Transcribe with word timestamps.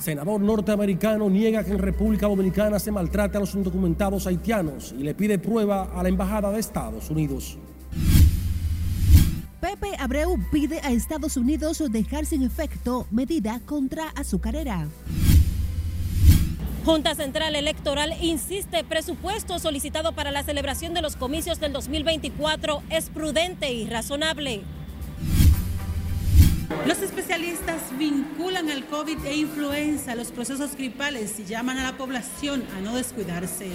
Senador 0.00 0.40
norteamericano 0.40 1.28
niega 1.28 1.62
que 1.62 1.72
en 1.72 1.78
República 1.78 2.26
Dominicana 2.26 2.78
se 2.78 2.90
maltrate 2.90 3.36
a 3.36 3.40
los 3.40 3.54
indocumentados 3.54 4.26
haitianos 4.26 4.94
y 4.98 5.02
le 5.02 5.14
pide 5.14 5.38
prueba 5.38 5.90
a 5.94 6.02
la 6.02 6.08
Embajada 6.08 6.50
de 6.50 6.58
Estados 6.58 7.10
Unidos. 7.10 7.58
Pepe 9.60 9.90
Abreu 9.98 10.38
pide 10.50 10.80
a 10.80 10.90
Estados 10.90 11.36
Unidos 11.36 11.82
dejar 11.90 12.24
sin 12.24 12.42
efecto 12.42 13.06
medida 13.10 13.60
contra 13.66 14.08
azucarera. 14.08 14.88
Junta 16.86 17.14
Central 17.14 17.54
Electoral 17.54 18.14
insiste 18.22 18.82
presupuesto 18.84 19.58
solicitado 19.58 20.12
para 20.12 20.30
la 20.30 20.42
celebración 20.42 20.94
de 20.94 21.02
los 21.02 21.14
comicios 21.14 21.60
del 21.60 21.74
2024 21.74 22.82
es 22.88 23.10
prudente 23.10 23.70
y 23.70 23.86
razonable. 23.86 24.62
Los 26.86 27.02
especialistas 27.02 27.82
vinculan 27.98 28.70
al 28.70 28.86
COVID 28.86 29.24
e 29.24 29.36
influenza 29.36 30.12
a 30.12 30.14
los 30.14 30.30
procesos 30.30 30.76
gripales 30.76 31.38
y 31.40 31.44
llaman 31.44 31.78
a 31.78 31.90
la 31.90 31.98
población 31.98 32.64
a 32.76 32.80
no 32.80 32.94
descuidarse. 32.94 33.70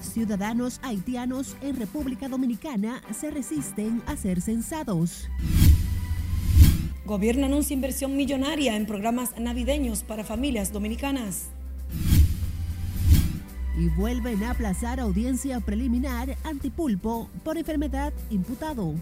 Ciudadanos 0.00 0.80
haitianos 0.82 1.56
en 1.60 1.76
República 1.76 2.28
Dominicana 2.28 3.02
se 3.18 3.30
resisten 3.30 4.02
a 4.06 4.16
ser 4.16 4.40
censados. 4.40 5.28
Gobierno 7.04 7.46
anuncia 7.46 7.74
inversión 7.74 8.16
millonaria 8.16 8.74
en 8.74 8.86
programas 8.86 9.38
navideños 9.38 10.02
para 10.02 10.24
familias 10.24 10.72
dominicanas. 10.72 11.50
Y 13.78 13.88
vuelven 13.90 14.42
a 14.44 14.52
aplazar 14.52 14.98
audiencia 14.98 15.60
preliminar 15.60 16.36
antipulpo 16.44 17.28
por 17.44 17.58
enfermedad 17.58 18.12
imputado. 18.30 18.94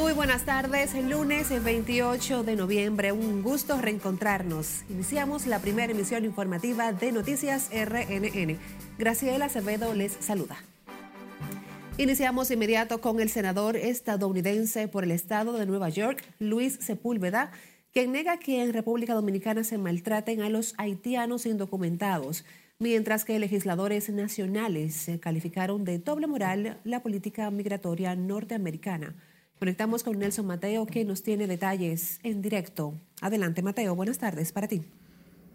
Muy 0.00 0.12
buenas 0.12 0.44
tardes, 0.44 0.92
lunes 0.94 1.52
el 1.52 1.60
28 1.60 2.42
de 2.42 2.56
noviembre, 2.56 3.12
un 3.12 3.44
gusto 3.44 3.80
reencontrarnos. 3.80 4.82
Iniciamos 4.90 5.46
la 5.46 5.60
primera 5.60 5.92
emisión 5.92 6.24
informativa 6.24 6.92
de 6.92 7.12
Noticias 7.12 7.70
RNN. 7.70 8.58
Graciela 8.98 9.44
Acevedo 9.44 9.94
les 9.94 10.12
saluda. 10.12 10.56
Iniciamos 11.96 12.50
inmediato 12.50 13.00
con 13.00 13.20
el 13.20 13.30
senador 13.30 13.76
estadounidense 13.76 14.88
por 14.88 15.04
el 15.04 15.12
estado 15.12 15.52
de 15.52 15.64
Nueva 15.64 15.90
York, 15.90 16.24
Luis 16.40 16.76
Sepúlveda, 16.80 17.52
quien 17.92 18.10
nega 18.10 18.38
que 18.38 18.64
en 18.64 18.72
República 18.72 19.14
Dominicana 19.14 19.62
se 19.62 19.78
maltraten 19.78 20.42
a 20.42 20.50
los 20.50 20.74
haitianos 20.76 21.46
indocumentados, 21.46 22.44
mientras 22.80 23.24
que 23.24 23.38
legisladores 23.38 24.10
nacionales 24.10 25.08
calificaron 25.20 25.84
de 25.84 26.00
doble 26.00 26.26
moral 26.26 26.80
la 26.82 27.00
política 27.00 27.48
migratoria 27.52 28.16
norteamericana. 28.16 29.14
Conectamos 29.58 30.02
con 30.02 30.18
Nelson 30.18 30.46
Mateo, 30.46 30.84
que 30.84 31.04
nos 31.04 31.22
tiene 31.22 31.46
detalles 31.46 32.18
en 32.22 32.42
directo. 32.42 32.94
Adelante, 33.20 33.62
Mateo. 33.62 33.94
Buenas 33.94 34.18
tardes 34.18 34.52
para 34.52 34.66
ti. 34.66 34.82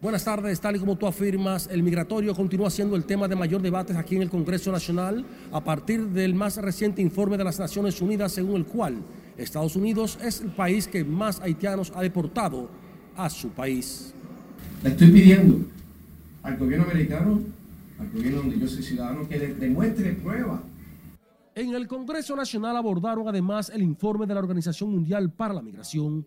Buenas 0.02 0.24
tardes, 0.24 0.62
tal 0.62 0.78
y 0.78 0.80
como 0.80 0.98
tú 0.98 1.06
afirmas, 1.06 1.68
el 1.70 1.84
migratorio 1.84 2.34
continúa 2.34 2.70
siendo 2.70 2.96
el 2.96 3.04
tema 3.04 3.28
de 3.28 3.36
mayor 3.36 3.62
debate 3.62 3.96
aquí 3.98 4.16
en 4.16 4.22
el 4.22 4.30
Congreso 4.30 4.72
Nacional 4.72 5.26
a 5.52 5.62
partir 5.62 6.06
del 6.08 6.34
más 6.34 6.56
reciente 6.56 7.02
informe 7.02 7.38
de 7.38 7.44
las 7.44 7.60
Naciones 7.60 8.02
Unidas 8.02 8.32
según 8.32 8.56
el 8.56 8.66
cual 8.66 8.96
Estados 9.38 9.76
Unidos 9.76 10.18
es 10.24 10.40
el 10.40 10.52
país 10.52 10.88
que 10.88 11.04
más 11.04 11.42
haitianos 11.42 11.92
ha 11.94 12.02
deportado 12.02 12.70
a 13.18 13.30
su 13.30 13.50
país. 13.50 14.14
Le 14.84 14.92
estoy 14.92 15.12
pidiendo 15.12 15.66
al 16.44 16.58
gobierno 16.58 16.86
americano, 16.86 17.42
al 18.00 18.10
gobierno 18.10 18.38
donde 18.38 18.58
yo 18.58 18.68
soy 18.70 18.82
ciudadano, 18.82 19.28
que 19.28 19.38
demuestre 19.38 20.14
pruebas 20.14 20.62
en 21.60 21.76
el 21.76 21.88
Congreso 21.88 22.36
Nacional 22.36 22.78
abordaron 22.78 23.28
además 23.28 23.70
el 23.70 23.82
informe 23.82 24.26
de 24.26 24.34
la 24.34 24.40
Organización 24.40 24.92
Mundial 24.92 25.30
para 25.32 25.54
la 25.54 25.62
Migración. 25.62 26.26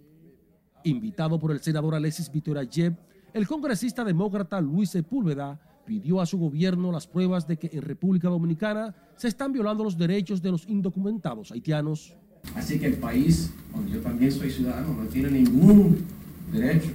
Invitado 0.85 1.39
por 1.39 1.53
el 1.53 1.61
senador 1.61 1.95
Alexis 1.95 2.31
Vitorayev, 2.31 2.95
el 3.33 3.47
congresista 3.47 4.05
demócrata 4.05 4.61
Luis 4.61 4.91
Sepúlveda 4.91 5.59
pidió 5.87 6.21
a 6.21 6.27
su 6.27 6.39
gobierno 6.39 6.93
las 6.93 7.07
pruebas 7.07 7.47
de 7.47 7.57
que 7.57 7.71
en 7.73 7.83
República 7.83 8.29
Dominicana 8.29 8.95
se 9.17 9.29
están 9.29 9.53
violando 9.53 9.85
los 9.85 9.97
derechos 9.97 10.43
de 10.43 10.51
los 10.51 10.69
indocumentados 10.69 11.51
haitianos. 11.51 12.15
Así 12.55 12.79
que 12.79 12.87
el 12.87 12.97
país, 12.97 13.53
donde 13.73 13.93
yo 13.93 14.01
también 14.01 14.31
soy 14.31 14.51
ciudadano, 14.51 14.93
no 14.93 15.09
tiene 15.09 15.31
ningún 15.31 16.05
derecho 16.53 16.91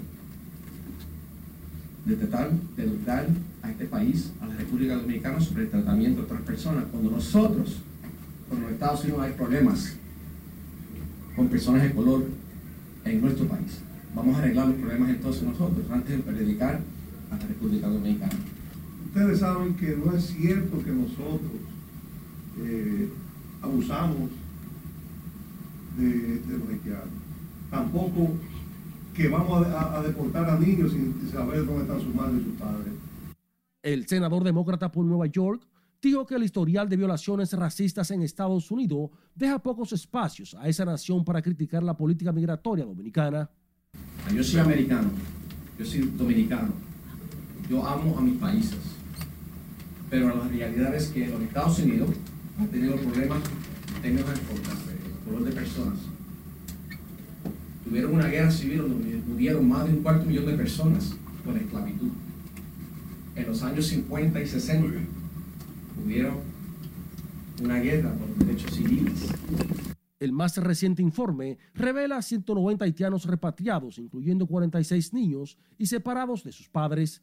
de 2.05 2.15
tratar 2.17 2.51
de 2.51 2.83
educar 2.83 3.27
a 3.63 3.71
este 3.71 3.85
país, 3.85 4.31
a 4.41 4.47
la 4.47 4.55
República 4.55 4.95
Dominicana, 4.95 5.39
sobre 5.39 5.63
el 5.63 5.69
tratamiento 5.69 6.21
de 6.21 6.25
otras 6.25 6.41
personas, 6.41 6.85
cuando 6.91 7.09
nosotros 7.09 7.77
con 8.50 8.62
los 8.62 8.72
Estados 8.72 9.03
Unidos 9.03 9.22
hay 9.22 9.34
problemas 9.34 9.96
con 11.35 11.47
personas 11.47 11.84
de 11.84 11.91
color 11.94 12.25
en 13.06 13.22
nuestro 13.22 13.47
país. 13.47 13.80
Vamos 14.16 14.35
a 14.35 14.40
arreglar 14.40 14.68
los 14.68 14.78
problemas 14.78 15.09
entonces 15.09 15.44
nosotros, 15.44 15.85
antes 15.91 16.18
de 16.18 16.24
predicar 16.24 16.81
a 17.31 17.35
la 17.35 17.46
República 17.46 17.88
Dominicana. 17.88 18.34
Ustedes 19.08 19.40
saben 19.40 19.75
que 19.75 19.96
no 19.96 20.13
es 20.16 20.25
cierto 20.25 20.84
que 20.84 20.91
nosotros 20.91 21.52
eh, 22.59 23.09
abusamos 23.62 24.30
de, 25.97 26.41
los 26.58 26.69
haitianos. 26.69 27.08
Tampoco 27.69 28.34
que 29.14 29.28
vamos 29.28 29.68
a, 29.68 29.97
a, 29.97 30.03
deportar 30.03 30.50
a 30.50 30.59
niños 30.59 30.91
sin 30.91 31.16
saber 31.31 31.66
dónde 31.66 31.81
están 31.84 32.02
sus 32.02 32.16
madres 32.16 32.41
y 32.41 32.44
sus 32.46 32.53
padres. 32.53 32.94
El 33.84 34.08
senador 34.08 34.44
demócrata 34.44 34.91
por 34.91 35.06
Nueva 35.06 35.28
York, 35.28 35.62
dijo 36.02 36.25
que 36.25 36.35
el 36.35 36.44
historial 36.44 36.88
de 36.88 36.97
violaciones 36.97 37.53
racistas 37.53 38.12
en 38.12 38.22
Estados 38.22 38.69
Unidos 38.72 39.09
deja 39.35 39.59
pocos 39.59 39.91
espacios 39.94 40.56
a 40.56 40.68
esa 40.68 40.85
nación 40.85 41.24
para 41.24 41.41
criticar 41.41 41.84
la 41.84 41.96
política 41.96 42.31
migratoria 42.31 42.85
dominicana. 42.85 43.50
Yo 44.34 44.44
soy 44.44 44.59
americano, 44.59 45.09
yo 45.80 45.85
soy 45.85 46.02
dominicano, 46.02 46.74
yo 47.69 47.85
amo 47.85 48.18
a 48.18 48.22
mis 48.22 48.38
países, 48.38 48.78
pero 50.09 50.35
la 50.35 50.47
realidad 50.47 50.96
es 50.96 51.08
que 51.08 51.28
los 51.28 51.41
Estados 51.41 51.80
Unidos 51.80 52.09
han 52.59 52.68
tenido 52.68 52.96
problemas 52.96 53.40
en 53.96 54.02
términos 54.02 54.29
de 54.29 55.25
color 55.25 55.44
de 55.44 55.52
personas. 55.52 56.00
Tuvieron 57.84 58.16
una 58.16 58.28
guerra 58.28 58.52
civil 58.52 58.79
donde 58.79 59.22
murieron 59.28 59.68
más 59.68 59.85
de 59.85 59.94
un 59.94 60.03
cuarto 60.03 60.25
millón 60.25 60.46
de 60.46 60.53
personas 60.53 61.16
con 61.46 61.58
esclavitud. 61.58 62.09
En 63.35 63.47
los 63.47 63.64
años 63.64 63.88
50 63.88 64.41
y 64.41 64.47
60 64.47 65.16
hubieron 66.03 66.38
una 67.62 67.80
guerra 67.80 68.13
por 68.13 68.46
derechos 68.46 68.72
civiles. 68.72 69.28
El 70.19 70.31
más 70.31 70.58
reciente 70.58 71.03
informe 71.03 71.58
revela 71.75 72.22
190 72.22 72.85
haitianos 72.85 73.25
repatriados, 73.25 74.00
incluyendo 74.00 74.47
46 74.47 75.13
niños 75.13 75.58
y 75.78 75.85
separados 75.85 76.44
de 76.44 76.52
sus 76.52 76.68
padres. 76.69 77.22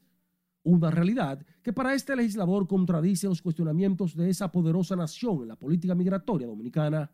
Una 0.62 0.90
realidad 0.90 1.44
que 1.62 1.72
para 1.72 1.94
este 1.94 2.14
legislador 2.16 2.66
contradice 2.66 3.26
los 3.26 3.42
cuestionamientos 3.42 4.16
de 4.16 4.30
esa 4.30 4.50
poderosa 4.50 4.96
nación 4.96 5.42
en 5.42 5.48
la 5.48 5.56
política 5.56 5.94
migratoria 5.94 6.46
dominicana. 6.46 7.10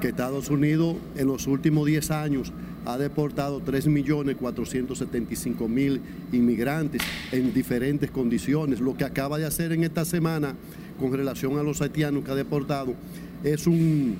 Que 0.00 0.08
Estados 0.08 0.48
Unidos 0.48 0.96
en 1.14 1.28
los 1.28 1.46
últimos 1.46 1.86
10 1.86 2.10
años 2.10 2.52
ha 2.86 2.96
deportado 2.96 3.60
3.475.000 3.60 6.00
inmigrantes 6.32 7.02
en 7.30 7.52
diferentes 7.52 8.10
condiciones. 8.10 8.80
Lo 8.80 8.96
que 8.96 9.04
acaba 9.04 9.36
de 9.38 9.44
hacer 9.44 9.72
en 9.72 9.84
esta 9.84 10.06
semana 10.06 10.56
con 10.98 11.12
relación 11.12 11.58
a 11.58 11.62
los 11.62 11.80
haitianos 11.82 12.24
que 12.24 12.30
ha 12.30 12.34
deportado 12.34 12.94
es 13.42 13.66
un 13.66 14.16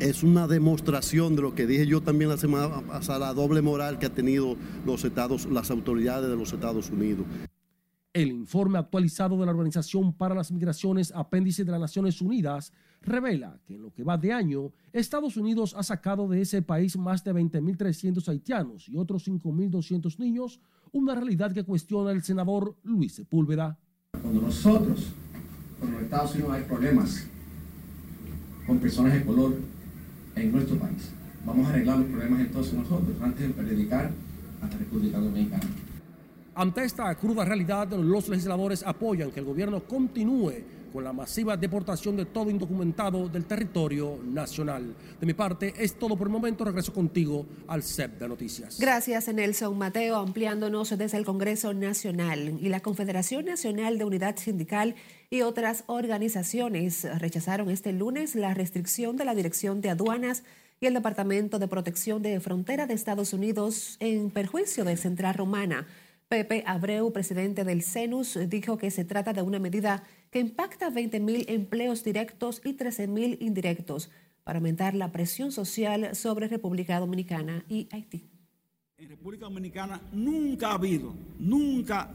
es 0.00 0.22
una 0.22 0.46
demostración 0.46 1.36
de 1.36 1.42
lo 1.42 1.54
que 1.54 1.66
dije 1.66 1.86
yo 1.86 2.02
también 2.02 2.28
la 2.28 2.36
semana 2.36 2.82
pasada, 2.82 3.28
la 3.28 3.34
doble 3.34 3.62
moral 3.62 3.98
que 3.98 4.06
ha 4.06 4.12
tenido 4.12 4.56
los 4.84 5.04
estados, 5.04 5.46
las 5.46 5.70
autoridades 5.70 6.28
de 6.28 6.36
los 6.36 6.52
Estados 6.52 6.90
Unidos. 6.90 7.24
El 8.12 8.28
informe 8.28 8.78
actualizado 8.78 9.38
de 9.38 9.46
la 9.46 9.52
Organización 9.52 10.12
para 10.12 10.34
las 10.34 10.50
Migraciones, 10.50 11.12
apéndice 11.14 11.64
de 11.64 11.72
las 11.72 11.80
Naciones 11.80 12.20
Unidas, 12.20 12.72
revela 13.02 13.58
que 13.66 13.74
en 13.74 13.82
lo 13.82 13.92
que 13.92 14.04
va 14.04 14.16
de 14.16 14.32
año, 14.32 14.72
Estados 14.92 15.36
Unidos 15.36 15.74
ha 15.76 15.82
sacado 15.82 16.26
de 16.28 16.40
ese 16.40 16.62
país 16.62 16.96
más 16.96 17.22
de 17.24 17.34
20.300 17.34 18.26
haitianos 18.28 18.88
y 18.88 18.96
otros 18.96 19.28
5.200 19.28 20.18
niños, 20.18 20.60
una 20.92 21.14
realidad 21.14 21.52
que 21.52 21.64
cuestiona 21.64 22.10
el 22.10 22.22
senador 22.22 22.76
Luis 22.84 23.14
Sepúlveda. 23.14 23.78
Cuando 24.22 24.40
nosotros 24.42 25.12
con 25.80 25.92
los 25.92 26.02
Estados 26.02 26.34
Unidos 26.34 26.52
hay 26.52 26.62
problemas 26.62 27.26
con 28.66 28.78
personas 28.78 29.14
de 29.14 29.24
color 29.24 29.56
en 30.34 30.52
nuestro 30.52 30.76
país. 30.76 31.10
Vamos 31.44 31.66
a 31.66 31.70
arreglar 31.70 31.98
los 31.98 32.08
problemas 32.08 32.40
entonces 32.40 32.74
nosotros, 32.74 33.16
antes 33.22 33.46
de 33.46 33.54
predicar 33.54 34.10
a 34.60 34.66
la 34.66 34.76
República 34.76 35.18
Dominicana. 35.18 35.64
Ante 36.54 36.84
esta 36.84 37.14
cruda 37.14 37.44
realidad, 37.44 37.92
los 37.92 38.28
legisladores 38.28 38.82
apoyan 38.84 39.30
que 39.30 39.40
el 39.40 39.46
gobierno 39.46 39.84
continúe 39.84 40.54
con 40.96 41.04
la 41.04 41.12
masiva 41.12 41.54
deportación 41.58 42.16
de 42.16 42.24
todo 42.24 42.48
indocumentado 42.48 43.28
del 43.28 43.44
territorio 43.44 44.18
nacional. 44.24 44.94
De 45.20 45.26
mi 45.26 45.34
parte, 45.34 45.74
es 45.76 45.98
todo 45.98 46.16
por 46.16 46.28
el 46.28 46.32
momento. 46.32 46.64
Regreso 46.64 46.94
contigo 46.94 47.44
al 47.68 47.82
CEP 47.82 48.18
de 48.18 48.26
Noticias. 48.26 48.78
Gracias, 48.80 49.28
Nelson 49.28 49.76
Mateo, 49.76 50.16
ampliándonos 50.16 50.96
desde 50.96 51.18
el 51.18 51.26
Congreso 51.26 51.74
Nacional 51.74 52.58
y 52.58 52.70
la 52.70 52.80
Confederación 52.80 53.44
Nacional 53.44 53.98
de 53.98 54.04
Unidad 54.06 54.36
Sindical 54.38 54.94
y 55.30 55.42
otras 55.42 55.84
organizaciones 55.86 57.06
rechazaron 57.18 57.70
este 57.70 57.92
lunes 57.92 58.34
la 58.34 58.54
restricción 58.54 59.16
de 59.16 59.24
la 59.24 59.34
Dirección 59.34 59.80
de 59.80 59.90
Aduanas 59.90 60.44
y 60.80 60.86
el 60.86 60.94
Departamento 60.94 61.58
de 61.58 61.68
Protección 61.68 62.22
de 62.22 62.38
Frontera 62.40 62.86
de 62.86 62.94
Estados 62.94 63.32
Unidos 63.32 63.96
en 64.00 64.30
perjuicio 64.30 64.84
de 64.84 64.96
Central 64.96 65.34
Romana. 65.34 65.86
Pepe 66.28 66.64
Abreu, 66.66 67.12
presidente 67.12 67.64
del 67.64 67.82
CENUS, 67.82 68.38
dijo 68.48 68.76
que 68.76 68.90
se 68.90 69.04
trata 69.04 69.32
de 69.32 69.42
una 69.42 69.58
medida 69.58 70.02
que 70.30 70.40
impacta 70.40 70.90
20.000 70.90 71.44
empleos 71.48 72.02
directos 72.02 72.60
y 72.64 72.76
13.000 72.76 73.38
indirectos 73.40 74.10
para 74.42 74.58
aumentar 74.58 74.94
la 74.94 75.12
presión 75.12 75.52
social 75.52 76.14
sobre 76.14 76.48
República 76.48 76.98
Dominicana 76.98 77.64
y 77.68 77.88
Haití. 77.92 78.28
En 78.98 79.08
República 79.08 79.44
Dominicana 79.44 80.00
nunca 80.12 80.70
ha 80.70 80.74
habido, 80.74 81.14
nunca 81.38 82.10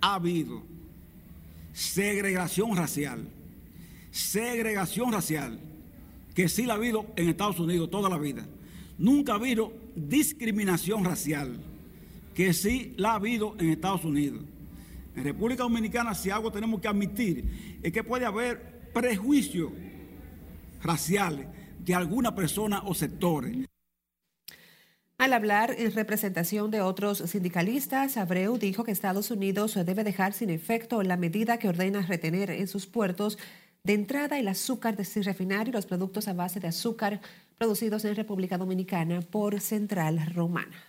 ha 0.00 0.14
habido 0.14 0.75
segregación 1.76 2.74
racial. 2.74 3.28
Segregación 4.10 5.12
racial, 5.12 5.60
que 6.34 6.48
sí 6.48 6.64
la 6.64 6.72
ha 6.72 6.76
habido 6.76 7.06
en 7.16 7.28
Estados 7.28 7.60
Unidos 7.60 7.90
toda 7.90 8.08
la 8.08 8.16
vida. 8.16 8.46
Nunca 8.96 9.32
ha 9.32 9.36
habido 9.36 9.74
discriminación 9.94 11.04
racial 11.04 11.60
que 12.34 12.54
sí 12.54 12.94
la 12.96 13.12
ha 13.12 13.14
habido 13.16 13.54
en 13.58 13.70
Estados 13.70 14.04
Unidos. 14.04 14.42
En 15.14 15.24
República 15.24 15.64
Dominicana, 15.64 16.14
si 16.14 16.30
algo 16.30 16.50
tenemos 16.50 16.80
que 16.80 16.88
admitir, 16.88 17.78
es 17.82 17.92
que 17.92 18.02
puede 18.02 18.24
haber 18.24 18.90
prejuicios 18.94 19.70
raciales 20.82 21.46
de 21.84 21.94
alguna 21.94 22.34
persona 22.34 22.82
o 22.84 22.94
sectores. 22.94 23.66
Al 25.18 25.32
hablar 25.32 25.74
en 25.78 25.92
representación 25.92 26.70
de 26.70 26.82
otros 26.82 27.18
sindicalistas, 27.18 28.18
Abreu 28.18 28.58
dijo 28.58 28.84
que 28.84 28.92
Estados 28.92 29.30
Unidos 29.30 29.74
debe 29.74 30.04
dejar 30.04 30.34
sin 30.34 30.50
efecto 30.50 31.02
la 31.02 31.16
medida 31.16 31.58
que 31.58 31.70
ordena 31.70 32.02
retener 32.02 32.50
en 32.50 32.68
sus 32.68 32.86
puertos 32.86 33.38
de 33.82 33.94
entrada 33.94 34.38
el 34.38 34.46
azúcar 34.46 34.94
de 34.94 35.08
refinar 35.22 35.68
y 35.68 35.72
los 35.72 35.86
productos 35.86 36.28
a 36.28 36.34
base 36.34 36.60
de 36.60 36.68
azúcar 36.68 37.22
producidos 37.56 38.04
en 38.04 38.14
República 38.14 38.58
Dominicana 38.58 39.22
por 39.22 39.58
Central 39.60 40.20
Romana. 40.34 40.84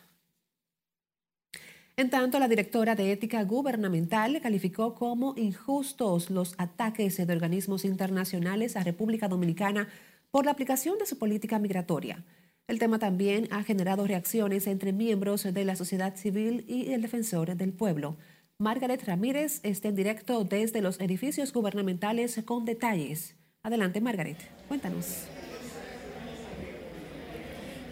En 1.95 2.09
tanto, 2.09 2.37
la 2.37 2.49
directora 2.49 2.95
de 2.95 3.13
Ética 3.13 3.41
Gubernamental 3.43 4.41
calificó 4.41 4.93
como 4.93 5.35
injustos 5.37 6.29
los 6.29 6.53
ataques 6.57 7.15
de 7.15 7.33
organismos 7.33 7.85
internacionales 7.85 8.75
a 8.75 8.83
República 8.83 9.29
Dominicana 9.29 9.87
por 10.31 10.43
la 10.43 10.51
aplicación 10.51 10.97
de 10.97 11.05
su 11.05 11.17
política 11.17 11.59
migratoria. 11.59 12.25
El 12.67 12.79
tema 12.79 12.99
también 12.99 13.47
ha 13.51 13.63
generado 13.63 14.05
reacciones 14.05 14.67
entre 14.67 14.91
miembros 14.91 15.43
de 15.43 15.63
la 15.63 15.77
sociedad 15.77 16.17
civil 16.17 16.65
y 16.67 16.91
el 16.91 17.01
defensor 17.01 17.55
del 17.55 17.71
pueblo. 17.71 18.17
Margaret 18.57 19.01
Ramírez 19.05 19.61
está 19.63 19.87
en 19.87 19.95
directo 19.95 20.43
desde 20.43 20.81
los 20.81 20.99
edificios 20.99 21.53
gubernamentales 21.53 22.41
con 22.43 22.65
detalles. 22.65 23.37
Adelante, 23.63 24.01
Margaret, 24.01 24.37
cuéntanos. 24.67 25.27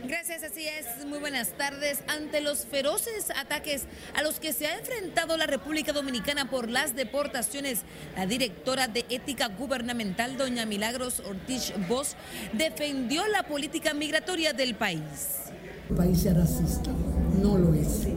Gracias, 0.08 0.44
así 0.44 0.68
es. 0.68 1.06
Muy 1.08 1.18
buenas 1.18 1.50
tardes. 1.58 2.04
Ante 2.08 2.40
los 2.40 2.66
feroces 2.66 3.32
ataques 3.36 3.86
a 4.14 4.22
los 4.22 4.40
que 4.40 4.54
se 4.54 4.68
ha 4.68 4.78
enfrentado 4.78 5.36
la 5.36 5.48
República 5.48 5.94
Dominicana 5.94 6.48
por 6.50 6.70
las 6.70 6.96
deportaciones, 6.96 7.82
la 8.16 8.28
directora 8.28 8.88
de 8.88 9.04
Ética 9.10 9.48
Gubernamental, 9.48 10.38
doña 10.38 10.68
Milagros 10.68 11.22
Ortiz 11.22 11.74
Bosch, 11.90 12.10
defendió 12.54 13.26
la 13.28 13.44
política 13.44 13.96
migratoria 13.96 14.54
del 14.54 14.76
país. 14.76 15.02
El 15.90 15.96
país 15.96 16.24
es 16.26 16.36
racista, 16.36 16.92
no 17.42 17.58
lo 17.58 17.74
es. 17.74 18.08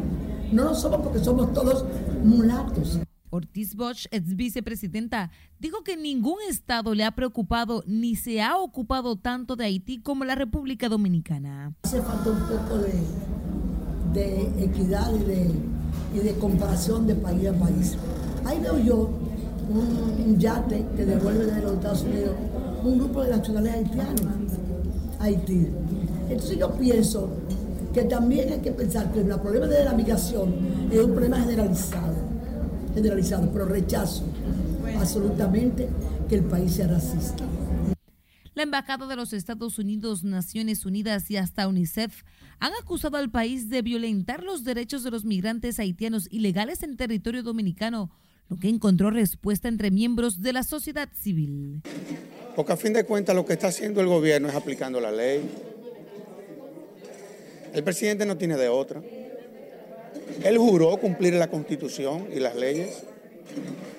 No 0.52 0.64
lo 0.64 0.74
somos 0.74 1.00
porque 1.02 1.20
somos 1.20 1.54
todos 1.54 1.86
mulatos. 2.22 2.98
Ortiz 3.30 3.74
Bosch, 3.74 4.06
ex 4.10 4.34
vicepresidenta, 4.36 5.30
dijo 5.58 5.82
que 5.82 5.96
ningún 5.96 6.36
estado 6.48 6.94
le 6.94 7.04
ha 7.04 7.12
preocupado 7.12 7.82
ni 7.86 8.16
se 8.16 8.40
ha 8.40 8.56
ocupado 8.56 9.16
tanto 9.16 9.56
de 9.56 9.64
Haití 9.64 10.00
como 10.00 10.24
la 10.24 10.34
República 10.34 10.88
Dominicana. 10.88 11.74
Hace 11.82 12.02
falta 12.02 12.30
un 12.30 12.40
poco 12.40 12.78
de, 12.78 14.64
equidad 14.64 15.12
y 15.14 16.18
de, 16.18 16.34
comparación 16.38 17.06
de 17.06 17.14
país 17.14 17.48
a 17.48 17.52
país. 17.52 17.96
Ahí 18.44 18.58
veo 18.60 18.78
yo 18.78 19.10
un, 19.68 20.38
yate 20.38 20.86
que 20.96 21.04
devuelve 21.04 21.46
de 21.46 21.62
los 21.62 21.74
Estados 21.74 22.02
Unidos 22.02 22.30
un 22.82 22.98
grupo 22.98 23.22
de 23.22 23.30
nacionales 23.30 23.74
haitianos 23.74 24.22
a 25.18 25.24
Haití. 25.24 25.68
Entonces 26.30 26.58
yo 26.58 26.70
pienso 26.72 27.28
que 27.92 28.02
también 28.04 28.52
hay 28.52 28.60
que 28.60 28.70
pensar 28.70 29.12
que 29.12 29.20
el 29.20 29.26
problema 29.26 29.66
de 29.66 29.84
la 29.84 29.92
migración 29.92 30.54
es 30.90 31.00
un 31.00 31.12
problema 31.12 31.40
generalizado 31.40 32.37
generalizado, 32.98 33.50
pero 33.52 33.64
rechazo 33.64 34.24
absolutamente 34.98 35.88
que 36.28 36.34
el 36.34 36.44
país 36.44 36.74
sea 36.74 36.88
racista. 36.88 37.44
La 38.54 38.64
Embajada 38.64 39.06
de 39.06 39.14
los 39.14 39.32
Estados 39.32 39.78
Unidos, 39.78 40.24
Naciones 40.24 40.84
Unidas 40.84 41.30
y 41.30 41.36
hasta 41.36 41.68
UNICEF 41.68 42.24
han 42.58 42.72
acusado 42.82 43.16
al 43.16 43.30
país 43.30 43.70
de 43.70 43.82
violentar 43.82 44.42
los 44.42 44.64
derechos 44.64 45.04
de 45.04 45.12
los 45.12 45.24
migrantes 45.24 45.78
haitianos 45.78 46.26
ilegales 46.32 46.82
en 46.82 46.96
territorio 46.96 47.44
dominicano, 47.44 48.10
lo 48.48 48.58
que 48.58 48.68
encontró 48.68 49.10
respuesta 49.10 49.68
entre 49.68 49.92
miembros 49.92 50.42
de 50.42 50.52
la 50.52 50.64
sociedad 50.64 51.08
civil. 51.14 51.82
Porque 52.56 52.72
a 52.72 52.76
fin 52.76 52.94
de 52.94 53.04
cuentas 53.04 53.36
lo 53.36 53.46
que 53.46 53.52
está 53.52 53.68
haciendo 53.68 54.00
el 54.00 54.08
gobierno 54.08 54.48
es 54.48 54.56
aplicando 54.56 55.00
la 55.00 55.12
ley. 55.12 55.48
El 57.72 57.84
presidente 57.84 58.26
no 58.26 58.36
tiene 58.36 58.56
de 58.56 58.68
otra. 58.68 59.00
Él 60.44 60.58
juró 60.58 60.96
cumplir 60.98 61.34
la 61.34 61.48
constitución 61.48 62.28
y 62.34 62.40
las 62.40 62.56
leyes. 62.56 63.04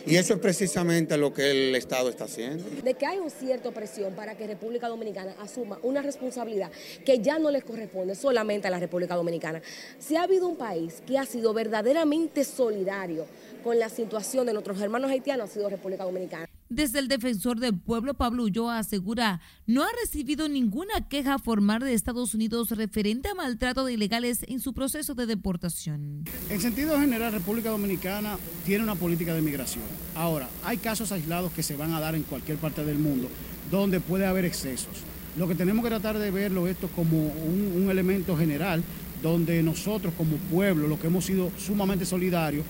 Y 0.06 0.16
eso 0.16 0.34
es 0.34 0.40
precisamente 0.40 1.18
lo 1.18 1.34
que 1.34 1.52
el 1.52 1.76
Estado 1.76 2.10
está 2.10 2.24
haciendo. 2.24 2.64
De 2.84 2.94
que 2.96 3.06
hay 3.06 3.20
una 3.20 3.30
cierta 3.30 3.70
presión 3.72 4.14
para 4.14 4.36
que 4.36 4.48
República 4.48 4.88
Dominicana 4.88 5.36
asuma 5.40 5.78
una 5.84 6.02
responsabilidad 6.02 6.72
que 7.06 7.20
ya 7.20 7.38
no 7.38 7.52
le 7.52 7.62
corresponde 7.62 8.16
solamente 8.16 8.68
a 8.68 8.72
la 8.72 8.80
República 8.80 9.16
Dominicana. 9.16 9.62
Si 10.00 10.16
ha 10.16 10.24
habido 10.24 10.48
un 10.48 10.56
país 10.56 11.04
que 11.06 11.18
ha 11.18 11.26
sido 11.26 11.54
verdaderamente 11.54 12.44
solidario 12.44 13.26
con 13.64 13.80
la 13.80 13.90
situación 13.90 14.46
de 14.46 14.54
nuestros 14.54 14.80
hermanos 14.82 15.12
haitianos, 15.12 15.50
ha 15.50 15.54
sido 15.54 15.70
República 15.70 16.04
Dominicana. 16.04 16.48
Desde 16.70 17.00
el 17.00 17.08
defensor 17.08 17.60
del 17.60 17.80
pueblo, 17.80 18.14
Pablo 18.14 18.44
Ulloa 18.44 18.78
asegura 18.78 19.42
no 19.66 19.84
ha 19.84 19.88
recibido 20.04 20.48
ninguna 20.48 21.08
queja 21.10 21.40
formal 21.40 21.82
de 21.82 21.94
Estados 21.94 22.36
Unidos 22.36 22.70
referente 22.72 23.30
a 23.30 23.34
maltrato 23.34 23.86
de 23.86 23.94
ilegales 23.94 24.46
en 24.48 24.60
su 24.60 24.74
proceso 24.74 25.16
de 25.16 25.26
deportación. 25.26 26.26
En 26.50 26.62
sentido 26.62 27.00
general, 27.00 27.31
República 27.31 27.69
Dominicana 27.69 28.38
tiene 28.66 28.83
una 28.83 28.95
política 28.95 29.33
de 29.33 29.42
migración. 29.42 29.83
Ahora, 30.16 30.48
hay 30.64 30.78
casos 30.78 31.12
aislados 31.12 31.52
que 31.54 31.64
se 31.64 31.76
van 31.76 31.94
a 31.94 32.00
dar 32.00 32.14
en 32.14 32.24
cualquier 32.24 32.57
parte 32.57 32.86
del 32.86 33.00
mundo 33.00 33.30
donde 33.72 34.00
puede 34.00 34.26
haber 34.26 34.45
excesos. 34.45 35.04
Lo 35.38 35.48
que 35.48 35.56
tenemos 35.56 35.83
que 35.83 35.90
tratar 35.90 36.19
de 36.19 36.31
verlo 36.31 36.68
esto 36.68 36.88
como 36.90 37.18
un, 37.18 37.74
un 37.76 37.90
elemento 37.90 38.38
general 38.38 38.83
donde 39.22 39.62
nosotros 39.64 40.14
como 40.18 40.38
pueblo, 40.38 40.88
lo 40.88 41.00
que 41.00 41.07
hemos 41.07 41.26
sido 41.26 41.52
sumamente 41.57 42.06
solidarios, 42.06 42.66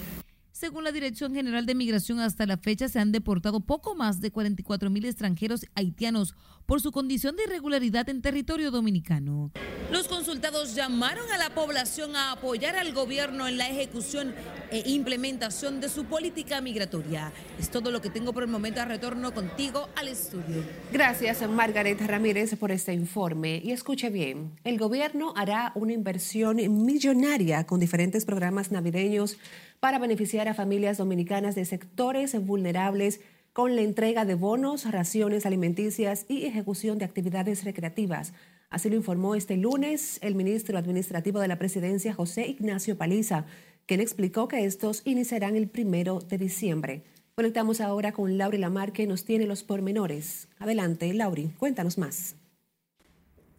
según 0.59 0.83
la 0.83 0.91
Dirección 0.91 1.33
General 1.33 1.65
de 1.65 1.73
Migración, 1.73 2.19
hasta 2.19 2.45
la 2.45 2.57
fecha 2.57 2.89
se 2.89 2.99
han 2.99 3.13
deportado 3.13 3.61
poco 3.61 3.95
más 3.95 4.19
de 4.19 4.29
44 4.29 4.89
mil 4.89 5.05
extranjeros 5.05 5.65
haitianos 5.73 6.35
por 6.65 6.81
su 6.81 6.91
condición 6.91 7.37
de 7.37 7.43
irregularidad 7.43 8.09
en 8.09 8.21
territorio 8.21 8.69
dominicano. 8.69 9.51
Los 9.89 10.07
consultados 10.07 10.75
llamaron 10.75 11.31
a 11.31 11.37
la 11.37 11.55
población 11.55 12.15
a 12.15 12.33
apoyar 12.33 12.75
al 12.75 12.93
gobierno 12.93 13.47
en 13.47 13.57
la 13.57 13.69
ejecución 13.69 14.35
e 14.69 14.87
implementación 14.87 15.79
de 15.79 15.89
su 15.89 16.05
política 16.05 16.61
migratoria. 16.61 17.31
Es 17.57 17.71
todo 17.71 17.89
lo 17.89 18.01
que 18.01 18.11
tengo 18.11 18.33
por 18.33 18.43
el 18.43 18.49
momento. 18.49 18.83
Retorno 18.85 19.33
contigo 19.33 19.89
al 19.95 20.09
estudio. 20.09 20.63
Gracias, 20.91 21.41
Margaret 21.49 21.99
Ramírez, 22.01 22.55
por 22.55 22.71
este 22.71 22.93
informe. 22.93 23.61
Y 23.63 23.71
escuche 23.71 24.09
bien, 24.11 24.51
el 24.63 24.77
gobierno 24.77 25.33
hará 25.35 25.71
una 25.73 25.93
inversión 25.93 26.57
millonaria 26.85 27.65
con 27.65 27.79
diferentes 27.79 28.25
programas 28.25 28.71
navideños 28.71 29.37
para 29.79 29.99
beneficiar 29.99 30.47
a 30.47 30.53
familias 30.53 30.97
dominicanas 30.97 31.55
de 31.55 31.65
sectores 31.65 32.39
vulnerables 32.45 33.21
con 33.53 33.75
la 33.75 33.81
entrega 33.81 34.25
de 34.25 34.35
bonos, 34.35 34.89
raciones 34.89 35.45
alimenticias 35.45 36.25
y 36.27 36.45
ejecución 36.45 36.97
de 36.97 37.05
actividades 37.05 37.63
recreativas. 37.63 38.33
Así 38.69 38.89
lo 38.89 38.95
informó 38.95 39.35
este 39.35 39.57
lunes 39.57 40.19
el 40.21 40.35
ministro 40.35 40.77
administrativo 40.77 41.39
de 41.39 41.47
la 41.47 41.57
presidencia, 41.57 42.13
José 42.13 42.47
Ignacio 42.47 42.97
Paliza, 42.97 43.45
quien 43.85 44.01
explicó 44.01 44.47
que 44.47 44.65
estos 44.65 45.01
iniciarán 45.05 45.55
el 45.55 45.67
primero 45.67 46.19
de 46.19 46.37
diciembre. 46.37 47.03
Conectamos 47.33 47.81
ahora 47.81 48.11
con 48.11 48.37
Lauri 48.37 48.57
Lamar, 48.57 48.91
que 48.91 49.07
nos 49.07 49.25
tiene 49.25 49.47
los 49.47 49.63
pormenores. 49.63 50.47
Adelante, 50.59 51.13
Lauri, 51.13 51.49
cuéntanos 51.57 51.97
más. 51.97 52.35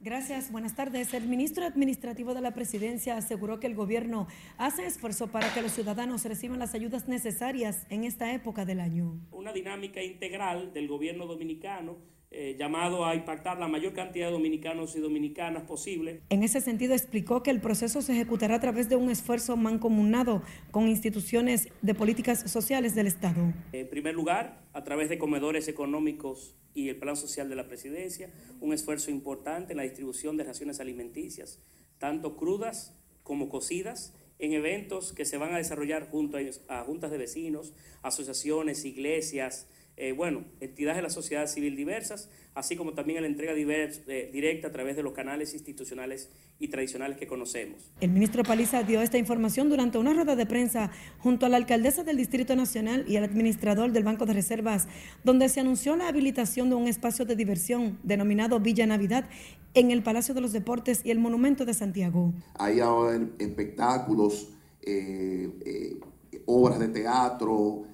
Gracias, 0.02 0.50
buenas 0.50 0.75
tardes. 0.75 1.12
El 1.12 1.28
ministro 1.28 1.62
administrativo 1.62 2.33
de 2.33 2.40
la 2.40 2.54
presidencia 2.54 3.19
aseguró 3.19 3.61
que 3.61 3.66
el 3.66 3.75
gobierno 3.75 4.28
hace 4.57 4.87
esfuerzo 4.87 5.26
para 5.26 5.52
que 5.52 5.61
los 5.61 5.73
ciudadanos 5.73 6.25
reciban 6.25 6.59
las 6.59 6.73
ayudas 6.73 7.07
necesarias 7.07 7.85
en 7.90 8.04
esta 8.04 8.33
época 8.33 8.64
del 8.64 8.80
año. 8.80 9.21
Una 9.30 9.52
dinámica 9.52 10.02
integral 10.02 10.73
del 10.73 10.88
gobierno 10.88 11.26
dominicano 11.26 11.99
eh, 12.32 12.54
llamado 12.56 13.04
a 13.04 13.16
impactar 13.16 13.58
la 13.58 13.66
mayor 13.66 13.92
cantidad 13.92 14.26
de 14.26 14.32
dominicanos 14.32 14.94
y 14.94 15.00
dominicanas 15.00 15.64
posible. 15.64 16.20
En 16.28 16.44
ese 16.44 16.60
sentido, 16.60 16.94
explicó 16.94 17.42
que 17.42 17.50
el 17.50 17.60
proceso 17.60 18.02
se 18.02 18.12
ejecutará 18.12 18.54
a 18.54 18.60
través 18.60 18.88
de 18.88 18.94
un 18.94 19.10
esfuerzo 19.10 19.56
mancomunado 19.56 20.40
con 20.70 20.87
instituciones 20.87 21.68
de 21.82 21.92
políticas 21.92 22.49
sociales 22.49 22.94
del 22.94 23.08
Estado. 23.08 23.52
En 23.72 23.88
primer 23.90 24.14
lugar, 24.14 24.62
a 24.72 24.84
través 24.84 25.08
de 25.08 25.18
comedores 25.18 25.66
económicos 25.66 26.54
y 26.72 26.88
el 26.88 27.00
Plan 27.00 27.16
Social 27.16 27.49
de 27.49 27.56
la 27.56 27.66
Presidencia, 27.66 28.30
un 28.60 28.72
esfuerzo 28.72 29.10
importante 29.10 29.72
en 29.72 29.78
la 29.78 29.82
distribución 29.82 30.37
de 30.37 30.44
raciones 30.44 30.78
alimenticias, 30.78 31.58
tanto 31.99 32.37
crudas 32.37 32.96
como 33.25 33.49
cocidas, 33.49 34.14
en 34.38 34.52
eventos 34.52 35.12
que 35.12 35.25
se 35.25 35.37
van 35.37 35.52
a 35.52 35.58
desarrollar 35.58 36.08
junto 36.08 36.38
a 36.68 36.82
juntas 36.84 37.10
de 37.10 37.18
vecinos, 37.18 37.75
asociaciones, 38.02 38.84
iglesias, 38.84 39.68
eh, 40.02 40.12
bueno, 40.12 40.45
entidades 40.61 40.97
de 40.97 41.02
la 41.02 41.11
sociedad 41.11 41.47
civil 41.47 41.76
diversas, 41.76 42.30
así 42.54 42.75
como 42.75 42.95
también 42.95 43.21
la 43.21 43.26
entrega 43.28 43.52
eh, 43.52 44.30
directa 44.33 44.69
a 44.69 44.73
través 44.73 44.97
de 44.97 45.02
los 45.02 45.12
canales 45.12 45.52
institucionales 45.52 46.30
y 46.59 46.69
tradicionales 46.69 47.19
que 47.19 47.26
conocemos. 47.26 47.92
El 48.00 48.09
ministro 48.09 48.42
Paliza 48.42 48.83
dio 48.83 49.02
esta 49.02 49.19
información 49.19 49.69
durante 49.69 49.99
una 49.99 50.14
rueda 50.14 50.37
de 50.37 50.47
prensa 50.47 50.90
junto 51.19 51.45
a 51.45 51.50
la 51.50 51.59
alcaldesa 51.59 52.02
del 52.02 52.16
Distrito 52.16 52.57
Nacional 52.57 53.04
y 53.09 53.16
al 53.19 53.25
administrador 53.25 53.92
del 53.92 54.02
Banco 54.02 54.25
de 54.25 54.33
Reservas, 54.33 54.88
donde 55.23 55.50
se 55.50 55.61
anunció 55.61 55.95
la 55.97 56.09
habilitación 56.09 56.71
de 56.71 56.76
un 56.76 56.88
espacio 56.88 57.26
de 57.26 57.37
diversión 57.37 57.99
denominado 58.02 58.59
Villa 58.59 58.87
Navidad 58.87 59.28
en 59.75 59.90
el 59.90 60.02
Palacio 60.02 60.33
de 60.33 60.40
los 60.40 60.52
Deportes 60.52 61.02
y 61.04 61.11
el 61.11 61.19
Monumento 61.19 61.66
de 61.66 61.75
Santiago. 61.75 62.33
Hay 62.54 62.80
ahora 62.80 63.21
espectáculos, 63.38 64.49
eh, 64.80 66.00
obras 66.47 66.78
de 66.78 66.88
teatro, 66.88 67.85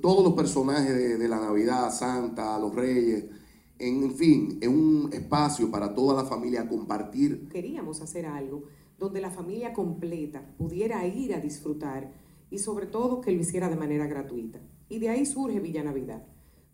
todos 0.00 0.24
los 0.24 0.34
personajes 0.34 1.18
de, 1.18 1.28
la 1.28 1.40
Navidad, 1.40 1.92
Santa, 1.92 2.58
los 2.58 2.74
Reyes, 2.74 3.24
en 3.78 4.12
fin, 4.14 4.58
es 4.60 4.68
un 4.68 5.10
espacio 5.12 5.70
para 5.70 5.94
toda 5.94 6.22
la 6.22 6.28
familia 6.28 6.68
compartir. 6.68 7.48
Queríamos 7.48 8.00
hacer 8.00 8.26
algo 8.26 8.64
donde 8.98 9.20
la 9.20 9.30
familia 9.30 9.72
completa 9.72 10.46
pudiera 10.56 11.04
ir 11.06 11.34
a 11.34 11.40
disfrutar 11.40 12.12
y 12.50 12.58
sobre 12.58 12.86
todo 12.86 13.20
que 13.20 13.32
lo 13.32 13.40
hiciera 13.40 13.68
de 13.68 13.76
manera 13.76 14.06
gratuita. 14.06 14.60
Y 14.88 15.00
de 15.00 15.08
ahí 15.08 15.26
surge 15.26 15.58
Villa 15.58 15.82
Navidad, 15.82 16.24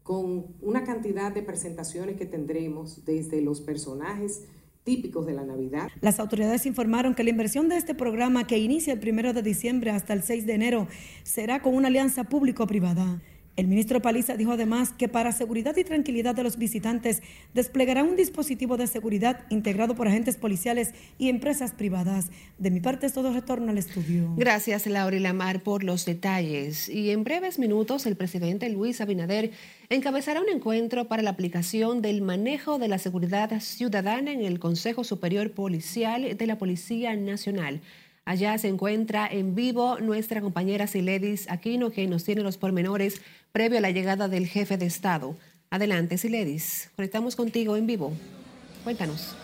con 0.02 0.46
una 0.60 0.84
cantidad 0.84 1.32
de 1.32 1.42
presentaciones 1.42 2.16
que 2.16 2.26
tendremos 2.26 3.04
desde 3.04 3.40
los 3.40 3.60
personajes 3.60 4.44
típicos 4.88 5.26
de 5.26 5.34
la 5.34 5.44
Navidad. 5.44 5.90
Las 6.00 6.18
autoridades 6.18 6.64
informaron 6.64 7.14
que 7.14 7.22
la 7.22 7.28
inversión 7.28 7.68
de 7.68 7.76
este 7.76 7.94
programa, 7.94 8.46
que 8.46 8.56
inicia 8.56 8.94
el 8.94 8.98
primero 8.98 9.34
de 9.34 9.42
diciembre 9.42 9.90
hasta 9.90 10.14
el 10.14 10.22
6 10.22 10.46
de 10.46 10.54
enero, 10.54 10.88
será 11.24 11.60
con 11.60 11.74
una 11.74 11.88
alianza 11.88 12.24
público-privada. 12.24 13.20
El 13.58 13.66
ministro 13.66 14.00
Paliza 14.00 14.36
dijo 14.36 14.52
además 14.52 14.92
que 14.96 15.08
para 15.08 15.32
seguridad 15.32 15.76
y 15.76 15.82
tranquilidad 15.82 16.32
de 16.36 16.44
los 16.44 16.58
visitantes 16.58 17.24
desplegará 17.54 18.04
un 18.04 18.14
dispositivo 18.14 18.76
de 18.76 18.86
seguridad 18.86 19.46
integrado 19.50 19.96
por 19.96 20.06
agentes 20.06 20.36
policiales 20.36 20.94
y 21.18 21.28
empresas 21.28 21.72
privadas. 21.72 22.30
De 22.58 22.70
mi 22.70 22.78
parte 22.78 23.06
es 23.06 23.14
todo 23.14 23.32
retorno 23.32 23.72
al 23.72 23.78
estudio. 23.78 24.32
Gracias 24.36 24.86
Laura 24.86 25.16
y 25.16 25.18
Lamar 25.18 25.64
por 25.64 25.82
los 25.82 26.04
detalles. 26.04 26.88
Y 26.88 27.10
en 27.10 27.24
breves 27.24 27.58
minutos 27.58 28.06
el 28.06 28.14
presidente 28.14 28.68
Luis 28.68 29.00
Abinader 29.00 29.50
encabezará 29.88 30.40
un 30.40 30.50
encuentro 30.50 31.08
para 31.08 31.24
la 31.24 31.30
aplicación 31.30 32.00
del 32.00 32.22
manejo 32.22 32.78
de 32.78 32.86
la 32.86 32.98
seguridad 32.98 33.58
ciudadana 33.58 34.30
en 34.30 34.42
el 34.42 34.60
Consejo 34.60 35.02
Superior 35.02 35.50
Policial 35.50 36.36
de 36.36 36.46
la 36.46 36.58
Policía 36.58 37.16
Nacional. 37.16 37.80
Allá 38.28 38.58
se 38.58 38.68
encuentra 38.68 39.26
en 39.26 39.54
vivo 39.54 40.00
nuestra 40.00 40.42
compañera 40.42 40.86
Siledis 40.86 41.50
Aquino, 41.50 41.88
que 41.88 42.06
nos 42.06 42.24
tiene 42.24 42.42
los 42.42 42.58
pormenores 42.58 43.22
previo 43.52 43.78
a 43.78 43.80
la 43.80 43.90
llegada 43.90 44.28
del 44.28 44.46
jefe 44.46 44.76
de 44.76 44.84
Estado. 44.84 45.34
Adelante, 45.70 46.18
Siledis. 46.18 46.90
Conectamos 46.94 47.36
contigo 47.36 47.74
en 47.74 47.86
vivo. 47.86 48.12
Cuéntanos. 48.84 49.34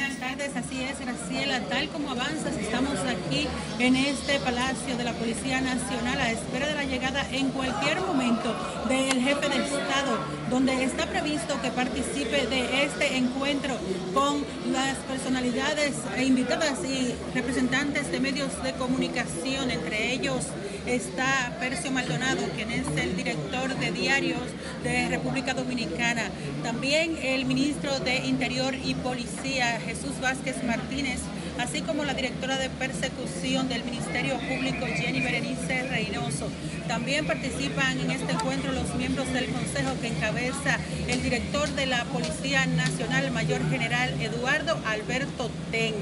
Buenas 0.00 0.18
tardes, 0.18 0.56
así 0.56 0.82
es, 0.82 0.98
Graciela. 0.98 1.60
Tal 1.68 1.90
como 1.90 2.12
avanzas, 2.12 2.56
estamos 2.58 2.98
aquí 3.00 3.46
en 3.78 3.96
este 3.96 4.40
Palacio 4.40 4.96
de 4.96 5.04
la 5.04 5.12
Policía 5.12 5.60
Nacional 5.60 6.18
a 6.18 6.30
espera 6.30 6.68
de 6.68 6.74
la 6.74 6.84
llegada 6.84 7.22
en 7.30 7.50
cualquier 7.50 8.00
momento 8.00 8.50
del 8.88 9.20
jefe 9.20 9.48
de 9.50 9.56
Estado, 9.56 10.16
donde 10.48 10.84
está 10.84 11.04
previsto 11.04 11.60
que 11.60 11.70
participe 11.70 12.46
de 12.46 12.84
este 12.84 13.18
encuentro 13.18 13.76
con 14.14 14.42
las 14.72 14.96
personalidades 15.06 15.92
e 16.16 16.24
invitadas 16.24 16.78
y 16.82 17.14
representantes 17.34 18.10
de 18.10 18.20
medios 18.20 18.62
de 18.62 18.72
comunicación, 18.72 19.70
entre 19.70 20.14
ellos 20.14 20.46
está 20.94 21.56
Percio 21.60 21.90
Maldonado, 21.92 22.42
quien 22.56 22.70
es 22.72 22.86
el 22.96 23.16
director 23.16 23.76
de 23.76 23.92
diarios 23.92 24.42
de 24.82 25.08
República 25.08 25.54
Dominicana. 25.54 26.30
También 26.64 27.16
el 27.22 27.44
ministro 27.44 28.00
de 28.00 28.16
Interior 28.26 28.74
y 28.74 28.94
Policía, 28.94 29.80
Jesús 29.84 30.20
Vázquez 30.20 30.64
Martínez, 30.64 31.20
así 31.58 31.82
como 31.82 32.04
la 32.04 32.14
directora 32.14 32.58
de 32.58 32.70
persecución 32.70 33.68
del 33.68 33.84
Ministerio 33.84 34.38
Público, 34.38 34.86
Jenny 34.86 35.20
Berenice 35.20 35.84
Reynoso. 35.88 36.48
También 36.88 37.24
participan 37.24 38.00
en 38.00 38.10
este 38.10 38.32
encuentro 38.32 38.72
los 38.72 38.94
miembros 38.96 39.32
del 39.32 39.46
Consejo 39.46 39.92
que 40.00 40.08
encabeza 40.08 40.78
el 41.06 41.22
director 41.22 41.68
de 41.68 41.86
la 41.86 42.04
Policía 42.06 42.66
Nacional, 42.66 43.30
Mayor 43.30 43.68
General 43.70 44.20
Eduardo 44.20 44.76
Alberto 44.86 45.50
Ten. 45.70 45.94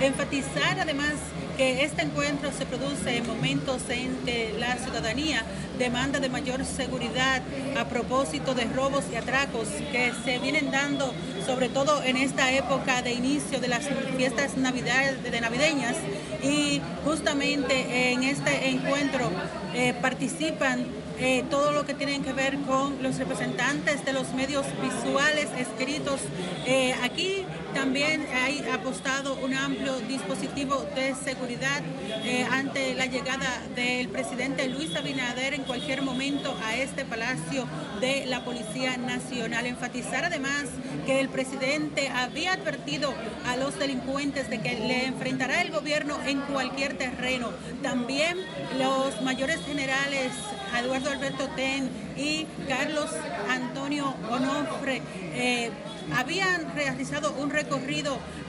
Enfatizar 0.00 0.78
además 0.78 1.14
que 1.56 1.84
este 1.84 2.02
encuentro 2.02 2.50
se 2.52 2.66
produce 2.66 3.16
en 3.16 3.26
momentos 3.26 3.82
en 3.88 4.16
que 4.24 4.54
la 4.58 4.76
ciudadanía 4.76 5.42
demanda 5.78 6.20
de 6.20 6.28
mayor 6.28 6.64
seguridad 6.64 7.42
a 7.78 7.84
propósito 7.86 8.54
de 8.54 8.64
robos 8.64 9.04
y 9.12 9.16
atracos 9.16 9.68
que 9.92 10.12
se 10.24 10.38
vienen 10.38 10.70
dando 10.70 11.12
sobre 11.46 11.68
todo 11.68 12.02
en 12.02 12.16
esta 12.16 12.52
época 12.52 13.02
de 13.02 13.12
inicio 13.12 13.60
de 13.60 13.68
las 13.68 13.88
fiestas 14.16 14.54
de 14.56 15.40
navideñas 15.40 15.96
y 16.42 16.80
justamente 17.04 18.12
en 18.12 18.22
este 18.24 18.68
encuentro 18.68 19.30
eh, 19.74 19.94
participan 20.00 20.86
eh, 21.18 21.44
todo 21.48 21.72
lo 21.72 21.86
que 21.86 21.94
tiene 21.94 22.20
que 22.20 22.32
ver 22.32 22.58
con 22.60 23.02
los 23.02 23.16
representantes 23.16 24.04
de 24.04 24.12
los 24.12 24.34
medios 24.34 24.66
visuales 24.82 25.48
escritos. 25.58 26.20
Eh, 26.66 26.94
aquí 27.02 27.44
también 27.76 28.26
hay 28.34 28.66
apostado 28.72 29.34
un 29.34 29.52
amplio 29.52 29.98
dispositivo 30.08 30.86
de 30.94 31.14
seguridad 31.14 31.82
eh, 32.24 32.46
ante 32.50 32.94
la 32.94 33.04
llegada 33.04 33.62
del 33.74 34.08
presidente 34.08 34.66
Luis 34.68 34.96
Abinader 34.96 35.52
en 35.52 35.62
cualquier 35.62 36.00
momento 36.00 36.56
a 36.64 36.74
este 36.74 37.04
palacio 37.04 37.66
de 38.00 38.24
la 38.24 38.44
Policía 38.46 38.96
Nacional. 38.96 39.66
Enfatizar 39.66 40.24
además 40.24 40.64
que 41.04 41.20
el 41.20 41.28
presidente 41.28 42.08
había 42.08 42.54
advertido 42.54 43.12
a 43.46 43.56
los 43.56 43.78
delincuentes 43.78 44.48
de 44.48 44.60
que 44.62 44.72
le 44.80 45.04
enfrentará 45.04 45.60
el 45.60 45.70
gobierno 45.70 46.18
en 46.26 46.40
cualquier 46.40 46.96
terreno. 46.96 47.50
También 47.82 48.38
los 48.78 49.20
mayores 49.20 49.60
generales 49.66 50.32
Eduardo 50.78 51.10
Alberto 51.10 51.48
Ten 51.56 51.90
y 52.16 52.46
Carlos 52.68 53.10
Antonio 53.50 54.14
Onofre 54.30 55.02
eh, 55.34 55.70
habían 56.14 56.74
realizado 56.74 57.32
un 57.38 57.50
recorrido 57.50 57.65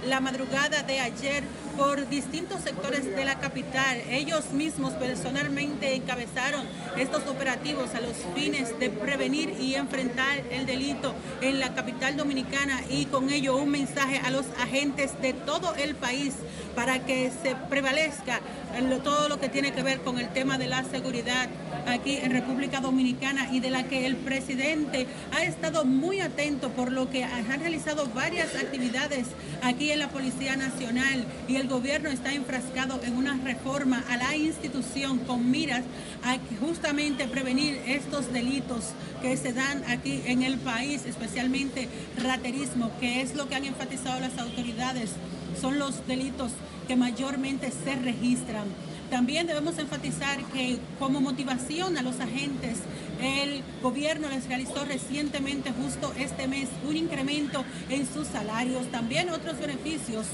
la 0.07 0.19
madrugada 0.19 0.83
de 0.83 0.99
ayer 0.99 1.43
por 1.75 2.07
distintos 2.09 2.61
sectores 2.61 3.05
de 3.05 3.25
la 3.25 3.39
capital. 3.39 4.01
Ellos 4.09 4.51
mismos 4.51 4.93
personalmente 4.93 5.95
encabezaron 5.95 6.65
estos 6.97 7.25
operativos 7.27 7.93
a 7.93 8.01
los 8.01 8.13
fines 8.35 8.79
de 8.79 8.89
prevenir 8.89 9.55
y 9.59 9.75
enfrentar 9.75 10.43
el 10.51 10.65
delito 10.65 11.13
en 11.41 11.59
la 11.59 11.73
capital 11.73 12.15
dominicana 12.15 12.81
y 12.89 13.05
con 13.05 13.29
ello 13.29 13.57
un 13.57 13.69
mensaje 13.69 14.19
a 14.19 14.29
los 14.29 14.45
agentes 14.61 15.19
de 15.21 15.33
todo 15.33 15.75
el 15.75 15.95
país 15.95 16.33
para 16.75 17.05
que 17.05 17.31
se 17.43 17.55
prevalezca 17.69 18.39
en 18.75 19.01
todo 19.01 19.29
lo 19.29 19.39
que 19.39 19.49
tiene 19.49 19.73
que 19.73 19.83
ver 19.83 20.01
con 20.01 20.19
el 20.19 20.29
tema 20.29 20.57
de 20.57 20.67
la 20.67 20.83
seguridad 20.83 21.49
aquí 21.87 22.17
en 22.17 22.31
República 22.31 22.81
Dominicana 22.81 23.49
y 23.51 23.59
de 23.59 23.69
la 23.69 23.83
que 23.83 24.05
el 24.05 24.15
presidente 24.15 25.07
ha 25.35 25.43
estado 25.43 25.85
muy 25.85 26.19
atento 26.19 26.69
por 26.69 26.91
lo 26.91 27.09
que 27.09 27.23
han 27.23 27.59
realizado 27.59 28.07
varias 28.13 28.55
actividades 28.55 29.27
aquí 29.63 29.91
en 29.91 29.99
la 29.99 30.09
Policía 30.09 30.55
Nacional 30.55 31.25
y 31.47 31.55
el 31.55 31.67
gobierno 31.67 32.09
está 32.09 32.33
enfrascado 32.33 32.99
en 33.03 33.15
una 33.15 33.37
reforma 33.43 34.03
a 34.09 34.17
la 34.17 34.35
institución 34.35 35.19
con 35.19 35.49
miras 35.49 35.83
a 36.23 36.37
justamente 36.59 37.27
prevenir 37.27 37.79
estos 37.87 38.31
delitos 38.31 38.93
que 39.21 39.35
se 39.37 39.53
dan 39.53 39.83
aquí 39.89 40.21
en 40.25 40.43
el 40.43 40.57
país, 40.57 41.05
especialmente 41.05 41.87
raterismo, 42.21 42.91
que 42.99 43.21
es 43.21 43.35
lo 43.35 43.47
que 43.47 43.55
han 43.55 43.65
enfatizado 43.65 44.19
las 44.19 44.37
autoridades, 44.37 45.11
son 45.59 45.79
los 45.79 46.05
delitos 46.07 46.51
que 46.87 46.95
mayormente 46.95 47.71
se 47.71 47.95
registran. 47.95 48.65
También 49.09 49.47
debemos 49.47 49.77
enfatizar 49.77 50.43
que 50.53 50.79
como 50.99 51.21
motivación 51.21 51.97
a 51.97 52.01
los 52.01 52.19
agentes 52.19 52.79
el 53.21 53.63
gobierno 53.81 54.29
les 54.29 54.47
realizó 54.47 54.83
recientemente, 54.85 55.71
justo 55.71 56.13
este 56.19 56.47
mes, 56.47 56.67
un 56.87 56.97
incremento 56.97 57.63
en 57.89 58.05
sus 58.05 58.27
salarios, 58.27 58.87
también 58.91 59.29
otros 59.29 59.59
beneficios 59.59 60.25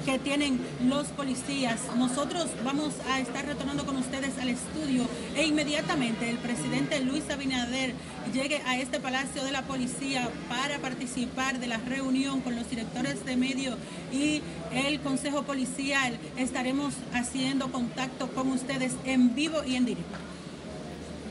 que 0.00 0.18
tienen 0.18 0.58
los 0.84 1.08
policías. 1.08 1.80
Nosotros 1.96 2.48
vamos 2.64 2.94
a 3.08 3.20
estar 3.20 3.46
retornando 3.46 3.84
con 3.84 3.96
ustedes 3.96 4.38
al 4.38 4.48
estudio 4.48 5.06
e 5.36 5.46
inmediatamente 5.46 6.28
el 6.28 6.38
presidente 6.38 7.00
Luis 7.00 7.28
Abinader 7.30 7.94
llegue 8.32 8.62
a 8.66 8.78
este 8.78 9.00
Palacio 9.00 9.44
de 9.44 9.52
la 9.52 9.62
Policía 9.62 10.30
para 10.48 10.78
participar 10.78 11.60
de 11.60 11.66
la 11.66 11.78
reunión 11.78 12.40
con 12.40 12.56
los 12.56 12.68
directores 12.70 13.24
de 13.24 13.36
medio 13.36 13.76
y 14.12 14.42
el 14.72 15.00
Consejo 15.00 15.42
Policial. 15.42 16.18
Estaremos 16.36 16.94
haciendo 17.12 17.70
contacto 17.70 18.28
con 18.28 18.48
ustedes 18.50 18.92
en 19.04 19.34
vivo 19.34 19.62
y 19.64 19.76
en 19.76 19.84
directo. 19.84 20.31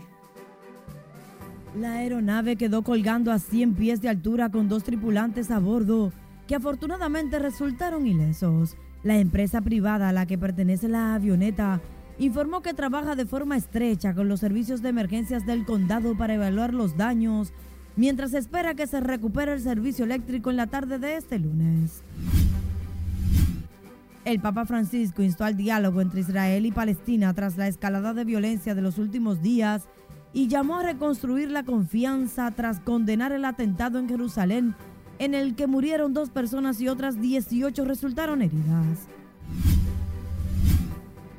La 1.80 1.94
aeronave 1.94 2.58
quedó 2.58 2.84
colgando 2.84 3.32
a 3.32 3.40
100 3.40 3.76
pies 3.76 4.02
de 4.02 4.10
altura 4.10 4.50
con 4.50 4.68
dos 4.68 4.84
tripulantes 4.84 5.50
a 5.50 5.60
bordo, 5.60 6.12
que 6.46 6.56
afortunadamente 6.56 7.40
resultaron 7.40 8.06
ilesos. 8.06 8.76
La 9.02 9.18
empresa 9.18 9.62
privada 9.62 10.10
a 10.10 10.14
la 10.14 10.26
que 10.26 10.38
pertenece 10.38 10.90
la 10.90 11.16
avioneta 11.16 11.80
informó 12.20 12.62
que 12.62 12.74
trabaja 12.74 13.16
de 13.16 13.26
forma 13.26 13.58
estrecha 13.58 14.14
con 14.14 14.28
los 14.28 14.42
servicios 14.42 14.82
de 14.82 14.90
emergencias 14.90 15.46
del 15.46 15.66
condado 15.66 16.16
para 16.16 16.36
evaluar 16.36 16.74
los 16.74 16.98
daños, 16.98 17.54
mientras 17.96 18.34
espera 18.34 18.76
que 18.76 18.88
se 18.88 19.00
recupere 19.00 19.54
el 19.54 19.62
servicio 19.62 20.06
eléctrico 20.06 20.50
en 20.50 20.58
la 20.58 20.68
tarde 20.68 21.00
de 21.00 21.16
este 21.16 21.40
lunes. 21.40 22.04
El 24.26 24.42
Papa 24.42 24.66
Francisco 24.66 25.24
instó 25.24 25.46
al 25.46 25.56
diálogo 25.56 26.02
entre 26.02 26.20
Israel 26.20 26.66
y 26.66 26.72
Palestina 26.72 27.34
tras 27.34 27.58
la 27.58 27.68
escalada 27.68 28.14
de 28.14 28.26
violencia 28.26 28.76
de 28.76 28.82
los 28.82 28.98
últimos 28.98 29.42
días 29.42 29.88
y 30.34 30.48
llamó 30.48 30.78
a 30.78 30.84
reconstruir 30.84 31.50
la 31.50 31.64
confianza 31.64 32.52
tras 32.52 32.80
condenar 32.82 33.32
el 33.32 33.46
atentado 33.46 33.98
en 33.98 34.10
Jerusalén 34.10 34.76
en 35.20 35.34
el 35.34 35.56
que 35.56 35.68
murieron 35.68 36.14
dos 36.14 36.30
personas 36.30 36.80
y 36.82 36.90
otras 36.90 37.20
18 37.20 37.86
resultaron 37.86 38.42
heridas. 38.42 39.08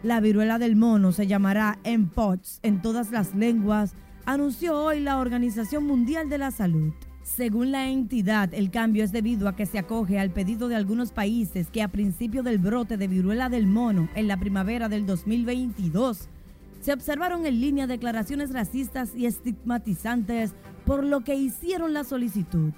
La 0.02 0.20
viruela 0.20 0.58
del 0.58 0.76
mono 0.76 1.12
se 1.12 1.26
llamará 1.26 1.78
MPOX 1.84 2.60
en 2.62 2.80
todas 2.80 3.10
las 3.10 3.34
lenguas, 3.34 3.92
anunció 4.24 4.82
hoy 4.82 5.00
la 5.00 5.18
Organización 5.18 5.84
Mundial 5.84 6.30
de 6.30 6.38
la 6.38 6.50
Salud. 6.50 6.94
Según 7.22 7.70
la 7.70 7.90
entidad, 7.90 8.54
el 8.54 8.70
cambio 8.70 9.04
es 9.04 9.12
debido 9.12 9.46
a 9.46 9.54
que 9.54 9.66
se 9.66 9.78
acoge 9.78 10.18
al 10.18 10.30
pedido 10.30 10.68
de 10.68 10.76
algunos 10.76 11.12
países 11.12 11.68
que 11.68 11.82
a 11.82 11.88
principio 11.88 12.42
del 12.42 12.56
brote 12.56 12.96
de 12.96 13.08
viruela 13.08 13.50
del 13.50 13.66
mono 13.66 14.08
en 14.14 14.26
la 14.26 14.38
primavera 14.38 14.88
del 14.88 15.04
2022 15.04 16.30
se 16.80 16.94
observaron 16.94 17.44
en 17.44 17.60
línea 17.60 17.86
declaraciones 17.86 18.54
racistas 18.54 19.14
y 19.14 19.26
estigmatizantes 19.26 20.54
por 20.86 21.04
lo 21.04 21.20
que 21.20 21.34
hicieron 21.34 21.92
la 21.92 22.04
solicitud. 22.04 22.72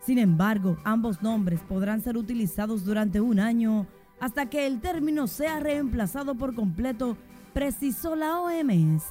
Sin 0.00 0.18
embargo, 0.18 0.76
ambos 0.82 1.22
nombres 1.22 1.60
podrán 1.60 2.02
ser 2.02 2.16
utilizados 2.16 2.84
durante 2.84 3.20
un 3.20 3.38
año 3.38 3.86
hasta 4.20 4.46
que 4.46 4.66
el 4.66 4.80
término 4.80 5.26
sea 5.26 5.60
reemplazado 5.60 6.34
por 6.34 6.54
completo, 6.54 7.16
precisó 7.52 8.16
la 8.16 8.40
OMS. 8.40 9.10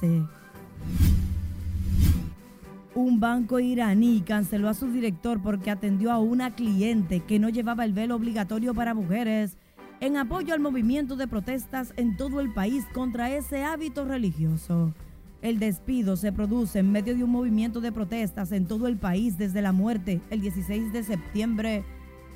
Un 2.94 3.18
banco 3.18 3.58
iraní 3.58 4.20
canceló 4.20 4.68
a 4.68 4.74
su 4.74 4.86
director 4.86 5.42
porque 5.42 5.70
atendió 5.70 6.12
a 6.12 6.18
una 6.18 6.54
cliente 6.54 7.20
que 7.20 7.40
no 7.40 7.48
llevaba 7.48 7.84
el 7.84 7.92
velo 7.92 8.14
obligatorio 8.14 8.72
para 8.72 8.94
mujeres 8.94 9.56
en 10.00 10.16
apoyo 10.16 10.54
al 10.54 10.60
movimiento 10.60 11.16
de 11.16 11.26
protestas 11.26 11.92
en 11.96 12.16
todo 12.16 12.40
el 12.40 12.52
país 12.52 12.84
contra 12.92 13.30
ese 13.30 13.64
hábito 13.64 14.04
religioso. 14.04 14.94
El 15.42 15.58
despido 15.58 16.16
se 16.16 16.32
produce 16.32 16.78
en 16.78 16.92
medio 16.92 17.16
de 17.16 17.24
un 17.24 17.30
movimiento 17.30 17.80
de 17.80 17.92
protestas 17.92 18.52
en 18.52 18.66
todo 18.66 18.86
el 18.86 18.96
país 18.96 19.38
desde 19.38 19.60
la 19.60 19.72
muerte 19.72 20.20
el 20.30 20.40
16 20.40 20.92
de 20.92 21.02
septiembre 21.02 21.84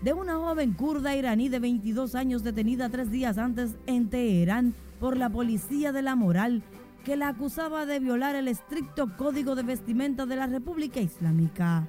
de 0.02 0.12
una 0.12 0.36
joven 0.36 0.72
kurda 0.74 1.16
iraní 1.16 1.48
de 1.48 1.58
22 1.58 2.14
años 2.14 2.44
detenida 2.44 2.88
tres 2.88 3.10
días 3.10 3.38
antes 3.38 3.76
en 3.86 4.08
Teherán 4.08 4.74
por 5.00 5.16
la 5.16 5.28
policía 5.28 5.92
de 5.92 6.02
la 6.02 6.14
moral 6.14 6.62
que 7.04 7.16
la 7.16 7.28
acusaba 7.28 7.86
de 7.86 7.98
violar 7.98 8.36
el 8.36 8.48
estricto 8.48 9.16
código 9.16 9.54
de 9.54 9.62
vestimenta 9.62 10.26
de 10.26 10.36
la 10.36 10.46
República 10.46 11.00
Islámica. 11.00 11.88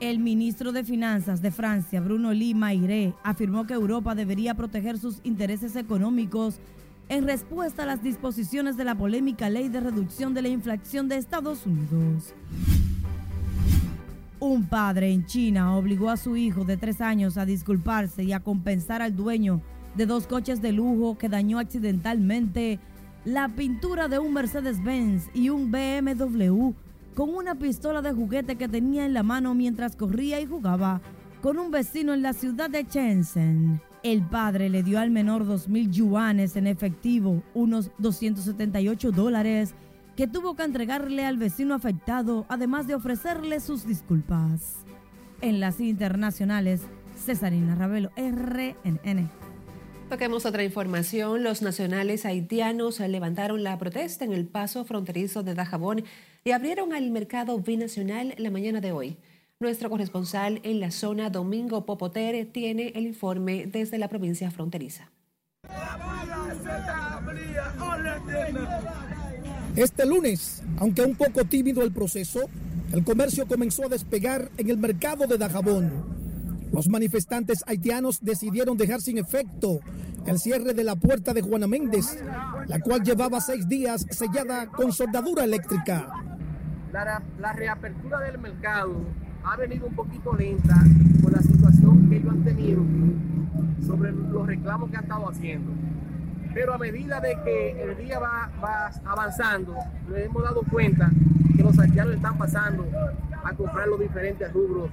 El 0.00 0.18
ministro 0.18 0.72
de 0.72 0.82
Finanzas 0.82 1.42
de 1.42 1.50
Francia, 1.50 2.00
Bruno 2.00 2.32
Lee 2.32 2.54
Maire, 2.54 3.12
afirmó 3.22 3.66
que 3.66 3.74
Europa 3.74 4.14
debería 4.14 4.54
proteger 4.54 4.98
sus 4.98 5.20
intereses 5.24 5.76
económicos 5.76 6.58
en 7.10 7.26
respuesta 7.26 7.82
a 7.82 7.86
las 7.86 8.02
disposiciones 8.02 8.76
de 8.76 8.84
la 8.84 8.94
polémica 8.94 9.50
ley 9.50 9.68
de 9.68 9.80
reducción 9.80 10.32
de 10.32 10.42
la 10.42 10.48
inflación 10.48 11.08
de 11.08 11.16
Estados 11.16 11.66
Unidos. 11.66 12.32
Un 14.40 14.64
padre 14.64 15.12
en 15.12 15.26
China 15.26 15.76
obligó 15.76 16.08
a 16.08 16.16
su 16.16 16.34
hijo 16.34 16.64
de 16.64 16.78
tres 16.78 17.02
años 17.02 17.36
a 17.36 17.44
disculparse 17.44 18.24
y 18.24 18.32
a 18.32 18.40
compensar 18.40 19.02
al 19.02 19.14
dueño 19.14 19.60
de 19.96 20.06
dos 20.06 20.26
coches 20.26 20.62
de 20.62 20.72
lujo 20.72 21.18
que 21.18 21.28
dañó 21.28 21.58
accidentalmente 21.58 22.78
la 23.26 23.50
pintura 23.50 24.08
de 24.08 24.18
un 24.18 24.32
Mercedes-Benz 24.32 25.28
y 25.34 25.50
un 25.50 25.70
BMW 25.70 26.72
con 27.14 27.34
una 27.34 27.56
pistola 27.56 28.00
de 28.00 28.14
juguete 28.14 28.56
que 28.56 28.66
tenía 28.66 29.04
en 29.04 29.12
la 29.12 29.22
mano 29.22 29.54
mientras 29.54 29.94
corría 29.94 30.40
y 30.40 30.46
jugaba 30.46 31.02
con 31.42 31.58
un 31.58 31.70
vecino 31.70 32.14
en 32.14 32.22
la 32.22 32.32
ciudad 32.32 32.70
de 32.70 32.84
Shenzhen. 32.84 33.82
El 34.02 34.22
padre 34.22 34.70
le 34.70 34.82
dio 34.82 34.98
al 34.98 35.10
menor 35.10 35.46
dos 35.46 35.68
mil 35.68 35.90
yuanes 35.90 36.56
en 36.56 36.66
efectivo, 36.66 37.42
unos 37.52 37.90
278 37.98 39.12
dólares, 39.12 39.74
que 40.20 40.28
tuvo 40.28 40.54
que 40.54 40.64
entregarle 40.64 41.24
al 41.24 41.38
vecino 41.38 41.74
afectado, 41.74 42.44
además 42.50 42.86
de 42.86 42.94
ofrecerle 42.94 43.58
sus 43.58 43.86
disculpas. 43.86 44.84
En 45.40 45.60
las 45.60 45.80
internacionales, 45.80 46.82
Cesarina 47.16 47.74
Ravelo, 47.74 48.10
RNN. 48.18 49.30
Toquemos 50.10 50.44
otra 50.44 50.62
información. 50.62 51.42
Los 51.42 51.62
nacionales 51.62 52.26
haitianos 52.26 53.00
levantaron 53.00 53.62
la 53.62 53.78
protesta 53.78 54.26
en 54.26 54.34
el 54.34 54.44
paso 54.44 54.84
fronterizo 54.84 55.42
de 55.42 55.54
Dajabón 55.54 56.04
y 56.44 56.50
abrieron 56.50 56.94
el 56.94 57.10
mercado 57.10 57.58
binacional 57.58 58.34
la 58.36 58.50
mañana 58.50 58.82
de 58.82 58.92
hoy. 58.92 59.16
Nuestro 59.58 59.88
corresponsal 59.88 60.60
en 60.64 60.80
la 60.80 60.90
zona, 60.90 61.30
Domingo 61.30 61.86
Popoter, 61.86 62.44
tiene 62.52 62.92
el 62.94 63.06
informe 63.06 63.64
desde 63.64 63.96
la 63.96 64.08
provincia 64.08 64.50
fronteriza. 64.50 65.10
Este 69.76 70.04
lunes, 70.04 70.62
aunque 70.78 71.02
un 71.02 71.14
poco 71.14 71.44
tímido 71.44 71.82
el 71.82 71.92
proceso, 71.92 72.40
el 72.92 73.04
comercio 73.04 73.46
comenzó 73.46 73.86
a 73.86 73.88
despegar 73.88 74.50
en 74.56 74.68
el 74.68 74.78
mercado 74.78 75.26
de 75.26 75.38
Dajabón. 75.38 75.92
Los 76.72 76.88
manifestantes 76.88 77.62
haitianos 77.66 78.20
decidieron 78.20 78.76
dejar 78.76 79.00
sin 79.00 79.18
efecto 79.18 79.80
el 80.26 80.38
cierre 80.38 80.74
de 80.74 80.84
la 80.84 80.96
puerta 80.96 81.32
de 81.32 81.42
Juana 81.42 81.66
Méndez, 81.66 82.18
la 82.66 82.80
cual 82.80 83.02
llevaba 83.02 83.40
seis 83.40 83.68
días 83.68 84.06
sellada 84.10 84.66
con 84.66 84.92
soldadura 84.92 85.44
eléctrica. 85.44 86.08
La, 86.92 87.52
reapertura 87.52 88.18
del 88.20 88.38
mercado 88.38 88.96
ha 89.44 89.56
venido 89.56 89.86
un 89.86 89.94
poquito 89.94 90.34
lenta 90.34 90.76
por 91.22 91.32
la 91.32 91.40
situación 91.40 92.08
que 92.08 92.16
ellos 92.16 92.32
han 92.32 92.44
tenido 92.44 92.82
sobre 93.86 94.12
los 94.12 94.46
reclamos 94.46 94.90
que 94.90 94.96
han 94.96 95.04
estado 95.04 95.28
haciendo. 95.30 95.70
Pero 96.52 96.74
a 96.74 96.78
medida 96.78 97.20
de 97.20 97.36
que 97.44 97.82
el 97.82 97.96
día 97.96 98.18
va, 98.18 98.50
va 98.62 98.90
avanzando, 99.04 99.74
nos 100.08 100.18
hemos 100.18 100.42
dado 100.42 100.62
cuenta 100.70 101.10
que 101.56 101.62
los 101.62 101.78
haitianos 101.78 102.14
están 102.14 102.36
pasando 102.38 102.86
a 103.44 103.52
comprar 103.54 103.88
los 103.88 104.00
diferentes 104.00 104.52
rubros 104.52 104.90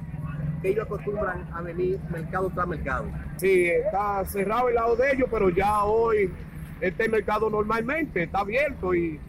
que 0.62 0.70
ellos 0.70 0.86
acostumbran 0.86 1.48
a 1.54 1.62
venir 1.62 2.00
mercado 2.12 2.50
tras 2.54 2.68
mercado. 2.68 3.06
Sí, 3.38 3.66
está 3.66 4.24
cerrado 4.26 4.70
el 4.70 4.76
lado 4.76 4.96
de 4.96 5.12
ellos, 5.12 5.28
pero 5.32 5.50
ya 5.50 5.84
hoy 5.84 6.32
este 6.82 7.10
mercado 7.10 7.50
normalmente 7.50 8.24
está 8.24 8.40
abierto 8.40 8.94
y, 8.94 9.20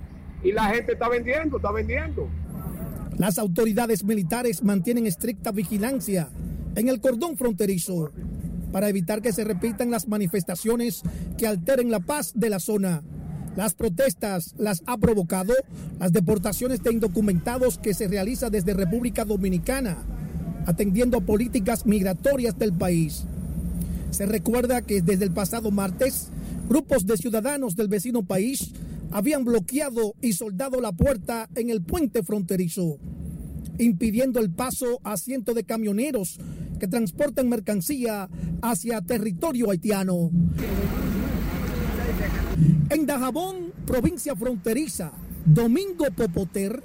y 0.43 0.53
la 0.53 0.65
gente 0.65 0.93
está 0.93 1.09
vendiendo, 1.09 1.57
está 1.57 1.73
vendiendo. 1.73 2.29
Las 3.17 3.39
autoridades 3.39 4.05
militares 4.05 4.63
mantienen 4.63 5.07
estricta 5.07 5.51
vigilancia 5.51 6.29
en 6.77 6.89
el 6.89 7.01
cordón 7.01 7.37
fronterizo 7.37 8.13
para 8.73 8.89
evitar 8.89 9.23
que 9.23 9.33
se 9.33 9.45
repitan 9.45 9.91
las 9.91 10.09
manifestaciones 10.09 11.03
que 11.37 11.47
alteren 11.47 11.91
la 11.91 12.01
paz 12.01 12.33
de 12.35 12.51
la 12.51 12.61
zona. 12.61 13.03
Las 13.57 13.75
protestas 13.75 14.55
las 14.57 14.83
ha 14.87 14.97
provocado 14.99 15.53
las 15.99 16.13
deportaciones 16.13 16.83
de 16.83 16.93
indocumentados 16.93 17.79
que 17.79 17.95
se 17.95 18.07
realiza 18.07 18.51
desde 18.51 18.75
República 18.75 19.25
Dominicana, 19.25 19.99
atendiendo 20.67 21.21
políticas 21.21 21.85
migratorias 21.87 22.59
del 22.59 22.73
país. 22.73 23.25
Se 24.11 24.27
recuerda 24.27 24.83
que 24.83 25.03
desde 25.03 25.25
el 25.25 25.33
pasado 25.33 25.71
martes, 25.71 26.29
grupos 26.69 27.07
de 27.07 27.17
ciudadanos 27.17 27.75
del 27.75 27.89
vecino 27.89 28.23
país 28.23 28.73
habían 29.11 29.45
bloqueado 29.45 30.15
y 30.21 30.35
soldado 30.35 30.81
la 30.81 30.93
puerta 30.93 31.49
en 31.55 31.71
el 31.71 31.83
puente 31.83 32.23
fronterizo, 32.23 32.99
impidiendo 33.79 34.41
el 34.41 34.51
paso 34.51 35.01
a 35.03 35.17
cientos 35.17 35.55
de 35.55 35.65
camioneros 35.65 36.39
que 36.79 36.89
transportan 36.89 37.49
mercancía 37.49 38.29
hacia 38.63 39.01
territorio 39.01 39.71
haitiano. 39.71 40.31
En 42.91 43.07
Dajabón, 43.07 43.73
provincia 43.87 44.35
fronteriza, 44.35 45.13
Domingo 45.45 46.07
Popoter, 46.17 46.83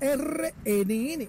RNN. 0.00 1.28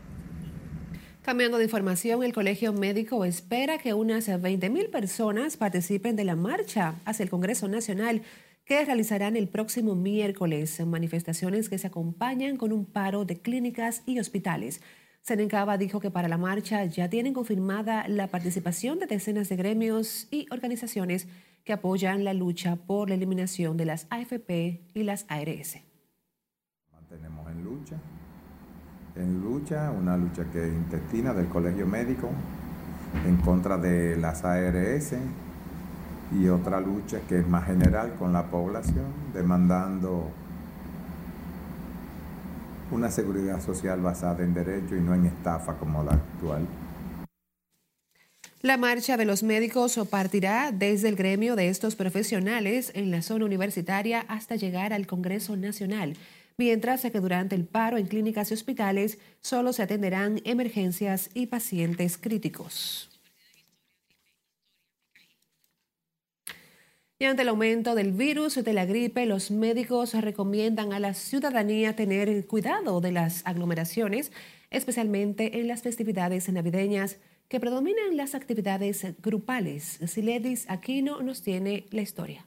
Cambiando 1.22 1.58
de 1.58 1.64
información, 1.64 2.24
el 2.24 2.34
Colegio 2.34 2.72
Médico 2.72 3.26
espera 3.26 3.80
que 3.80 3.94
unas 3.94 4.28
20.000 4.28 4.92
personas 4.92 5.58
participen 5.58 6.16
de 6.16 6.24
la 6.24 6.36
marcha 6.36 6.96
hacia 7.06 7.24
el 7.24 7.30
Congreso 7.30 7.68
Nacional 7.68 8.22
que 8.66 8.84
realizarán 8.84 9.36
el 9.36 9.48
próximo 9.48 9.96
miércoles. 9.96 10.80
Manifestaciones 10.86 11.70
que 11.70 11.78
se 11.78 11.88
acompañan 11.88 12.58
con 12.58 12.72
un 12.72 12.86
paro 12.86 13.26
de 13.26 13.38
clínicas 13.38 14.04
y 14.06 14.20
hospitales. 14.20 14.82
Senencaba 15.26 15.80
dijo 15.80 16.00
que 16.00 16.12
para 16.12 16.28
la 16.28 16.38
marcha 16.38 16.86
ya 16.86 17.10
tienen 17.10 17.34
confirmada 17.34 18.08
la 18.08 18.28
participación 18.28 19.00
de 19.00 19.08
decenas 19.08 19.50
de 19.50 19.56
gremios 19.56 20.28
y 20.30 20.46
organizaciones 20.52 21.28
que 21.64 21.74
apoyan 21.74 22.24
la 22.24 22.36
lucha 22.36 22.76
por 22.76 23.10
la 23.10 23.16
eliminación 23.16 23.76
de 23.76 23.86
las 23.86 24.06
AFP 24.12 24.84
y 24.94 25.02
las 25.02 25.26
ARS. 25.28 25.80
Mantenemos 26.94 27.50
en 27.50 27.64
lucha, 27.64 27.96
en 29.16 29.42
lucha, 29.42 29.90
una 29.90 30.16
lucha 30.16 30.46
que 30.52 30.68
es 30.68 30.72
intestina 30.72 31.34
del 31.34 31.48
Colegio 31.48 31.88
Médico 31.88 32.30
en 33.26 33.38
contra 33.38 33.80
de 33.80 34.18
las 34.18 34.46
ARS 34.46 35.16
y 36.40 36.48
otra 36.50 36.80
lucha 36.80 37.22
que 37.28 37.40
es 37.40 37.48
más 37.48 37.66
general 37.66 38.14
con 38.20 38.32
la 38.32 38.52
población, 38.52 39.08
demandando 39.34 40.30
una 42.92 43.12
seguridad 43.12 43.62
social 43.62 44.02
basada 44.02 44.44
en 44.44 44.54
derecho 44.54 44.96
y 44.96 45.02
no 45.02 45.14
en 45.14 45.26
estafa 45.26 45.78
como 45.78 46.04
la 46.04 46.14
actual. 46.14 46.68
La 48.62 48.78
marcha 48.78 49.16
de 49.16 49.26
los 49.26 49.44
médicos 49.44 50.00
partirá 50.10 50.72
desde 50.74 51.08
el 51.10 51.16
gremio 51.16 51.56
de 51.56 51.70
estos 51.70 51.96
profesionales 51.96 52.92
en 52.96 53.12
la 53.12 53.22
zona 53.22 53.46
universitaria 53.46 54.26
hasta 54.28 54.56
llegar 54.56 54.92
al 54.92 55.06
Congreso 55.06 55.56
Nacional, 55.56 56.16
mientras 56.58 57.02
que 57.02 57.20
durante 57.20 57.56
el 57.56 57.66
paro 57.66 57.98
en 57.98 58.08
clínicas 58.08 58.50
y 58.50 58.56
hospitales 58.56 59.20
solo 59.42 59.72
se 59.72 59.84
atenderán 59.84 60.42
emergencias 60.46 61.30
y 61.36 61.46
pacientes 61.46 62.18
críticos. 62.18 63.15
Y 67.18 67.24
ante 67.24 67.44
el 67.44 67.48
aumento 67.48 67.96
del 67.96 68.12
virus 68.12 68.56
de 68.62 68.74
la 68.74 68.86
gripe, 68.86 69.26
los 69.26 69.50
médicos 69.50 70.14
recomiendan 70.14 70.92
a 70.92 71.00
la 71.00 71.14
ciudadanía 71.14 71.96
tener 71.96 72.46
cuidado 72.46 73.00
de 73.00 73.14
las 73.14 73.42
aglomeraciones, 73.46 74.34
especialmente 74.70 75.62
en 75.62 75.70
las 75.70 75.82
festividades 75.82 76.50
navideñas 76.50 77.20
que 77.48 77.62
predominan 77.62 78.18
las 78.18 78.36
actividades 78.36 79.06
grupales. 79.24 80.00
Siledis 80.06 80.70
Aquino 80.70 81.22
nos 81.22 81.42
tiene 81.42 81.86
la 81.92 82.02
historia. 82.02 82.46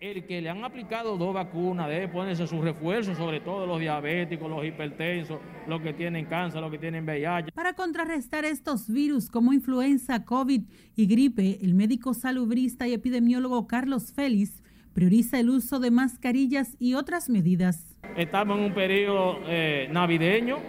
El 0.00 0.24
que 0.24 0.40
le 0.40 0.48
han 0.48 0.64
aplicado 0.64 1.18
dos 1.18 1.34
vacunas 1.34 1.86
debe 1.86 2.08
ponerse 2.08 2.46
sus 2.46 2.64
refuerzos, 2.64 3.18
sobre 3.18 3.40
todo 3.40 3.66
los 3.66 3.78
diabéticos, 3.78 4.48
los 4.48 4.64
hipertensos, 4.64 5.38
los 5.66 5.82
que 5.82 5.92
tienen 5.92 6.24
cáncer, 6.24 6.62
los 6.62 6.70
que 6.70 6.78
tienen 6.78 7.04
VIH. 7.04 7.52
Para 7.52 7.74
contrarrestar 7.74 8.46
estos 8.46 8.90
virus 8.90 9.28
como 9.28 9.52
influenza, 9.52 10.24
COVID 10.24 10.62
y 10.96 11.06
gripe, 11.06 11.58
el 11.60 11.74
médico 11.74 12.14
salubrista 12.14 12.88
y 12.88 12.94
epidemiólogo 12.94 13.66
Carlos 13.66 14.10
Félix 14.14 14.62
prioriza 14.94 15.38
el 15.38 15.50
uso 15.50 15.78
de 15.80 15.90
mascarillas 15.90 16.78
y 16.78 16.94
otras 16.94 17.28
medidas. 17.28 17.94
Estamos 18.16 18.56
en 18.56 18.64
un 18.64 18.72
periodo 18.72 19.40
eh, 19.48 19.86
navideño, 19.92 20.60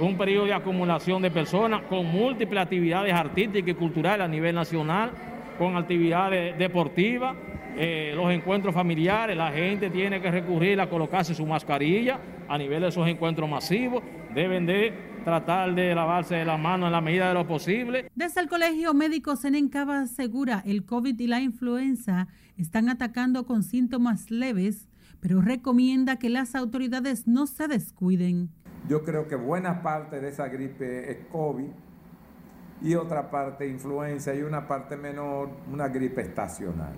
un 0.00 0.16
periodo 0.16 0.46
de 0.46 0.54
acumulación 0.54 1.20
de 1.20 1.30
personas 1.30 1.82
con 1.82 2.06
múltiples 2.06 2.62
actividades 2.62 3.12
artísticas 3.12 3.68
y 3.68 3.74
culturales 3.74 4.24
a 4.24 4.28
nivel 4.28 4.54
nacional, 4.54 5.10
con 5.58 5.76
actividades 5.76 6.56
deportivas 6.56 7.36
eh, 7.76 8.12
los 8.14 8.30
encuentros 8.30 8.74
familiares, 8.74 9.36
la 9.36 9.50
gente 9.50 9.90
tiene 9.90 10.20
que 10.20 10.30
recurrir 10.30 10.80
a 10.80 10.88
colocarse 10.88 11.34
su 11.34 11.46
mascarilla 11.46 12.20
a 12.48 12.58
nivel 12.58 12.82
de 12.82 12.88
esos 12.88 13.08
encuentros 13.08 13.48
masivos, 13.48 14.02
deben 14.34 14.66
de 14.66 14.92
tratar 15.24 15.74
de 15.74 15.94
lavarse 15.94 16.34
de 16.34 16.44
las 16.44 16.58
manos 16.58 16.88
en 16.88 16.92
la 16.92 17.00
medida 17.00 17.28
de 17.28 17.34
lo 17.34 17.46
posible. 17.46 18.10
Desde 18.14 18.40
el 18.40 18.48
Colegio 18.48 18.92
Médico 18.92 19.36
Senencaba 19.36 20.00
asegura 20.00 20.62
el 20.66 20.84
COVID 20.84 21.18
y 21.18 21.26
la 21.26 21.40
influenza 21.40 22.28
están 22.56 22.88
atacando 22.88 23.46
con 23.46 23.62
síntomas 23.62 24.30
leves, 24.30 24.88
pero 25.20 25.40
recomienda 25.40 26.16
que 26.16 26.28
las 26.28 26.54
autoridades 26.54 27.26
no 27.26 27.46
se 27.46 27.68
descuiden. 27.68 28.50
Yo 28.88 29.04
creo 29.04 29.28
que 29.28 29.36
buena 29.36 29.82
parte 29.82 30.20
de 30.20 30.28
esa 30.28 30.48
gripe 30.48 31.10
es 31.10 31.18
COVID 31.30 31.70
y 32.82 32.94
otra 32.96 33.30
parte 33.30 33.68
influenza 33.68 34.34
y 34.34 34.42
una 34.42 34.66
parte 34.66 34.96
menor 34.96 35.50
una 35.72 35.88
gripe 35.88 36.20
estacional 36.20 36.96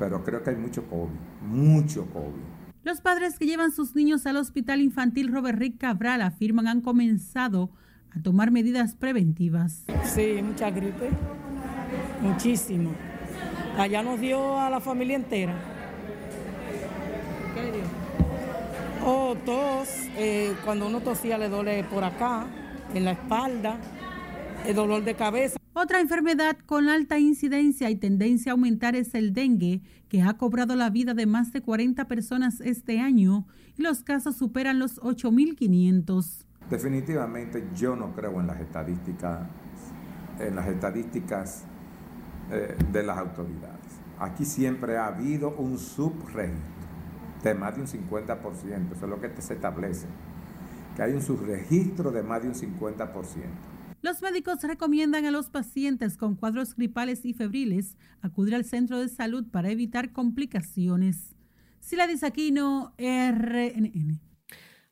pero 0.00 0.24
creo 0.24 0.42
que 0.42 0.50
hay 0.50 0.56
mucho 0.56 0.82
COVID, 0.88 1.12
mucho 1.42 2.06
COVID. 2.06 2.42
Los 2.82 3.02
padres 3.02 3.38
que 3.38 3.44
llevan 3.44 3.70
sus 3.70 3.94
niños 3.94 4.24
al 4.26 4.38
Hospital 4.38 4.80
Infantil 4.80 5.30
Robert 5.30 5.58
Rick 5.58 5.76
Cabral 5.76 6.22
afirman 6.22 6.66
han 6.66 6.80
comenzado 6.80 7.70
a 8.16 8.22
tomar 8.22 8.50
medidas 8.50 8.94
preventivas. 8.94 9.84
Sí, 10.04 10.40
mucha 10.42 10.70
gripe, 10.70 11.10
muchísimo. 12.22 12.92
Allá 13.76 14.02
nos 14.02 14.18
dio 14.18 14.58
a 14.58 14.70
la 14.70 14.80
familia 14.80 15.16
entera. 15.16 15.54
¿Qué 17.54 17.62
le 17.62 17.72
dio? 17.72 17.82
Oh, 19.04 19.36
tos, 19.44 19.88
eh, 20.16 20.54
cuando 20.64 20.86
uno 20.86 21.00
tosía 21.00 21.36
le 21.36 21.50
duele 21.50 21.84
por 21.84 22.04
acá, 22.04 22.46
en 22.94 23.04
la 23.04 23.12
espalda, 23.12 23.76
el 24.66 24.74
dolor 24.74 25.04
de 25.04 25.14
cabeza. 25.14 25.59
Otra 25.72 26.00
enfermedad 26.00 26.58
con 26.66 26.88
alta 26.88 27.20
incidencia 27.20 27.90
y 27.90 27.94
tendencia 27.94 28.50
a 28.50 28.54
aumentar 28.54 28.96
es 28.96 29.14
el 29.14 29.32
dengue, 29.32 29.82
que 30.08 30.20
ha 30.20 30.36
cobrado 30.36 30.74
la 30.74 30.90
vida 30.90 31.14
de 31.14 31.26
más 31.26 31.52
de 31.52 31.62
40 31.62 32.08
personas 32.08 32.60
este 32.60 32.98
año 32.98 33.46
y 33.78 33.82
los 33.82 34.02
casos 34.02 34.34
superan 34.34 34.80
los 34.80 35.00
8.500. 35.00 36.44
Definitivamente 36.68 37.68
yo 37.76 37.94
no 37.94 38.12
creo 38.16 38.40
en 38.40 38.48
las 38.48 38.60
estadísticas, 38.60 39.46
en 40.40 40.56
las 40.56 40.66
estadísticas 40.66 41.64
eh, 42.50 42.76
de 42.90 43.02
las 43.04 43.18
autoridades. 43.18 44.00
Aquí 44.18 44.44
siempre 44.44 44.98
ha 44.98 45.06
habido 45.06 45.54
un 45.56 45.78
subregistro 45.78 46.60
de 47.44 47.54
más 47.54 47.76
de 47.76 47.82
un 47.82 47.86
50%, 47.86 48.92
eso 48.92 49.04
es 49.04 49.10
lo 49.10 49.20
que 49.20 49.30
se 49.40 49.54
establece, 49.54 50.06
que 50.96 51.02
hay 51.02 51.12
un 51.12 51.22
subregistro 51.22 52.10
de 52.10 52.24
más 52.24 52.42
de 52.42 52.48
un 52.48 52.54
50%. 52.54 53.69
Los 54.02 54.22
médicos 54.22 54.62
recomiendan 54.62 55.26
a 55.26 55.30
los 55.30 55.50
pacientes 55.50 56.16
con 56.16 56.34
cuadros 56.34 56.74
gripales 56.74 57.26
y 57.26 57.34
febriles 57.34 57.98
acudir 58.22 58.54
al 58.54 58.64
centro 58.64 58.98
de 58.98 59.08
salud 59.08 59.44
para 59.50 59.70
evitar 59.70 60.12
complicaciones. 60.12 61.36
Sila 61.80 62.08
Aquino, 62.22 62.94
RNN. 62.98 64.20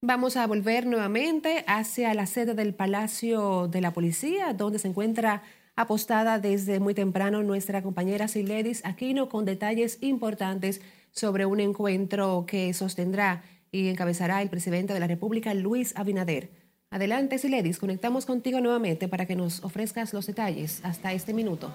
Vamos 0.00 0.36
a 0.36 0.44
volver 0.46 0.86
nuevamente 0.86 1.64
hacia 1.66 2.14
la 2.14 2.26
sede 2.26 2.54
del 2.54 2.74
Palacio 2.74 3.68
de 3.68 3.80
la 3.80 3.92
Policía, 3.92 4.52
donde 4.54 4.78
se 4.78 4.86
encuentra 4.88 5.42
apostada 5.76 6.38
desde 6.38 6.78
muy 6.80 6.94
temprano 6.94 7.42
nuestra 7.42 7.82
compañera 7.82 8.28
Siledis 8.28 8.84
Aquino 8.84 9.28
con 9.28 9.44
detalles 9.44 9.98
importantes 10.00 10.80
sobre 11.10 11.44
un 11.46 11.58
encuentro 11.60 12.44
que 12.46 12.72
sostendrá 12.74 13.42
y 13.70 13.88
encabezará 13.88 14.40
el 14.40 14.50
presidente 14.50 14.94
de 14.94 15.00
la 15.00 15.06
República, 15.06 15.52
Luis 15.52 15.92
Abinader. 15.96 16.63
Adelante, 16.94 17.38
Siledis, 17.38 17.80
conectamos 17.80 18.24
contigo 18.24 18.60
nuevamente 18.60 19.08
para 19.08 19.26
que 19.26 19.34
nos 19.34 19.64
ofrezcas 19.64 20.12
los 20.12 20.28
detalles 20.28 20.78
hasta 20.84 21.12
este 21.12 21.34
minuto. 21.34 21.74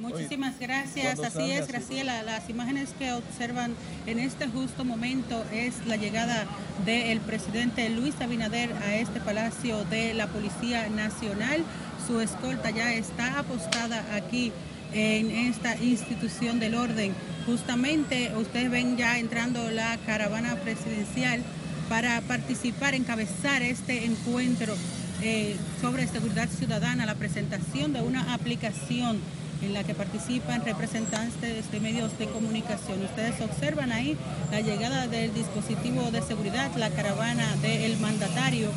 Muchísimas 0.00 0.58
gracias. 0.58 1.20
Así 1.20 1.50
es, 1.50 1.68
Graciela. 1.68 2.22
Las 2.22 2.48
imágenes 2.48 2.94
que 2.98 3.12
observan 3.12 3.74
en 4.06 4.20
este 4.20 4.48
justo 4.48 4.86
momento 4.86 5.44
es 5.52 5.86
la 5.86 5.96
llegada 5.96 6.46
del 6.86 7.20
presidente 7.20 7.90
Luis 7.90 8.18
Abinader 8.22 8.72
a 8.82 8.96
este 8.96 9.20
palacio 9.20 9.84
de 9.84 10.14
la 10.14 10.28
Policía 10.28 10.88
Nacional. 10.88 11.62
Su 12.06 12.20
escolta 12.20 12.70
ya 12.70 12.94
está 12.94 13.38
apostada 13.38 14.02
aquí 14.16 14.50
en 14.94 15.30
esta 15.30 15.76
institución 15.76 16.58
del 16.58 16.74
orden. 16.74 17.12
Justamente 17.46 18.32
ustedes 18.36 18.70
ven 18.70 18.96
ya 18.96 19.18
entrando 19.18 19.70
la 19.70 19.98
caravana 20.06 20.56
presidencial 20.56 21.42
para 21.88 22.20
participar, 22.22 22.94
encabezar 22.94 23.62
este 23.62 24.06
encuentro 24.06 24.74
eh, 25.22 25.56
sobre 25.80 26.06
seguridad 26.06 26.48
ciudadana, 26.48 27.04
la 27.04 27.14
presentación 27.14 27.92
de 27.92 28.00
una 28.00 28.32
aplicación 28.32 29.18
en 29.62 29.72
la 29.74 29.84
que 29.84 29.94
participan 29.94 30.64
representantes 30.64 31.70
de 31.70 31.80
medios 31.80 32.18
de 32.18 32.26
comunicación. 32.26 33.02
Ustedes 33.02 33.40
observan 33.40 33.92
ahí 33.92 34.16
la 34.50 34.60
llegada 34.60 35.06
del 35.06 35.32
dispositivo 35.34 36.10
de 36.10 36.22
seguridad, 36.22 36.70
la 36.76 36.90
caravana 36.90 37.46
del 37.62 37.98
mandatario, 37.98 38.70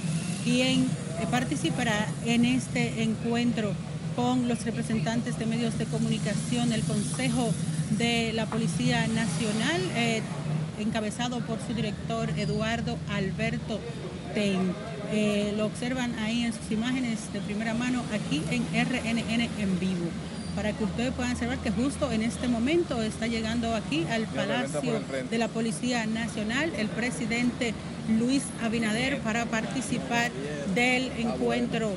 quien 0.44 0.88
participará 1.32 2.08
en 2.26 2.46
este 2.46 3.04
encuentro 3.04 3.74
con 4.18 4.48
los 4.48 4.66
representantes 4.66 5.38
de 5.38 5.46
medios 5.46 5.78
de 5.78 5.86
comunicación, 5.86 6.74
el 6.74 6.82
Consejo 6.82 7.54
de 8.00 8.34
la 8.34 8.48
Policía 8.48 9.08
Nacional, 9.08 9.80
eh, 9.96 10.24
encabezado 10.80 11.40
por 11.42 11.60
su 11.66 11.76
director 11.76 12.32
Eduardo 12.36 12.98
Alberto 13.12 13.80
Ten. 14.34 14.74
Eh, 15.14 15.54
lo 15.56 15.68
observan 15.68 16.18
ahí 16.18 16.44
en 16.46 16.52
sus 16.52 16.72
imágenes 16.72 17.32
de 17.32 17.42
primera 17.42 17.76
mano 17.76 18.02
aquí 18.12 18.42
en 18.50 18.64
RNN 18.74 19.50
en 19.60 19.80
vivo 19.80 20.08
para 20.56 20.74
que 20.74 20.84
ustedes 20.84 21.14
puedan 21.14 21.34
observar 21.34 21.60
que 21.60 21.70
justo 21.70 22.12
en 22.12 22.24
este 22.24 22.48
momento 22.48 23.00
está 23.04 23.28
llegando 23.28 23.76
aquí 23.76 24.06
al 24.10 24.24
Palacio 24.24 25.00
de 25.30 25.38
la 25.38 25.48
Policía 25.50 26.08
Nacional 26.08 26.72
el 26.76 26.88
presidente 26.88 27.76
Luis 28.18 28.42
Abinader 28.64 29.20
para 29.20 29.46
participar 29.46 30.32
del 30.74 31.12
encuentro 31.20 31.92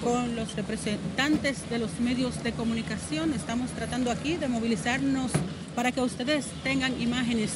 con 0.00 0.36
los 0.36 0.54
representantes 0.56 1.68
de 1.68 1.78
los 1.78 2.00
medios 2.00 2.42
de 2.42 2.52
comunicación. 2.52 3.32
Estamos 3.32 3.70
tratando 3.70 4.10
aquí 4.10 4.36
de 4.36 4.48
movilizarnos 4.48 5.30
para 5.74 5.92
que 5.92 6.00
ustedes 6.00 6.46
tengan 6.62 7.00
imágenes 7.00 7.52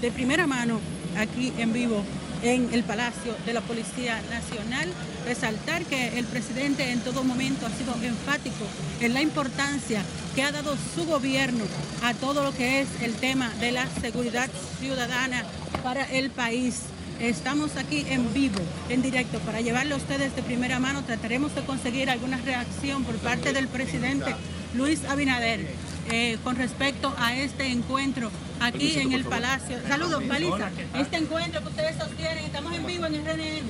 de 0.00 0.10
primera 0.10 0.46
mano 0.46 0.80
aquí 1.16 1.52
en 1.58 1.72
vivo 1.72 2.02
en 2.42 2.72
el 2.72 2.82
Palacio 2.82 3.34
de 3.44 3.52
la 3.52 3.60
Policía 3.60 4.20
Nacional. 4.30 4.88
Resaltar 5.26 5.84
que 5.84 6.18
el 6.18 6.24
presidente 6.24 6.90
en 6.92 7.00
todo 7.00 7.24
momento 7.24 7.66
ha 7.66 7.70
sido 7.70 7.94
enfático 8.02 8.64
en 9.00 9.14
la 9.14 9.22
importancia 9.22 10.02
que 10.34 10.42
ha 10.42 10.52
dado 10.52 10.76
su 10.94 11.04
gobierno 11.06 11.64
a 12.02 12.14
todo 12.14 12.44
lo 12.44 12.52
que 12.52 12.80
es 12.80 12.88
el 13.02 13.14
tema 13.14 13.50
de 13.60 13.72
la 13.72 13.86
seguridad 14.00 14.48
ciudadana 14.80 15.44
para 15.82 16.04
el 16.04 16.30
país. 16.30 16.82
Estamos 17.20 17.76
aquí 17.76 18.04
en 18.10 18.32
vivo, 18.34 18.60
en 18.90 19.00
directo, 19.00 19.38
para 19.40 19.62
llevarle 19.62 19.94
a 19.94 19.96
ustedes 19.96 20.36
de 20.36 20.42
primera 20.42 20.78
mano. 20.78 21.02
Trataremos 21.02 21.54
de 21.54 21.62
conseguir 21.62 22.10
alguna 22.10 22.36
reacción 22.38 23.04
por 23.04 23.16
parte 23.16 23.54
del 23.54 23.68
presidente 23.68 24.34
Luis 24.74 25.04
Abinader 25.06 25.66
eh, 26.10 26.36
con 26.44 26.56
respecto 26.56 27.14
a 27.18 27.34
este 27.34 27.68
encuentro 27.68 28.30
aquí 28.60 28.98
en 28.98 29.12
el 29.12 29.24
Palacio. 29.24 29.78
Saludos, 29.88 30.22
Paliza. 30.24 30.70
Este 30.94 31.16
encuentro 31.16 31.62
que 31.62 31.68
ustedes 31.68 31.96
sostienen, 31.96 32.44
estamos 32.44 32.74
en 32.74 32.86
vivo 32.86 33.06
en 33.06 33.14
el 33.14 33.24
RNN. 33.24 33.66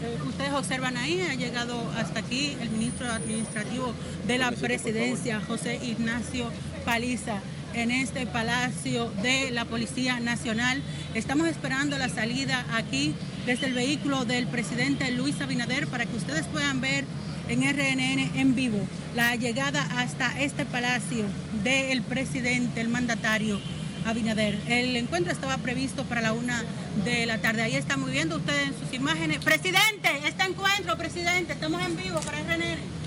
Eh, 0.00 0.18
ustedes 0.28 0.52
observan 0.52 0.96
ahí, 0.96 1.20
ha 1.28 1.34
llegado 1.34 1.82
hasta 1.96 2.20
aquí 2.20 2.56
el 2.60 2.70
ministro 2.70 3.10
administrativo 3.10 3.92
de 4.28 4.38
la 4.38 4.52
presidencia, 4.52 5.40
José 5.48 5.80
Ignacio 5.82 6.52
Paliza 6.84 7.40
en 7.82 7.92
este 7.92 8.26
Palacio 8.26 9.08
de 9.22 9.52
la 9.52 9.64
Policía 9.64 10.18
Nacional. 10.18 10.82
Estamos 11.14 11.46
esperando 11.46 11.96
la 11.96 12.08
salida 12.08 12.66
aquí 12.74 13.14
desde 13.46 13.66
el 13.66 13.74
vehículo 13.74 14.24
del 14.24 14.48
presidente 14.48 15.12
Luis 15.12 15.40
Abinader 15.40 15.86
para 15.86 16.04
que 16.04 16.16
ustedes 16.16 16.46
puedan 16.46 16.80
ver 16.80 17.04
en 17.48 17.62
RNN 17.62 18.36
en 18.36 18.54
vivo 18.56 18.80
la 19.14 19.36
llegada 19.36 19.82
hasta 19.96 20.40
este 20.40 20.64
palacio 20.64 21.24
del 21.62 22.02
presidente, 22.02 22.80
el 22.80 22.88
mandatario 22.88 23.60
Abinader. 24.04 24.58
El 24.66 24.96
encuentro 24.96 25.32
estaba 25.32 25.56
previsto 25.58 26.02
para 26.04 26.20
la 26.20 26.32
una 26.32 26.64
de 27.04 27.26
la 27.26 27.38
tarde. 27.38 27.62
Ahí 27.62 27.76
están 27.76 28.04
viendo 28.06 28.38
ustedes 28.38 28.68
en 28.68 28.78
sus 28.78 28.92
imágenes. 28.92 29.38
Presidente, 29.38 30.08
este 30.26 30.42
encuentro, 30.42 30.96
presidente, 30.98 31.52
estamos 31.52 31.80
en 31.86 31.96
vivo 31.96 32.18
para 32.20 32.38
RNN. 32.38 32.97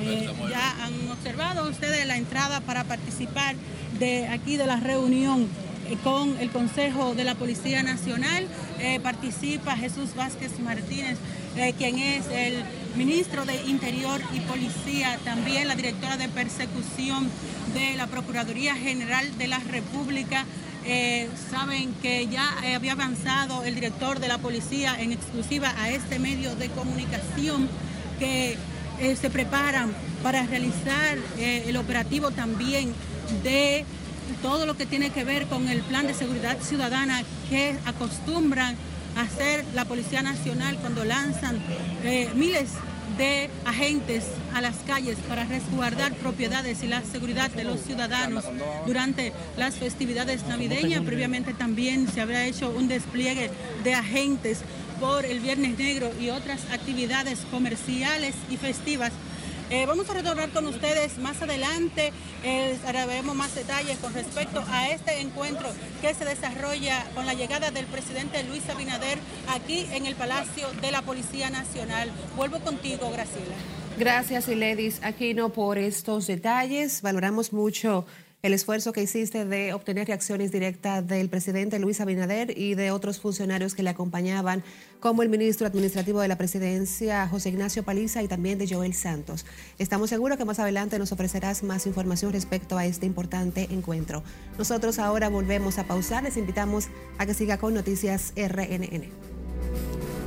Eh, 0.00 0.28
ya 0.50 0.84
han 0.84 1.10
observado 1.10 1.68
ustedes 1.68 2.06
la 2.06 2.16
entrada 2.16 2.60
para 2.60 2.84
participar 2.84 3.56
de 3.98 4.28
aquí 4.28 4.56
de 4.56 4.66
la 4.66 4.76
reunión 4.76 5.46
eh, 5.88 5.96
con 6.04 6.36
el 6.38 6.50
Consejo 6.50 7.14
de 7.14 7.24
la 7.24 7.34
Policía 7.34 7.82
Nacional. 7.82 8.46
Eh, 8.80 9.00
participa 9.00 9.76
Jesús 9.76 10.14
Vázquez 10.14 10.58
Martínez, 10.60 11.16
quien 11.76 11.98
es 11.98 12.26
el 12.28 12.62
ministro 12.96 13.44
de 13.44 13.56
Interior 13.66 14.20
y 14.32 14.40
Policía, 14.40 15.18
también 15.24 15.66
la 15.66 15.74
directora 15.74 16.16
de 16.16 16.28
persecución 16.28 17.28
de 17.74 17.96
la 17.96 18.06
Procuraduría 18.06 18.76
General 18.76 19.26
de 19.38 19.48
la 19.48 19.58
República. 19.58 20.44
saben 21.50 21.92
que 22.00 22.28
ya 22.28 22.46
había 22.76 22.92
avanzado 22.92 23.64
el 23.64 23.74
director 23.74 24.20
de 24.20 24.28
la 24.28 24.38
policía 24.38 24.94
en 25.00 25.10
exclusiva 25.10 25.74
a 25.78 25.90
este 25.90 26.18
medio 26.20 26.54
de 26.54 26.68
comunicación 26.68 27.68
que 28.20 28.56
se 28.98 29.30
preparan 29.30 29.92
para 30.22 30.44
realizar 30.46 31.16
el 31.38 31.76
operativo 31.76 32.30
también 32.30 32.92
de 33.42 33.84
todo 34.42 34.66
lo 34.66 34.76
que 34.76 34.86
tiene 34.86 35.10
que 35.10 35.24
ver 35.24 35.46
con 35.46 35.68
el 35.68 35.80
plan 35.82 36.06
de 36.06 36.14
seguridad 36.14 36.58
ciudadana 36.60 37.22
que 37.48 37.76
acostumbran 37.86 38.76
hacer 39.16 39.64
la 39.74 39.84
Policía 39.84 40.22
Nacional 40.22 40.76
cuando 40.76 41.04
lanzan 41.04 41.58
eh, 42.04 42.28
miles 42.34 42.70
de 43.16 43.50
agentes 43.64 44.26
a 44.54 44.60
las 44.60 44.76
calles 44.86 45.18
para 45.28 45.44
resguardar 45.44 46.14
propiedades 46.14 46.84
y 46.84 46.86
la 46.86 47.02
seguridad 47.02 47.50
de 47.50 47.64
los 47.64 47.80
ciudadanos 47.80 48.44
durante 48.86 49.32
las 49.56 49.74
festividades 49.74 50.46
navideñas. 50.46 51.02
Previamente 51.02 51.52
también 51.52 52.06
se 52.06 52.20
habrá 52.20 52.46
hecho 52.46 52.70
un 52.70 52.86
despliegue 52.86 53.50
de 53.82 53.94
agentes 53.94 54.60
por 55.00 55.24
el 55.24 55.40
Viernes 55.40 55.78
Negro 55.78 56.10
y 56.20 56.30
otras 56.30 56.60
actividades 56.72 57.40
comerciales 57.50 58.34
y 58.50 58.56
festivas 58.56 59.12
eh, 59.70 59.84
vamos 59.84 60.08
a 60.08 60.14
retornar 60.14 60.48
con 60.48 60.66
ustedes 60.66 61.18
más 61.18 61.42
adelante, 61.42 62.10
eh, 62.42 62.78
más 63.34 63.54
detalles 63.54 63.98
con 63.98 64.14
respecto 64.14 64.64
a 64.66 64.88
este 64.88 65.20
encuentro 65.20 65.68
que 66.00 66.14
se 66.14 66.24
desarrolla 66.24 67.04
con 67.14 67.26
la 67.26 67.34
llegada 67.34 67.70
del 67.70 67.84
presidente 67.84 68.42
Luis 68.44 68.66
Abinader 68.70 69.18
aquí 69.50 69.86
en 69.92 70.06
el 70.06 70.14
Palacio 70.14 70.68
de 70.80 70.90
la 70.90 71.02
Policía 71.02 71.50
Nacional. 71.50 72.10
Vuelvo 72.34 72.60
contigo, 72.60 73.10
Graciela. 73.10 73.56
Gracias, 73.98 74.48
Iledis 74.48 75.00
Aquino, 75.02 75.50
por 75.50 75.76
estos 75.76 76.26
detalles. 76.26 77.02
Valoramos 77.02 77.52
mucho 77.52 78.06
el 78.42 78.52
esfuerzo 78.52 78.92
que 78.92 79.02
hiciste 79.02 79.44
de 79.44 79.72
obtener 79.72 80.06
reacciones 80.06 80.52
directas 80.52 81.06
del 81.06 81.28
presidente 81.28 81.80
Luis 81.80 82.00
Abinader 82.00 82.56
y 82.56 82.76
de 82.76 82.92
otros 82.92 83.18
funcionarios 83.18 83.74
que 83.74 83.82
le 83.82 83.90
acompañaban, 83.90 84.62
como 85.00 85.22
el 85.22 85.28
ministro 85.28 85.66
administrativo 85.66 86.20
de 86.20 86.28
la 86.28 86.38
presidencia, 86.38 87.26
José 87.26 87.48
Ignacio 87.48 87.82
Paliza, 87.82 88.22
y 88.22 88.28
también 88.28 88.58
de 88.58 88.68
Joel 88.68 88.94
Santos. 88.94 89.44
Estamos 89.78 90.10
seguros 90.10 90.38
que 90.38 90.44
más 90.44 90.60
adelante 90.60 90.98
nos 91.00 91.10
ofrecerás 91.10 91.64
más 91.64 91.86
información 91.86 92.32
respecto 92.32 92.78
a 92.78 92.86
este 92.86 93.06
importante 93.06 93.66
encuentro. 93.70 94.22
Nosotros 94.56 95.00
ahora 95.00 95.28
volvemos 95.28 95.78
a 95.78 95.84
pausar. 95.84 96.22
Les 96.22 96.36
invitamos 96.36 96.88
a 97.18 97.26
que 97.26 97.34
siga 97.34 97.58
con 97.58 97.74
Noticias 97.74 98.32
RNN. 98.36 100.17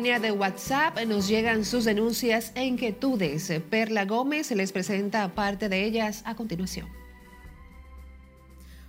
Línea 0.00 0.18
de 0.18 0.32
WhatsApp 0.32 0.98
nos 1.06 1.28
llegan 1.28 1.62
sus 1.66 1.84
denuncias 1.84 2.52
e 2.54 2.64
inquietudes. 2.64 3.52
Perla 3.68 4.06
Gómez 4.06 4.50
les 4.52 4.72
presenta 4.72 5.34
parte 5.34 5.68
de 5.68 5.84
ellas 5.84 6.22
a 6.24 6.34
continuación. 6.34 6.86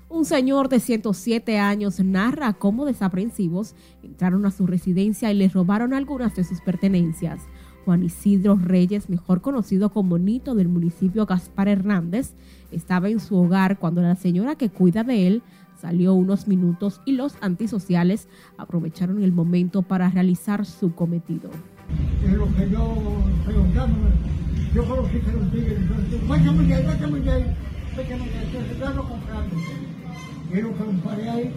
Un 0.08 0.24
señor 0.24 0.70
de 0.70 0.80
107 0.80 1.60
años 1.60 2.00
narra 2.00 2.54
cómo 2.54 2.86
desaprensivos 2.86 3.76
entraron 4.02 4.46
a 4.46 4.52
su 4.52 4.66
residencia 4.66 5.30
y 5.34 5.36
le 5.36 5.50
robaron 5.50 5.94
algunas 5.94 6.34
de 6.38 6.46
sus 6.46 6.62
pertenencias. 6.62 7.42
Juan 7.84 8.04
Isidro 8.04 8.56
Reyes, 8.56 9.10
mejor 9.10 9.42
conocido 9.42 9.92
como 9.92 10.18
Nito 10.18 10.56
del 10.56 10.70
municipio 10.70 11.26
Gaspar 11.26 11.68
Hernández, 11.68 12.36
estaba 12.72 13.10
en 13.10 13.20
su 13.20 13.36
hogar 13.36 13.80
cuando 13.80 14.02
la 14.02 14.16
señora 14.16 14.56
que 14.56 14.70
cuida 14.70 15.04
de 15.04 15.28
él 15.28 15.44
Salió 15.82 16.14
unos 16.14 16.48
minutos 16.48 17.02
y 17.06 17.14
los 17.14 17.34
antisociales 17.42 18.28
aprovecharon 18.56 19.24
el 19.24 19.32
momento 19.32 19.82
para 19.82 20.12
realizar 20.12 20.64
su 20.68 20.94
cometido. 20.94 21.50
lo 22.38 22.46
que 22.56 22.70
yo 22.70 22.96
preguntándome, 23.44 24.12
yo 24.76 24.88
conocí 24.88 25.20
que 25.20 25.32
los 25.32 25.52
tigres, 25.52 25.80
comprando. 29.10 29.56
Y 30.54 30.62
lo 30.62 30.70
un 30.70 31.00
paré 31.00 31.30
ahí, 31.32 31.52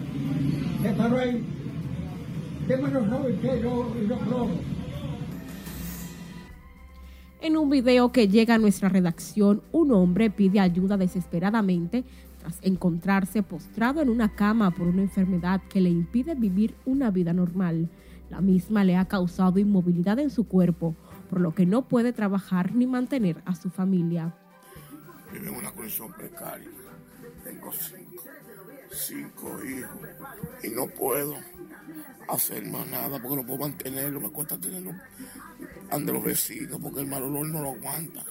se 0.81 0.89
paró 0.93 1.19
ahí, 1.19 1.45
y 3.29 4.07
yo. 4.07 4.49
En 7.41 7.57
un 7.57 7.69
video 7.69 8.11
que 8.11 8.27
llega 8.27 8.55
a 8.55 8.57
nuestra 8.57 8.89
redacción, 8.89 9.61
un 9.71 9.91
hombre 9.91 10.31
pide 10.31 10.59
ayuda 10.59 10.97
desesperadamente 10.97 12.03
encontrarse 12.61 13.43
postrado 13.43 14.01
en 14.01 14.09
una 14.09 14.35
cama 14.35 14.71
por 14.71 14.87
una 14.87 15.01
enfermedad 15.01 15.61
que 15.69 15.81
le 15.81 15.89
impide 15.89 16.35
vivir 16.35 16.75
una 16.85 17.11
vida 17.11 17.33
normal. 17.33 17.89
La 18.29 18.41
misma 18.41 18.83
le 18.83 18.97
ha 18.97 19.05
causado 19.05 19.59
inmovilidad 19.59 20.19
en 20.19 20.29
su 20.29 20.47
cuerpo, 20.47 20.95
por 21.29 21.41
lo 21.41 21.53
que 21.53 21.65
no 21.65 21.83
puede 21.87 22.13
trabajar 22.13 22.73
ni 22.73 22.87
mantener 22.87 23.41
a 23.45 23.55
su 23.55 23.69
familia. 23.69 24.35
En 25.33 25.49
una 25.49 25.71
condición 25.71 26.11
precaria. 26.13 26.69
Tengo 27.43 27.71
cinco, 28.91 29.63
hijos 29.63 29.91
y 30.63 30.69
no 30.69 30.87
puedo 30.87 31.35
hacer 32.27 32.65
más 32.71 32.87
nada 32.87 33.19
porque 33.21 33.35
no 33.35 33.45
puedo 33.45 33.59
mantenerlo. 33.59 34.19
Me 34.19 34.29
cuesta 34.29 34.57
tenerlo 34.57 34.93
ante 35.91 36.11
los 36.11 36.23
vecinos 36.23 36.79
porque 36.81 37.01
el 37.01 37.07
mal 37.07 37.23
olor 37.23 37.47
no 37.47 37.61
lo 37.61 37.69
aguanta. 37.71 38.23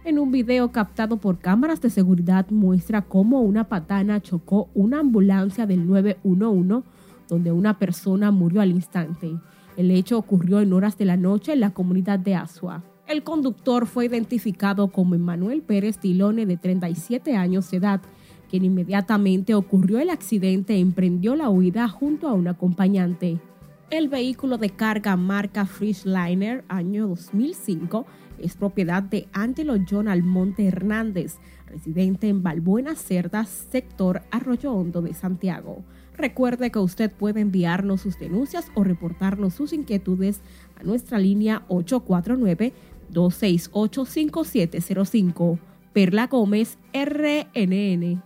En 0.04 0.20
un 0.20 0.32
video 0.32 0.74
captado 0.74 1.16
por 1.16 1.40
cámaras 1.40 1.80
de 1.80 1.90
seguridad 1.90 2.50
muestra 2.50 3.02
cómo 3.02 3.40
una 3.40 3.70
patana 3.70 4.22
chocó 4.22 4.68
una 4.74 5.00
ambulancia 5.00 5.66
del 5.66 5.88
911 5.88 6.86
donde 7.30 7.54
una 7.54 7.80
persona 7.80 8.32
murió 8.32 8.60
al 8.60 8.72
instante. 8.72 9.40
El 9.78 9.92
hecho 9.92 10.18
ocurrió 10.18 10.60
en 10.60 10.74
horas 10.74 10.98
de 10.98 11.06
la 11.06 11.16
noche 11.16 11.54
en 11.54 11.62
la 11.62 11.70
comunidad 11.70 12.20
de 12.20 12.36
Asua. 12.36 12.84
El 13.08 13.24
conductor 13.24 13.86
fue 13.86 14.08
identificado 14.08 14.88
como 14.88 15.14
Emanuel 15.14 15.62
Pérez 15.62 16.00
Tilone, 16.00 16.48
de 16.48 16.58
37 16.58 17.36
años 17.36 17.70
de 17.70 17.78
edad, 17.78 18.02
quien 18.50 18.66
inmediatamente 18.66 19.54
ocurrió 19.54 20.00
el 20.00 20.10
accidente 20.10 20.80
emprendió 20.80 21.36
la 21.36 21.50
huida 21.50 21.88
junto 21.88 22.28
a 22.28 22.34
un 22.34 22.48
acompañante. 22.48 23.40
El 23.92 24.10
vehículo 24.10 24.58
de 24.58 24.72
carga 24.72 25.16
marca 25.16 25.68
Frischliner 25.68 26.66
año 26.68 27.08
2005 27.10 28.08
es 28.40 28.56
propiedad 28.56 29.04
de 29.04 29.28
Angelo 29.32 29.76
John 29.88 30.08
Almonte 30.08 30.66
Hernández, 30.66 31.38
residente 31.68 32.28
en 32.28 32.42
Balbuena 32.42 32.96
Cerdas, 32.96 33.68
sector 33.70 34.24
Arroyo 34.32 34.74
Hondo 34.74 35.04
de 35.04 35.14
Santiago. 35.14 35.84
Recuerde 36.18 36.72
que 36.72 36.80
usted 36.80 37.12
puede 37.12 37.42
enviarnos 37.42 38.02
sus 38.02 38.18
denuncias 38.18 38.72
o 38.74 38.84
reportarnos 38.84 39.54
sus 39.54 39.74
inquietudes 39.74 40.42
a 40.80 40.84
nuestra 40.84 41.20
línea 41.20 41.64
849 41.68 42.74
268-5705. 43.16 45.60
Perla 45.94 46.28
Gómez, 46.28 46.78
RNN. 46.94 48.22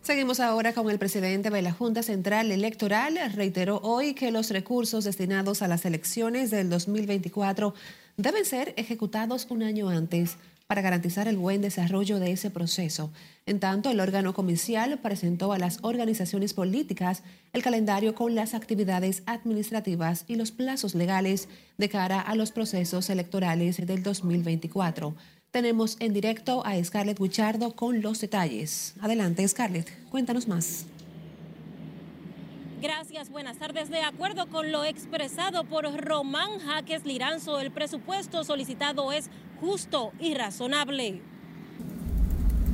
Seguimos 0.00 0.38
ahora 0.38 0.72
con 0.74 0.88
el 0.90 0.98
presidente 0.98 1.50
de 1.50 1.62
la 1.62 1.72
Junta 1.72 2.02
Central 2.02 2.52
Electoral. 2.52 3.18
Reiteró 3.34 3.80
hoy 3.82 4.14
que 4.14 4.30
los 4.30 4.50
recursos 4.50 5.04
destinados 5.04 5.62
a 5.62 5.68
las 5.68 5.86
elecciones 5.86 6.50
del 6.50 6.68
2024 6.70 7.74
deben 8.18 8.44
ser 8.44 8.74
ejecutados 8.76 9.46
un 9.48 9.62
año 9.62 9.88
antes 9.88 10.36
para 10.66 10.82
garantizar 10.82 11.28
el 11.28 11.36
buen 11.36 11.60
desarrollo 11.60 12.18
de 12.18 12.32
ese 12.32 12.50
proceso. 12.50 13.12
En 13.46 13.60
tanto, 13.60 13.90
el 13.90 14.00
órgano 14.00 14.32
comicial 14.32 14.98
presentó 14.98 15.52
a 15.52 15.58
las 15.58 15.78
organizaciones 15.82 16.54
políticas 16.54 17.22
el 17.52 17.62
calendario 17.62 18.14
con 18.14 18.34
las 18.34 18.54
actividades 18.54 19.22
administrativas 19.26 20.24
y 20.26 20.36
los 20.36 20.52
plazos 20.52 20.94
legales 20.94 21.48
de 21.76 21.88
cara 21.88 22.20
a 22.20 22.34
los 22.34 22.52
procesos 22.52 23.10
electorales 23.10 23.86
del 23.86 24.02
2024. 24.02 25.14
Tenemos 25.50 25.96
en 26.00 26.12
directo 26.12 26.66
a 26.66 26.82
Scarlett 26.82 27.18
Buchardo 27.18 27.76
con 27.76 28.02
los 28.02 28.20
detalles. 28.20 28.94
Adelante, 29.00 29.46
Scarlett, 29.46 29.88
cuéntanos 30.10 30.48
más. 30.48 30.86
Gracias, 32.84 33.30
buenas 33.30 33.56
tardes. 33.56 33.88
De 33.88 34.02
acuerdo 34.02 34.46
con 34.50 34.70
lo 34.70 34.84
expresado 34.84 35.64
por 35.64 35.86
Román 35.96 36.58
Jaques 36.66 37.06
Liranzo, 37.06 37.58
el 37.58 37.70
presupuesto 37.70 38.44
solicitado 38.44 39.10
es 39.10 39.30
justo 39.58 40.12
y 40.20 40.34
razonable. 40.34 41.22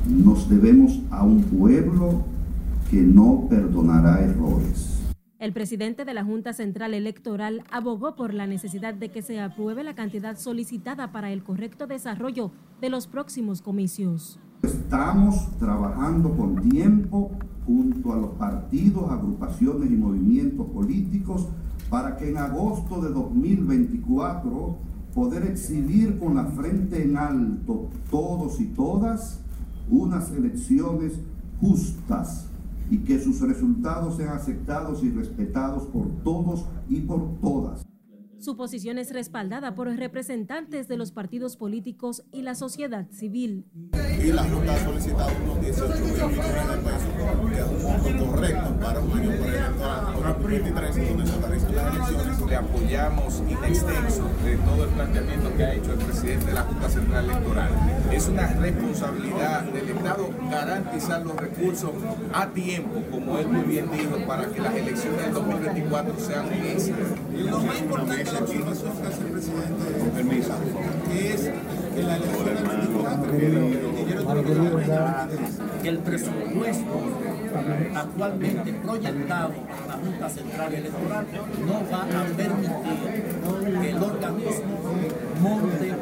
Nos 0.08 0.50
debemos 0.50 0.98
a 1.12 1.22
un 1.22 1.44
pueblo 1.44 2.24
que 2.90 2.96
no 2.96 3.46
perdonará 3.48 4.20
errores. 4.24 5.00
El 5.38 5.52
presidente 5.52 6.04
de 6.04 6.12
la 6.12 6.24
Junta 6.24 6.54
Central 6.54 6.92
Electoral 6.94 7.62
abogó 7.70 8.16
por 8.16 8.34
la 8.34 8.48
necesidad 8.48 8.94
de 8.94 9.10
que 9.10 9.22
se 9.22 9.38
apruebe 9.38 9.84
la 9.84 9.94
cantidad 9.94 10.36
solicitada 10.36 11.12
para 11.12 11.30
el 11.30 11.44
correcto 11.44 11.86
desarrollo 11.86 12.50
de 12.80 12.90
los 12.90 13.06
próximos 13.06 13.62
comicios. 13.62 14.40
Estamos 14.64 15.56
trabajando 15.58 16.36
con 16.36 16.68
tiempo 16.68 17.30
junto 17.66 18.12
a 18.12 18.16
los 18.16 18.30
partidos, 18.30 19.10
agrupaciones 19.10 19.90
y 19.90 19.96
movimientos 19.96 20.66
políticos 20.68 21.48
para 21.88 22.16
que 22.16 22.30
en 22.30 22.38
agosto 22.38 23.00
de 23.00 23.10
2024 23.10 24.78
poder 25.14 25.44
exhibir 25.44 26.18
con 26.18 26.36
la 26.36 26.44
frente 26.44 27.02
en 27.02 27.16
alto 27.16 27.88
todos 28.10 28.60
y 28.60 28.66
todas 28.66 29.40
unas 29.90 30.30
elecciones 30.30 31.20
justas 31.60 32.46
y 32.90 32.98
que 32.98 33.18
sus 33.20 33.40
resultados 33.40 34.16
sean 34.16 34.36
aceptados 34.36 35.02
y 35.02 35.10
respetados 35.10 35.84
por 35.84 36.08
todos 36.22 36.66
y 36.88 37.00
por 37.00 37.38
todas. 37.40 37.89
Su 38.40 38.56
posición 38.56 38.96
es 38.96 39.12
respaldada 39.12 39.74
por 39.74 39.86
representantes 39.94 40.88
de 40.88 40.96
los 40.96 41.12
partidos 41.12 41.56
políticos 41.56 42.24
y 42.32 42.40
la 42.40 42.54
sociedad 42.54 43.06
civil. 43.10 43.66
Y 44.18 44.32
la 44.32 44.44
Junta 44.44 44.74
ha 44.74 44.78
solicitado 44.82 45.30
unos 45.44 45.60
18 45.60 45.94
mil 45.96 46.12
millones 46.12 46.32
de 46.32 46.76
pesos, 46.78 47.50
que 47.50 47.58
es 47.58 47.66
un 47.66 47.82
monto 47.82 48.26
correcto 48.26 48.80
para 48.80 49.00
un 49.00 49.12
año 49.12 49.30
preelectoral 49.30 50.10
2023, 50.40 51.08
donde 51.08 51.26
se 51.26 51.38
realizan 51.38 51.76
las 51.76 52.08
elecciones. 52.08 52.40
Le 52.50 52.56
apoyamos 52.56 53.42
in 53.46 53.64
extenso 53.64 54.30
de 54.44 54.56
todo 54.56 54.84
el 54.84 54.90
planteamiento 54.90 55.56
que 55.56 55.64
ha 55.64 55.74
hecho 55.74 55.92
el 55.92 55.98
presidente 55.98 56.46
de 56.46 56.54
la 56.54 56.62
Junta 56.62 56.88
Central 56.88 57.24
Electoral. 57.26 57.70
Es 58.10 58.28
una 58.28 58.46
responsabilidad 58.46 59.62
del 59.64 59.88
Estado 59.90 60.30
garantizar 60.50 61.26
los 61.26 61.36
recursos 61.36 61.90
a 62.32 62.48
tiempo, 62.48 63.02
como 63.10 63.38
él 63.38 63.48
muy 63.48 63.64
bien 63.64 63.90
dijo, 63.90 64.16
para 64.26 64.46
que 64.46 64.60
las 64.60 64.74
elecciones 64.74 65.24
del 65.26 65.34
2024 65.34 66.14
sean 66.18 66.46
un 66.46 66.66
éxito. 66.66 66.98
Lo 67.34 67.60
más 67.60 67.80
importante 67.80 68.29
información 68.38 68.92
que 68.96 69.06
hace 69.06 69.20
el 69.22 69.32
presidente, 69.32 70.10
permiso, 70.14 70.52
que 71.10 71.34
es 71.34 71.50
que 71.94 72.02
la 72.02 72.18
que 75.82 75.88
el 75.88 75.98
presupuesto 75.98 77.00
actualmente 77.94 78.72
proyectado 78.72 79.52
a 79.82 79.86
la 79.88 79.94
Junta 79.94 80.28
Central 80.28 80.74
Electoral 80.74 81.26
no 81.66 81.82
va 81.90 82.02
a 82.02 82.24
permitir 82.36 83.24
que 83.80 83.90
el 83.90 84.02
organismo 84.02 84.78
monte 85.40 85.92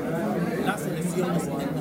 las 0.67 0.81
elecciones 0.83 1.47
del 1.47 1.75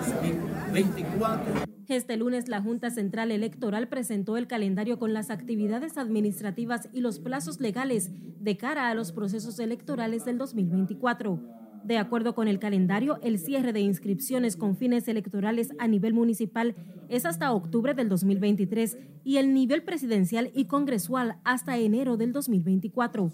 2024. 0.84 1.65
Este 1.88 2.17
lunes 2.17 2.49
la 2.49 2.61
Junta 2.61 2.91
Central 2.91 3.32
Electoral 3.32 3.88
presentó 3.88 4.38
el 4.38 4.47
calendario 4.47 4.99
con 4.99 5.13
las 5.13 5.32
actividades 5.32 5.97
administrativas 5.97 6.89
y 6.93 7.01
los 7.01 7.19
plazos 7.19 7.59
legales 7.59 8.11
de 8.39 8.57
cara 8.57 8.89
a 8.89 8.93
los 8.93 9.11
procesos 9.11 9.59
electorales 9.59 10.25
del 10.25 10.38
2024. 10.38 11.39
De 11.84 11.97
acuerdo 11.97 12.36
con 12.36 12.47
el 12.47 12.59
calendario, 12.59 13.19
el 13.23 13.39
cierre 13.39 13.73
de 13.73 13.80
inscripciones 13.80 14.57
con 14.57 14.75
fines 14.75 15.07
electorales 15.07 15.69
a 15.80 15.88
nivel 15.88 16.13
municipal 16.13 16.75
es 17.07 17.25
hasta 17.25 17.53
octubre 17.53 17.93
del 17.93 18.09
2023 18.09 18.97
y 19.23 19.38
el 19.38 19.53
nivel 19.53 19.84
presidencial 19.84 20.51
y 20.53 20.65
congresual 20.65 21.38
hasta 21.43 21.78
enero 21.78 22.17
del 22.17 22.34
2024. 22.34 23.32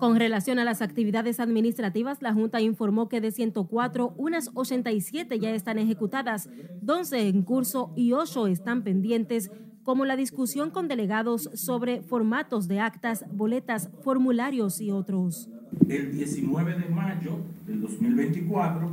Con 0.00 0.16
relación 0.16 0.58
a 0.58 0.64
las 0.64 0.80
actividades 0.80 1.40
administrativas, 1.40 2.22
la 2.22 2.32
Junta 2.32 2.62
informó 2.62 3.10
que 3.10 3.20
de 3.20 3.32
104, 3.32 4.14
unas 4.16 4.50
87 4.54 5.38
ya 5.38 5.50
están 5.50 5.78
ejecutadas, 5.78 6.48
12 6.80 7.28
en 7.28 7.42
curso 7.42 7.92
y 7.94 8.12
8 8.12 8.46
están 8.46 8.82
pendientes, 8.82 9.50
como 9.82 10.06
la 10.06 10.16
discusión 10.16 10.70
con 10.70 10.88
delegados 10.88 11.50
sobre 11.52 12.00
formatos 12.00 12.66
de 12.66 12.80
actas, 12.80 13.26
boletas, 13.30 13.90
formularios 14.02 14.80
y 14.80 14.90
otros. 14.90 15.50
El 15.86 16.12
19 16.16 16.78
de 16.78 16.88
mayo 16.88 17.36
del 17.66 17.82
2024 17.82 18.90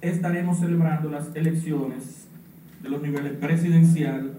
estaremos 0.00 0.60
celebrando 0.60 1.10
las 1.10 1.34
elecciones 1.34 2.28
de 2.80 2.88
los 2.88 3.02
niveles 3.02 3.32
presidencial, 3.32 4.34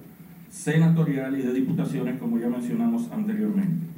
senatorial 0.50 1.38
y 1.38 1.42
de 1.42 1.52
diputaciones, 1.52 2.18
como 2.18 2.40
ya 2.40 2.48
mencionamos 2.48 3.12
anteriormente 3.12 3.91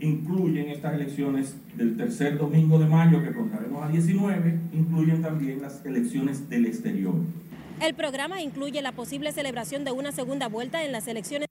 incluyen 0.00 0.68
estas 0.68 0.94
elecciones 0.94 1.56
del 1.76 1.96
tercer 1.96 2.38
domingo 2.38 2.78
de 2.78 2.86
mayo, 2.86 3.22
que 3.22 3.32
contaremos 3.32 3.82
a 3.82 3.88
19, 3.88 4.58
incluyen 4.72 5.22
también 5.22 5.62
las 5.62 5.84
elecciones 5.84 6.48
del 6.48 6.66
exterior. 6.66 7.14
El 7.80 7.94
programa 7.94 8.42
incluye 8.42 8.82
la 8.82 8.92
posible 8.92 9.32
celebración 9.32 9.84
de 9.84 9.92
una 9.92 10.12
segunda 10.12 10.48
vuelta 10.48 10.84
en 10.84 10.92
las 10.92 11.06
elecciones 11.06 11.47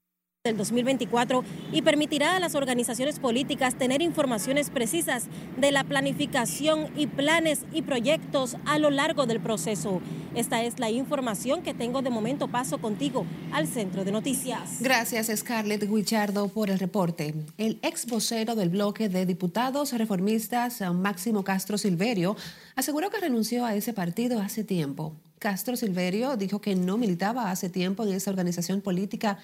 del 0.48 0.56
2024 0.56 1.44
y 1.72 1.82
permitirá 1.82 2.36
a 2.36 2.40
las 2.40 2.54
organizaciones 2.54 3.20
políticas 3.20 3.76
tener 3.76 4.00
informaciones 4.00 4.70
precisas 4.70 5.24
de 5.58 5.72
la 5.72 5.84
planificación 5.84 6.88
y 6.96 7.06
planes 7.06 7.60
y 7.72 7.82
proyectos 7.82 8.56
a 8.64 8.78
lo 8.78 8.90
largo 8.90 9.26
del 9.26 9.40
proceso. 9.40 10.00
Esta 10.34 10.62
es 10.62 10.78
la 10.78 10.90
información 10.90 11.62
que 11.62 11.74
tengo 11.74 12.00
de 12.00 12.10
momento. 12.10 12.48
Paso 12.48 12.78
contigo 12.78 13.26
al 13.52 13.66
centro 13.66 14.04
de 14.04 14.12
noticias. 14.12 14.80
Gracias, 14.80 15.30
Scarlett 15.34 15.88
Guichardo, 15.88 16.48
por 16.48 16.70
el 16.70 16.78
reporte. 16.78 17.34
El 17.58 17.78
ex 17.82 18.06
vocero 18.06 18.54
del 18.54 18.70
bloque 18.70 19.08
de 19.08 19.26
diputados 19.26 19.92
reformistas, 19.92 20.80
Máximo 20.94 21.44
Castro 21.44 21.76
Silverio, 21.76 22.36
aseguró 22.74 23.10
que 23.10 23.20
renunció 23.20 23.66
a 23.66 23.74
ese 23.74 23.92
partido 23.92 24.40
hace 24.40 24.64
tiempo. 24.64 25.12
Castro 25.38 25.76
Silverio 25.76 26.36
dijo 26.36 26.60
que 26.60 26.74
no 26.74 26.96
militaba 26.96 27.50
hace 27.50 27.68
tiempo 27.68 28.02
en 28.02 28.12
esa 28.12 28.30
organización 28.30 28.80
política 28.80 29.38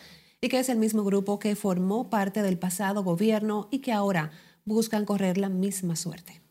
y 0.44 0.48
que 0.50 0.58
es 0.58 0.68
el 0.68 0.76
mismo 0.76 1.04
grupo 1.04 1.38
que 1.38 1.56
formó 1.56 2.10
parte 2.10 2.42
del 2.42 2.58
pasado 2.58 3.02
gobierno 3.02 3.66
y 3.70 3.78
que 3.78 3.92
ahora 3.92 4.30
buscan 4.66 5.06
correr 5.06 5.38
la 5.38 5.48
misma 5.48 5.96
suerte. 5.96 6.42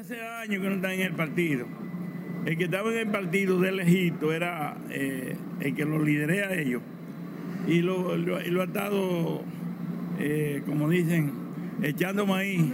Hace 0.00 0.18
años 0.18 0.62
que 0.62 0.68
no 0.70 0.76
está 0.76 0.94
en 0.94 1.00
el 1.02 1.12
partido. 1.12 1.66
El 2.46 2.56
que 2.56 2.64
estaba 2.64 2.90
en 2.90 3.00
el 3.00 3.08
partido 3.08 3.60
de 3.60 3.72
lejito 3.72 4.32
era 4.32 4.78
eh, 4.88 5.36
el 5.60 5.74
que 5.74 5.84
lo 5.84 6.02
lideré 6.02 6.42
a 6.42 6.54
ellos. 6.54 6.80
Y 7.68 7.82
lo, 7.82 8.12
ha 8.14 8.64
estado, 8.64 9.42
eh, 10.18 10.62
como 10.64 10.88
dicen, 10.88 11.32
echando 11.82 12.24
maíz 12.24 12.64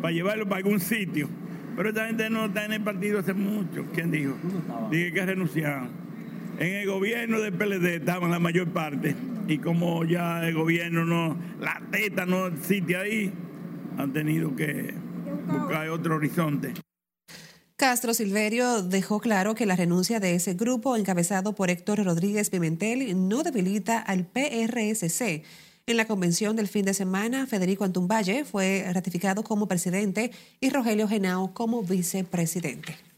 para 0.00 0.14
llevarlo 0.14 0.44
para 0.46 0.56
algún 0.56 0.80
sitio. 0.80 1.28
Pero 1.76 1.90
esta 1.90 2.06
gente 2.06 2.30
no 2.30 2.46
está 2.46 2.64
en 2.64 2.72
el 2.72 2.82
partido 2.82 3.18
hace 3.18 3.34
mucho. 3.34 3.84
¿Quién 3.92 4.10
dijo? 4.10 4.36
Dije 4.90 5.12
que 5.12 5.26
renunciaron. 5.26 5.90
En 6.58 6.76
el 6.76 6.86
gobierno 6.86 7.40
del 7.40 7.52
PLD 7.52 7.96
estaban 7.96 8.30
la 8.30 8.38
mayor 8.38 8.68
parte 8.68 9.14
y 9.50 9.58
como 9.58 10.04
ya 10.04 10.46
el 10.46 10.54
gobierno 10.54 11.04
no, 11.04 11.36
la 11.60 11.82
teta 11.90 12.24
no 12.24 12.46
existe 12.46 12.96
ahí, 12.96 13.32
han 13.98 14.12
tenido 14.12 14.54
que 14.54 14.94
buscar 15.48 15.88
otro 15.90 16.16
horizonte. 16.16 16.72
Castro 17.76 18.14
Silverio 18.14 18.82
dejó 18.82 19.18
claro 19.20 19.54
que 19.54 19.66
la 19.66 19.74
renuncia 19.74 20.20
de 20.20 20.36
ese 20.36 20.54
grupo 20.54 20.96
encabezado 20.96 21.54
por 21.54 21.70
Héctor 21.70 22.04
Rodríguez 22.04 22.50
Pimentel 22.50 23.28
no 23.28 23.42
debilita 23.42 23.98
al 23.98 24.26
PRSC. 24.26 25.42
En 25.86 25.96
la 25.96 26.04
convención 26.04 26.54
del 26.54 26.68
fin 26.68 26.84
de 26.84 26.94
semana, 26.94 27.46
Federico 27.46 27.84
Antumballe 27.84 28.44
fue 28.44 28.84
ratificado 28.92 29.42
como 29.42 29.66
presidente 29.66 30.30
y 30.60 30.70
Rogelio 30.70 31.08
Genao 31.08 31.54
como 31.54 31.82
vicepresidente. 31.82 33.09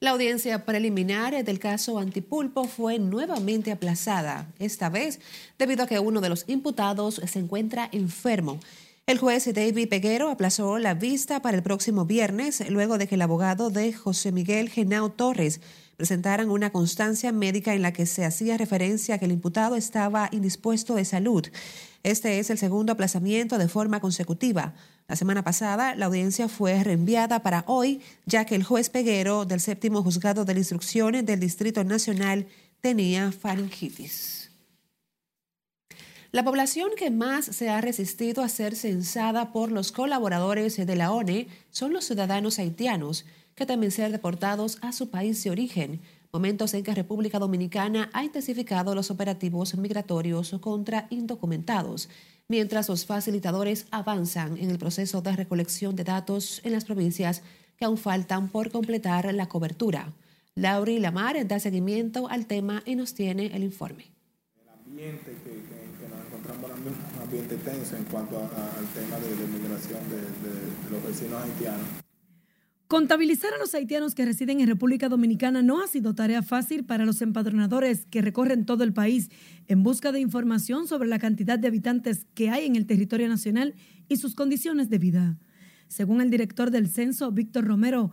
La 0.00 0.10
audiencia 0.10 0.64
preliminar 0.64 1.44
del 1.44 1.58
caso 1.58 1.98
Antipulpo 1.98 2.64
fue 2.68 3.00
nuevamente 3.00 3.72
aplazada, 3.72 4.46
esta 4.60 4.90
vez 4.90 5.18
debido 5.58 5.82
a 5.82 5.86
que 5.88 5.98
uno 5.98 6.20
de 6.20 6.28
los 6.28 6.44
imputados 6.46 7.20
se 7.26 7.38
encuentra 7.40 7.88
enfermo. 7.90 8.60
El 9.08 9.18
juez 9.18 9.52
David 9.52 9.88
Peguero 9.88 10.30
aplazó 10.30 10.78
la 10.78 10.94
vista 10.94 11.42
para 11.42 11.56
el 11.56 11.64
próximo 11.64 12.04
viernes 12.04 12.62
luego 12.70 12.96
de 12.96 13.08
que 13.08 13.16
el 13.16 13.22
abogado 13.22 13.70
de 13.70 13.92
José 13.92 14.30
Miguel 14.30 14.68
Genao 14.68 15.10
Torres 15.10 15.60
presentaran 15.96 16.48
una 16.48 16.70
constancia 16.70 17.32
médica 17.32 17.74
en 17.74 17.82
la 17.82 17.92
que 17.92 18.06
se 18.06 18.24
hacía 18.24 18.56
referencia 18.56 19.16
a 19.16 19.18
que 19.18 19.24
el 19.24 19.32
imputado 19.32 19.74
estaba 19.74 20.28
indispuesto 20.30 20.94
de 20.94 21.04
salud. 21.04 21.44
Este 22.04 22.38
es 22.38 22.50
el 22.50 22.58
segundo 22.58 22.92
aplazamiento 22.92 23.58
de 23.58 23.66
forma 23.66 23.98
consecutiva. 23.98 24.74
La 25.08 25.16
semana 25.16 25.42
pasada, 25.42 25.94
la 25.94 26.04
audiencia 26.04 26.48
fue 26.48 26.84
reenviada 26.84 27.42
para 27.42 27.64
hoy, 27.66 28.02
ya 28.26 28.44
que 28.44 28.54
el 28.54 28.62
juez 28.62 28.90
Peguero 28.90 29.46
del 29.46 29.58
séptimo 29.58 30.02
juzgado 30.02 30.44
de 30.44 30.52
la 30.52 30.60
instrucción 30.60 31.24
del 31.24 31.40
Distrito 31.40 31.82
Nacional 31.82 32.46
tenía 32.82 33.32
faringitis. 33.32 34.50
La 36.30 36.44
población 36.44 36.90
que 36.94 37.10
más 37.10 37.46
se 37.46 37.70
ha 37.70 37.80
resistido 37.80 38.42
a 38.42 38.50
ser 38.50 38.76
censada 38.76 39.50
por 39.50 39.72
los 39.72 39.92
colaboradores 39.92 40.76
de 40.76 40.94
la 40.96 41.10
ONE 41.10 41.48
son 41.70 41.94
los 41.94 42.04
ciudadanos 42.04 42.58
haitianos, 42.58 43.24
que 43.54 43.64
temen 43.64 43.90
ser 43.90 44.12
deportados 44.12 44.76
a 44.82 44.92
su 44.92 45.08
país 45.08 45.42
de 45.42 45.50
origen, 45.50 46.02
momentos 46.34 46.74
en 46.74 46.84
que 46.84 46.94
República 46.94 47.38
Dominicana 47.38 48.10
ha 48.12 48.24
intensificado 48.24 48.94
los 48.94 49.10
operativos 49.10 49.74
migratorios 49.74 50.54
contra 50.60 51.06
indocumentados 51.08 52.10
mientras 52.48 52.88
los 52.88 53.04
facilitadores 53.04 53.86
avanzan 53.90 54.56
en 54.56 54.70
el 54.70 54.78
proceso 54.78 55.20
de 55.20 55.36
recolección 55.36 55.94
de 55.94 56.04
datos 56.04 56.62
en 56.64 56.72
las 56.72 56.86
provincias 56.86 57.42
que 57.76 57.84
aún 57.84 57.98
faltan 57.98 58.48
por 58.48 58.70
completar 58.70 59.32
la 59.34 59.48
cobertura. 59.48 60.14
Lauri 60.54 60.98
Lamar 60.98 61.46
da 61.46 61.60
seguimiento 61.60 62.28
al 62.28 62.46
tema 62.46 62.82
y 62.86 62.96
nos 62.96 63.14
tiene 63.14 63.54
el 63.54 63.62
informe. 63.62 64.10
El 64.60 64.68
ambiente 64.90 65.36
que, 65.44 66.08
nos 66.08 66.26
encontramos 66.26 66.64
ahora 66.64 66.76
mismo 66.76 67.04
un 67.16 67.22
ambiente 67.22 67.56
tenso 67.56 67.96
en 67.96 68.04
cuanto 68.04 68.38
al 68.38 68.86
tema 68.96 69.16
de, 69.20 69.30
la 69.36 69.46
migración 69.46 70.00
de 70.08 70.90
los 70.90 71.04
vecinos 71.04 71.44
haitianos. 71.44 72.07
Contabilizar 72.88 73.52
a 73.52 73.58
los 73.58 73.74
haitianos 73.74 74.14
que 74.14 74.24
residen 74.24 74.60
en 74.60 74.66
República 74.66 75.10
Dominicana 75.10 75.60
no 75.60 75.82
ha 75.82 75.86
sido 75.86 76.14
tarea 76.14 76.40
fácil 76.40 76.86
para 76.86 77.04
los 77.04 77.20
empadronadores 77.20 78.06
que 78.06 78.22
recorren 78.22 78.64
todo 78.64 78.82
el 78.82 78.94
país 78.94 79.28
en 79.66 79.82
busca 79.82 80.10
de 80.10 80.20
información 80.20 80.88
sobre 80.88 81.06
la 81.06 81.18
cantidad 81.18 81.58
de 81.58 81.68
habitantes 81.68 82.24
que 82.32 82.48
hay 82.48 82.64
en 82.64 82.76
el 82.76 82.86
territorio 82.86 83.28
nacional 83.28 83.74
y 84.08 84.16
sus 84.16 84.34
condiciones 84.34 84.88
de 84.88 84.96
vida. 84.96 85.38
Según 85.88 86.22
el 86.22 86.30
director 86.30 86.70
del 86.70 86.88
censo, 86.88 87.30
Víctor 87.30 87.66
Romero, 87.66 88.10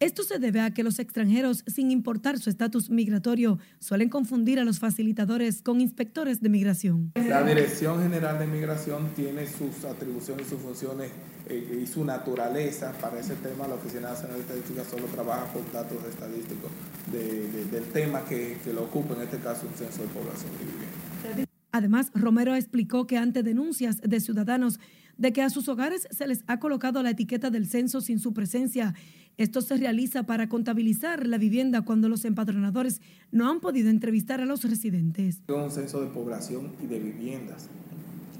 esto 0.00 0.22
se 0.22 0.38
debe 0.38 0.60
a 0.60 0.72
que 0.72 0.84
los 0.84 1.00
extranjeros, 1.00 1.64
sin 1.66 1.90
importar 1.90 2.38
su 2.38 2.50
estatus 2.50 2.88
migratorio, 2.88 3.58
suelen 3.80 4.08
confundir 4.08 4.60
a 4.60 4.64
los 4.64 4.78
facilitadores 4.78 5.60
con 5.60 5.80
inspectores 5.80 6.40
de 6.40 6.48
migración. 6.48 7.12
La 7.16 7.42
Dirección 7.42 8.00
General 8.00 8.38
de 8.38 8.46
Migración 8.46 9.08
tiene 9.16 9.46
sus 9.46 9.84
atribuciones, 9.84 10.46
sus 10.46 10.60
funciones 10.60 11.10
eh, 11.48 11.80
y 11.82 11.86
su 11.86 12.04
naturaleza. 12.04 12.92
Para 13.00 13.18
ese 13.18 13.34
tema, 13.36 13.66
la 13.66 13.74
Oficina 13.74 14.10
Nacional 14.10 14.36
de 14.36 14.42
Estadística 14.42 14.84
solo 14.84 15.06
trabaja 15.06 15.52
con 15.52 15.62
datos 15.72 15.98
estadísticos 16.08 16.70
del 17.10 17.84
tema 17.92 18.24
que, 18.24 18.58
que 18.62 18.72
lo 18.72 18.84
ocupa, 18.84 19.14
en 19.14 19.22
este 19.22 19.38
caso, 19.38 19.66
un 19.66 19.74
censo 19.74 20.02
de 20.02 20.08
población 20.08 20.52
y 20.60 20.64
vivienda. 20.64 21.48
Además, 21.72 22.10
Romero 22.14 22.54
explicó 22.54 23.06
que 23.06 23.18
ante 23.18 23.42
denuncias 23.42 24.00
de 24.00 24.20
ciudadanos 24.20 24.78
de 25.16 25.32
que 25.32 25.42
a 25.42 25.50
sus 25.50 25.68
hogares 25.68 26.06
se 26.10 26.26
les 26.26 26.44
ha 26.46 26.60
colocado 26.60 27.02
la 27.02 27.10
etiqueta 27.10 27.50
del 27.50 27.66
censo 27.66 28.00
sin 28.00 28.20
su 28.20 28.32
presencia 28.32 28.94
esto 29.38 29.60
se 29.60 29.76
realiza 29.76 30.24
para 30.24 30.48
contabilizar 30.48 31.24
la 31.26 31.38
vivienda 31.38 31.82
cuando 31.82 32.08
los 32.08 32.24
empadronadores 32.24 33.00
no 33.30 33.48
han 33.48 33.60
podido 33.60 33.88
entrevistar 33.88 34.40
a 34.40 34.44
los 34.44 34.64
residentes. 34.64 35.40
Un 35.48 35.70
censo 35.70 36.00
de 36.00 36.08
población 36.08 36.72
y 36.82 36.86
de 36.86 36.98
viviendas. 36.98 37.68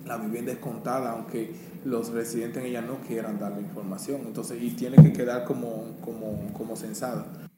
la 0.07 0.17
vivienda 0.17 0.53
es 0.53 0.59
contada, 0.59 1.13
aunque 1.13 1.53
los 1.85 2.11
residentes 2.11 2.63
en 2.63 2.71
ella 2.71 2.81
no 2.81 2.99
quieran 3.07 3.39
dar 3.39 3.53
la 3.53 3.61
información. 3.61 4.23
Entonces, 4.27 4.61
y 4.61 4.71
tiene 4.71 4.97
que 4.97 5.13
quedar 5.13 5.45
como, 5.45 5.97
como, 6.01 6.53
como 6.53 6.75
censada. 6.77 7.49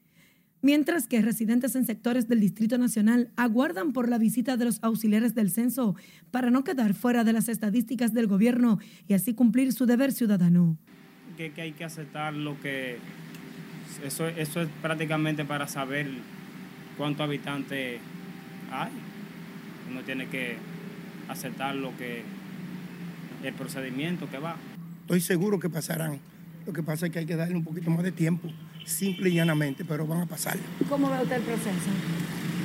Mientras 0.61 1.07
que 1.07 1.21
residentes 1.21 1.75
en 1.75 1.85
sectores 1.85 2.27
del 2.27 2.39
Distrito 2.39 2.77
Nacional 2.77 3.31
aguardan 3.37 3.93
por 3.93 4.07
la 4.07 4.19
visita 4.19 4.57
de 4.57 4.65
los 4.65 4.83
auxiliares 4.83 5.33
del 5.33 5.49
censo 5.49 5.95
para 6.29 6.51
no 6.51 6.63
quedar 6.63 6.93
fuera 6.93 7.23
de 7.23 7.33
las 7.33 7.49
estadísticas 7.49 8.13
del 8.13 8.27
gobierno 8.27 8.77
y 9.07 9.15
así 9.15 9.33
cumplir 9.33 9.73
su 9.73 9.87
deber 9.87 10.11
ciudadano. 10.11 10.77
Que, 11.37 11.51
que 11.53 11.61
hay 11.61 11.71
que 11.71 11.85
aceptar 11.85 12.35
lo 12.35 12.59
que... 12.59 12.99
Eso, 14.03 14.27
eso 14.27 14.61
es 14.61 14.69
prácticamente 14.81 15.45
para 15.45 15.67
saber 15.67 16.07
cuántos 16.97 17.23
habitantes 17.23 17.99
hay. 18.71 18.91
Uno 19.89 20.01
tiene 20.01 20.27
que 20.27 20.57
aceptar 21.27 21.75
lo 21.75 21.95
que 21.97 22.23
el 23.43 23.53
procedimiento 23.53 24.29
que 24.29 24.37
va. 24.37 24.55
Estoy 25.01 25.21
seguro 25.21 25.59
que 25.59 25.69
pasarán. 25.69 26.19
Lo 26.65 26.73
que 26.73 26.83
pasa 26.83 27.07
es 27.07 27.11
que 27.11 27.19
hay 27.19 27.25
que 27.25 27.35
darle 27.35 27.55
un 27.55 27.63
poquito 27.63 27.89
más 27.89 28.03
de 28.03 28.11
tiempo, 28.11 28.49
simple 28.85 29.29
y 29.29 29.33
llanamente, 29.33 29.83
pero 29.83 30.05
van 30.05 30.21
a 30.21 30.25
pasar. 30.25 30.57
¿Cómo 30.87 31.09
ve 31.09 31.21
usted 31.21 31.37
el 31.37 31.41
proceso? 31.41 31.89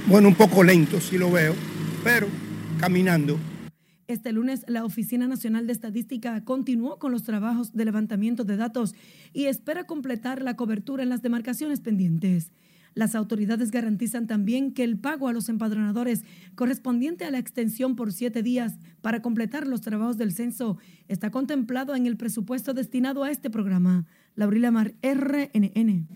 Bueno, 0.07 0.29
un 0.29 0.35
poco 0.35 0.63
lento, 0.63 1.01
sí 1.01 1.19
lo 1.19 1.31
veo, 1.31 1.55
pero 2.05 2.29
caminando. 2.79 3.39
Este 4.09 4.31
lunes, 4.31 4.65
la 4.69 4.85
Oficina 4.85 5.27
Nacional 5.27 5.67
de 5.67 5.73
Estadística 5.73 6.45
continuó 6.45 7.01
con 7.01 7.11
los 7.11 7.25
trabajos 7.25 7.73
de 7.73 7.85
levantamiento 7.85 8.45
de 8.45 8.57
datos 8.57 8.95
y 9.33 9.47
espera 9.47 9.85
completar 9.85 10.43
la 10.43 10.55
cobertura 10.55 11.03
en 11.03 11.09
las 11.09 11.23
demarcaciones 11.23 11.81
pendientes. 11.81 12.53
Las 12.95 13.17
autoridades 13.17 13.73
garantizan 13.73 14.29
también 14.29 14.73
que 14.73 14.85
el 14.85 14.97
pago 14.97 15.27
a 15.27 15.33
los 15.33 15.49
empadronadores 15.49 16.23
correspondiente 16.55 17.25
a 17.25 17.33
la 17.33 17.39
extensión 17.39 17.97
por 17.97 18.13
siete 18.13 18.45
días 18.45 18.79
para 19.03 19.23
completar 19.23 19.67
los 19.67 19.81
trabajos 19.81 20.17
del 20.17 20.33
censo 20.33 20.79
está 21.09 21.33
contemplado 21.33 21.97
en 21.97 22.07
el 22.07 22.17
presupuesto 22.17 22.75
destinado 22.75 23.25
a 23.25 23.31
este 23.33 23.51
programa. 23.51 24.07
Laurila 24.37 24.71
Mar, 24.71 24.95
RNN. 25.03 26.07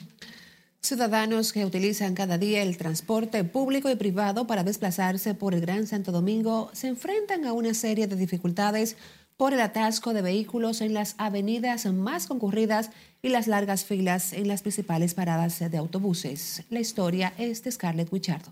Ciudadanos 0.82 1.52
que 1.52 1.66
utilizan 1.66 2.14
cada 2.14 2.38
día 2.38 2.62
el 2.62 2.78
transporte 2.78 3.44
público 3.44 3.90
y 3.90 3.96
privado 3.96 4.46
para 4.46 4.64
desplazarse 4.64 5.34
por 5.34 5.54
el 5.54 5.60
Gran 5.60 5.86
Santo 5.86 6.10
Domingo 6.10 6.70
se 6.72 6.88
enfrentan 6.88 7.44
a 7.44 7.52
una 7.52 7.74
serie 7.74 8.06
de 8.06 8.16
dificultades 8.16 8.96
por 9.36 9.52
el 9.52 9.60
atasco 9.60 10.14
de 10.14 10.22
vehículos 10.22 10.80
en 10.80 10.94
las 10.94 11.16
avenidas 11.18 11.84
más 11.84 12.26
concurridas 12.26 12.90
y 13.20 13.28
las 13.28 13.46
largas 13.46 13.84
filas 13.84 14.32
en 14.32 14.48
las 14.48 14.62
principales 14.62 15.12
paradas 15.12 15.58
de 15.58 15.76
autobuses. 15.76 16.64
La 16.70 16.80
historia 16.80 17.34
es 17.36 17.62
de 17.62 17.72
Scarlett 17.72 18.10
Wichardo. 18.10 18.50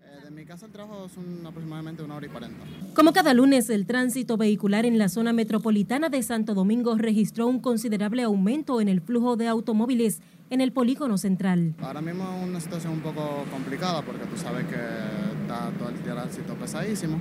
Eh, 0.00 0.24
de 0.24 0.30
mi 0.30 0.44
casa 0.44 0.66
al 0.66 0.72
trabajo 0.72 1.08
son 1.08 1.44
aproximadamente 1.44 2.04
una 2.04 2.16
hora 2.16 2.26
y 2.26 2.28
cuarenta. 2.28 2.64
Como 2.94 3.12
cada 3.12 3.34
lunes, 3.34 3.68
el 3.68 3.84
tránsito 3.84 4.36
vehicular 4.36 4.86
en 4.86 4.96
la 4.96 5.08
zona 5.08 5.32
metropolitana 5.32 6.08
de 6.08 6.22
Santo 6.22 6.54
Domingo 6.54 6.96
registró 6.96 7.48
un 7.48 7.58
considerable 7.58 8.22
aumento 8.22 8.80
en 8.80 8.88
el 8.88 9.00
flujo 9.00 9.36
de 9.36 9.48
automóviles 9.48 10.20
en 10.50 10.60
el 10.60 10.72
polígono 10.72 11.18
central. 11.18 11.74
Ahora 11.80 12.00
mismo 12.00 12.24
es 12.24 12.48
una 12.48 12.60
situación 12.60 12.94
un 12.94 13.00
poco 13.00 13.44
complicada 13.50 14.02
porque 14.02 14.24
tú 14.26 14.36
sabes 14.36 14.64
que 14.66 14.76
está 15.42 15.70
todo 15.78 15.88
el 15.88 15.96
tránsito 15.96 16.54
pesadísimo 16.54 17.20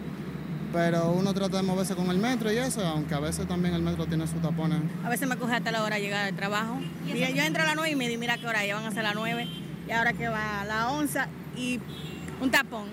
pero 0.73 1.11
uno 1.11 1.33
trata 1.33 1.57
de 1.57 1.63
moverse 1.63 1.95
con 1.95 2.09
el 2.09 2.17
metro 2.17 2.51
y 2.51 2.57
eso, 2.57 2.85
aunque 2.85 3.15
a 3.15 3.19
veces 3.19 3.47
también 3.47 3.73
el 3.73 3.81
metro 3.81 4.05
tiene 4.05 4.27
sus 4.27 4.41
tapones. 4.41 4.79
A 5.03 5.09
veces 5.09 5.27
me 5.27 5.37
coge 5.37 5.55
hasta 5.55 5.71
la 5.71 5.83
hora 5.83 5.95
de 5.95 6.01
llegar 6.01 6.25
al 6.25 6.35
trabajo. 6.35 6.79
Y 7.05 7.17
yo 7.17 7.43
entro 7.43 7.63
a 7.63 7.65
las 7.65 7.75
9 7.75 7.91
y 7.91 7.95
me 7.95 8.07
di, 8.07 8.17
mira 8.17 8.37
qué 8.37 8.47
hora, 8.47 8.65
ya 8.65 8.75
van 8.75 8.85
a 8.85 8.91
ser 8.91 9.03
las 9.03 9.15
9 9.15 9.47
y 9.87 9.91
ahora 9.91 10.13
que 10.13 10.27
va 10.27 10.61
a 10.61 10.65
las 10.65 10.91
11 10.91 11.19
y 11.55 11.79
un 12.41 12.51
tapón. 12.51 12.89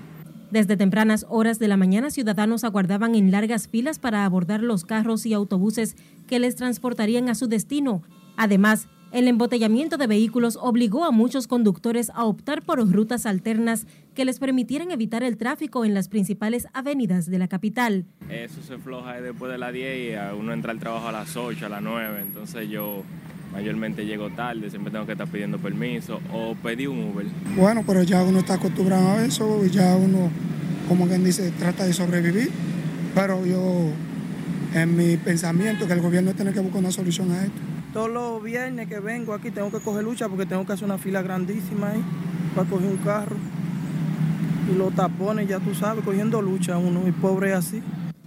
Desde 0.51 0.77
tempranas 0.77 1.27
horas 1.29 1.59
de 1.59 1.67
la 1.67 1.77
mañana, 1.77 2.11
ciudadanos 2.11 2.63
aguardaban 2.63 3.17
en 3.17 3.33
largas 3.33 3.67
filas 3.67 3.99
para 3.99 4.25
abordar 4.25 4.63
los 4.63 4.85
carros 4.85 5.27
y 5.27 5.35
autobuses 5.35 5.97
que 6.29 6.39
les 6.39 6.55
transportarían 6.55 7.29
a 7.29 7.35
su 7.35 7.49
destino. 7.49 8.03
Además, 8.37 8.89
el 9.15 9.29
embotellamiento 9.29 9.97
de 9.97 10.09
vehículos 10.09 10.59
obligó 10.61 11.05
a 11.05 11.13
muchos 11.13 11.47
conductores 11.47 12.11
a 12.17 12.25
optar 12.25 12.63
por 12.63 12.81
rutas 12.91 13.27
alternas 13.27 13.87
que 14.13 14.25
les 14.25 14.41
permitieran 14.41 14.91
evitar 14.91 15.23
el 15.23 15.37
tráfico 15.37 15.85
en 15.85 15.95
las 15.95 16.09
principales 16.09 16.67
avenidas 16.73 17.31
de 17.31 17.39
la 17.39 17.47
capital. 17.47 18.07
Eso 18.29 18.61
se 18.67 18.77
floja 18.77 19.21
después 19.21 19.53
de 19.53 19.59
las 19.59 19.73
10 19.73 20.11
y 20.11 20.37
uno 20.37 20.53
entra 20.53 20.73
al 20.73 20.81
trabajo 20.81 21.07
a 21.07 21.13
las 21.13 21.37
8, 21.37 21.67
a 21.67 21.69
las 21.69 21.81
9, 21.81 22.23
entonces 22.23 22.69
yo 22.69 23.05
mayormente 23.53 24.05
llego 24.05 24.31
tarde, 24.31 24.69
siempre 24.69 24.91
tengo 24.91 25.07
que 25.07 25.13
estar 25.13 25.29
pidiendo 25.29 25.61
permiso 25.61 26.19
o 26.33 26.57
pedir 26.57 26.89
un 26.89 27.13
Uber. 27.13 27.25
Bueno, 27.57 27.85
pero 27.87 28.03
ya 28.03 28.21
uno 28.25 28.41
está 28.41 28.55
acostumbrado 28.55 29.11
a 29.11 29.25
eso, 29.25 29.65
ya 29.67 29.95
uno, 29.95 30.29
como 30.89 31.07
quien 31.07 31.23
dice, 31.23 31.53
trata 31.53 31.85
de 31.85 31.93
sobrevivir, 31.93 32.51
pero 33.15 33.47
yo, 33.47 33.91
en 34.75 34.97
mi 34.97 35.17
pensamiento, 35.19 35.87
que 35.87 35.93
el 35.93 36.01
gobierno 36.01 36.35
tiene 36.35 36.53
que 36.53 36.59
buscar 36.59 36.81
una 36.81 36.91
solución 36.91 37.31
a 37.31 37.45
esto 37.45 37.74
todos 37.95 38.11
los 38.11 38.43
viernes 38.43 38.89
que 38.89 38.99
vengo 38.99 39.33
aquí 39.33 39.53
tengo 39.53 39.71
que 39.71 39.79
coger 39.79 40.03
lucha 40.03 40.29
porque 40.29 40.47
tengo 40.47 40.67
que 40.67 40.73
hacer 40.73 40.85
una 40.85 40.99
fila 40.99 41.23
grandísima 41.23 41.93
ahí 41.93 42.05
para 42.55 42.69
coger 42.69 42.91
un 42.91 42.97
carro. 42.99 43.37
Y 44.71 44.77
los 44.77 44.93
tapones, 44.95 45.49
ya 45.49 45.61
tú 45.61 45.75
sabes, 45.75 46.05
cogiendo 46.05 46.43
lucha 46.43 46.77
uno 46.77 47.07
y 47.07 47.13
pobre 47.13 47.53
así. 47.53 47.81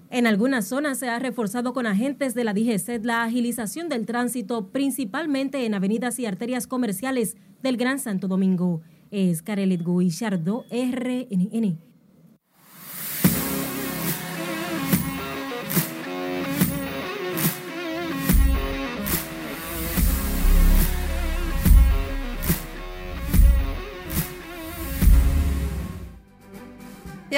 En 0.10 0.26
algunas 0.26 0.66
zonas 0.66 1.00
se 1.00 1.10
ha 1.10 1.20
reforzado 1.20 1.74
con 1.74 1.86
agentes 1.86 2.34
de 2.34 2.46
la 2.46 2.54
DGCET 2.54 3.04
la 3.04 3.24
agilización 3.24 3.90
del 3.90 4.06
tránsito, 4.06 4.70
principalmente 4.70 5.66
en 5.66 5.74
avenidas 5.74 6.18
y 6.18 6.26
arterias 6.26 6.66
comerciales 6.66 7.36
del 7.62 7.76
Gran 7.76 8.00
Santo 8.00 8.30
Domingo. 8.30 8.82
Es 9.12 9.42
Carelet 9.42 9.84
Guillardo, 9.86 10.64
RNN. 10.72 11.87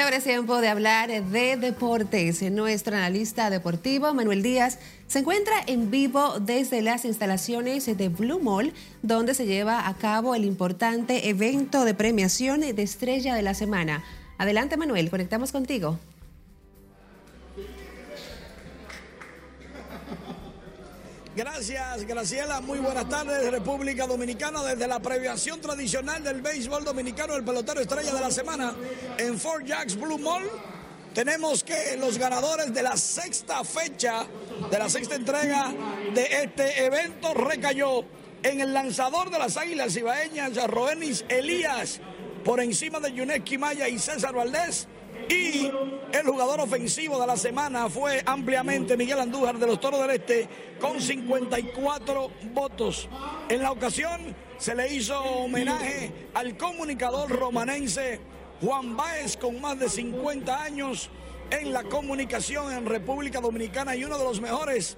Ahora 0.09 0.17
es 0.17 0.23
tiempo 0.23 0.59
de 0.59 0.69
hablar 0.69 1.09
de 1.23 1.55
deportes. 1.55 2.41
Nuestro 2.51 2.95
analista 2.95 3.51
deportivo, 3.51 4.11
Manuel 4.11 4.41
Díaz, 4.41 4.79
se 5.05 5.19
encuentra 5.19 5.53
en 5.67 5.91
vivo 5.91 6.39
desde 6.39 6.81
las 6.81 7.05
instalaciones 7.05 7.85
de 7.85 8.09
Blue 8.09 8.39
Mall, 8.39 8.73
donde 9.03 9.35
se 9.35 9.45
lleva 9.45 9.87
a 9.87 9.93
cabo 9.97 10.33
el 10.33 10.45
importante 10.45 11.29
evento 11.29 11.85
de 11.85 11.93
premiación 11.93 12.61
de 12.61 12.81
Estrella 12.81 13.35
de 13.35 13.43
la 13.43 13.53
Semana. 13.53 14.03
Adelante, 14.39 14.77
Manuel, 14.77 15.11
conectamos 15.11 15.51
contigo. 15.51 15.99
Gracias, 21.35 22.05
Graciela. 22.07 22.59
Muy 22.59 22.79
buenas 22.79 23.07
tardes, 23.07 23.51
República 23.51 24.07
Dominicana. 24.07 24.63
Desde 24.63 24.87
la 24.87 24.99
previación 24.99 25.61
tradicional 25.61 26.23
del 26.23 26.41
béisbol 26.41 26.83
dominicano, 26.83 27.35
el 27.35 27.43
pelotero 27.43 27.79
estrella 27.79 28.13
de 28.13 28.19
la 28.19 28.31
semana 28.31 28.75
en 29.17 29.39
Fort 29.39 29.63
Jacks 29.65 29.95
Blue 29.95 30.17
Mall. 30.17 30.49
Tenemos 31.13 31.63
que 31.63 31.97
los 31.97 32.17
ganadores 32.17 32.73
de 32.73 32.81
la 32.81 32.97
sexta 32.97 33.63
fecha, 33.63 34.25
de 34.71 34.79
la 34.79 34.89
sexta 34.89 35.15
entrega 35.15 35.71
de 36.15 36.43
este 36.43 36.85
evento, 36.85 37.33
recayó 37.35 38.03
en 38.41 38.61
el 38.61 38.73
lanzador 38.73 39.29
de 39.29 39.37
las 39.37 39.55
Águilas 39.55 39.95
Ibaeñas, 39.95 40.55
Roenis 40.67 41.25
Elías, 41.29 41.99
por 42.43 42.59
encima 42.59 42.99
de 42.99 43.13
Yuneski 43.13 43.57
Maya 43.57 43.87
y 43.87 43.99
César 43.99 44.33
Valdés 44.33 44.87
y 45.29 45.71
el 46.11 46.25
jugador 46.25 46.59
ofensivo 46.59 47.19
de 47.21 47.27
la 47.27 47.37
semana 47.37 47.87
fue 47.87 48.21
ampliamente 48.25 48.97
Miguel 48.97 49.19
Andújar 49.19 49.59
de 49.59 49.67
los 49.67 49.79
Toros 49.79 50.01
del 50.01 50.11
Este 50.11 50.49
con 50.79 50.99
54 50.99 52.31
votos. 52.53 53.07
En 53.47 53.61
la 53.61 53.71
ocasión 53.71 54.35
se 54.57 54.75
le 54.75 54.93
hizo 54.93 55.21
homenaje 55.21 56.11
al 56.33 56.57
comunicador 56.57 57.29
romanense 57.29 58.19
Juan 58.61 58.97
Báez 58.97 59.37
con 59.37 59.61
más 59.61 59.79
de 59.79 59.87
50 59.87 60.63
años 60.63 61.09
en 61.51 61.71
la 61.73 61.83
comunicación 61.83 62.73
en 62.73 62.85
República 62.85 63.39
Dominicana 63.39 63.95
y 63.95 64.03
uno 64.03 64.17
de 64.17 64.23
los 64.23 64.41
mejores 64.41 64.97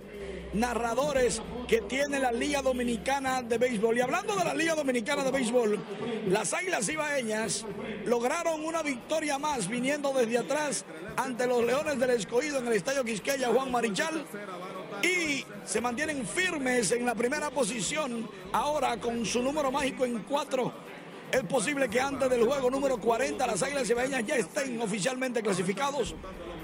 narradores 0.54 1.42
que 1.68 1.82
tiene 1.82 2.20
la 2.20 2.32
Liga 2.32 2.62
Dominicana 2.62 3.42
de 3.42 3.58
Béisbol. 3.58 3.98
Y 3.98 4.02
hablando 4.02 4.36
de 4.36 4.44
la 4.44 4.54
Liga 4.54 4.76
Dominicana 4.76 5.24
de 5.24 5.32
Béisbol, 5.32 5.80
las 6.28 6.54
Águilas 6.54 6.88
Ibaeñas 6.90 7.66
lograron 8.06 8.64
una 8.66 8.82
victoria 8.82 9.38
más 9.38 9.68
viniendo 9.68 10.14
desde 10.14 10.38
atrás 10.38 10.86
ante 11.16 11.48
los 11.48 11.64
Leones 11.64 12.00
del 12.00 12.12
Escogido 12.12 12.60
en 12.60 12.68
el 12.68 12.74
Estadio 12.74 13.04
Quisqueya 13.04 13.50
Juan 13.50 13.72
Marichal 13.72 14.26
y 15.04 15.46
se 15.66 15.82
mantienen 15.82 16.26
firmes 16.26 16.92
en 16.92 17.06
la 17.06 17.16
primera 17.16 17.50
posición 17.50 18.30
ahora 18.52 18.98
con 18.98 19.26
su 19.26 19.42
número 19.42 19.72
mágico 19.72 20.06
en 20.06 20.20
cuatro. 20.24 20.74
Es 21.32 21.44
posible 21.44 21.88
que 21.90 22.00
antes 22.00 22.30
del 22.30 22.46
juego 22.46 22.70
número 22.70 22.98
40 22.98 23.48
las 23.48 23.64
Águilas 23.64 23.90
Ibaeñas 23.90 24.26
ya 24.26 24.36
estén 24.36 24.82
oficialmente 24.82 25.42
clasificados 25.42 26.14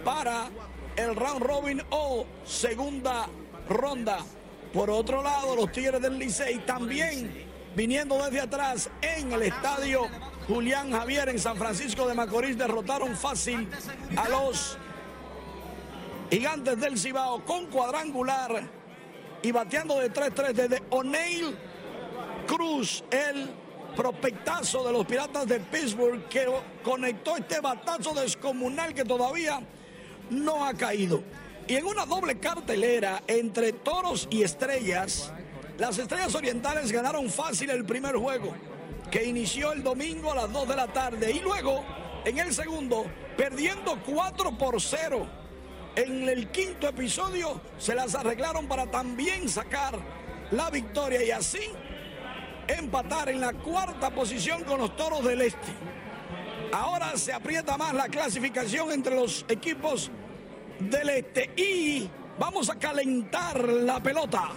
para 0.03 0.49
el 0.97 1.15
round 1.15 1.41
robin 1.41 1.81
o 1.89 2.25
segunda 2.43 3.27
ronda. 3.69 4.19
Por 4.73 4.89
otro 4.89 5.23
lado, 5.23 5.55
los 5.55 5.71
Tigres 5.71 6.01
del 6.01 6.17
Licey 6.17 6.59
también 6.59 7.45
viniendo 7.75 8.23
desde 8.23 8.41
atrás 8.41 8.89
en 9.01 9.31
el 9.31 9.43
estadio 9.43 10.07
Julián 10.47 10.91
Javier 10.91 11.29
en 11.29 11.39
San 11.39 11.57
Francisco 11.57 12.07
de 12.07 12.13
Macorís 12.13 12.57
derrotaron 12.57 13.15
fácil 13.15 13.67
a 14.15 14.29
los 14.29 14.77
Gigantes 16.31 16.79
del 16.79 16.97
Cibao 16.97 17.43
con 17.45 17.67
cuadrangular 17.67 18.63
y 19.41 19.51
bateando 19.51 19.99
de 19.99 20.11
3-3 20.11 20.53
desde 20.53 20.83
O'Neill 20.89 21.55
Cruz, 22.47 23.03
el 23.11 23.49
prospectazo 23.95 24.85
de 24.85 24.93
los 24.93 25.05
Piratas 25.05 25.47
de 25.47 25.59
Pittsburgh 25.59 26.27
que 26.29 26.47
conectó 26.83 27.37
este 27.37 27.59
batazo 27.59 28.13
descomunal 28.13 28.93
que 28.93 29.03
todavía 29.03 29.61
no 30.29 30.65
ha 30.65 30.73
caído. 30.73 31.23
Y 31.67 31.75
en 31.75 31.85
una 31.85 32.05
doble 32.05 32.39
cartelera 32.39 33.21
entre 33.27 33.73
toros 33.73 34.27
y 34.31 34.41
estrellas, 34.41 35.33
las 35.77 35.97
estrellas 35.97 36.33
orientales 36.33 36.93
ganaron 36.93 37.29
fácil 37.29 37.69
el 37.69 37.85
primer 37.85 38.15
juego, 38.15 38.55
que 39.11 39.25
inició 39.25 39.73
el 39.73 39.83
domingo 39.83 40.31
a 40.31 40.35
las 40.35 40.53
2 40.53 40.69
de 40.69 40.75
la 40.77 40.87
tarde. 40.87 41.31
Y 41.31 41.39
luego, 41.41 41.83
en 42.23 42.39
el 42.39 42.53
segundo, 42.53 43.05
perdiendo 43.35 43.99
4 44.05 44.57
por 44.57 44.81
0. 44.81 45.27
En 45.97 46.29
el 46.29 46.49
quinto 46.51 46.87
episodio 46.87 47.59
se 47.77 47.95
las 47.95 48.15
arreglaron 48.15 48.67
para 48.67 48.89
también 48.89 49.49
sacar 49.49 49.99
la 50.51 50.69
victoria 50.69 51.21
y 51.23 51.31
así 51.31 51.69
empatar 52.67 53.27
en 53.29 53.41
la 53.41 53.51
cuarta 53.51 54.09
posición 54.11 54.63
con 54.63 54.79
los 54.79 54.95
toros 54.95 55.25
del 55.25 55.41
este. 55.41 55.73
Ahora 56.71 57.17
se 57.17 57.33
aprieta 57.33 57.77
más 57.77 57.93
la 57.93 58.07
clasificación 58.07 58.91
entre 58.91 59.15
los 59.15 59.43
equipos 59.49 60.11
del 60.79 61.09
este 61.09 61.49
y 61.55 62.09
vamos 62.37 62.69
a 62.69 62.75
calentar 62.75 63.63
la 63.67 64.01
pelota. 64.01 64.51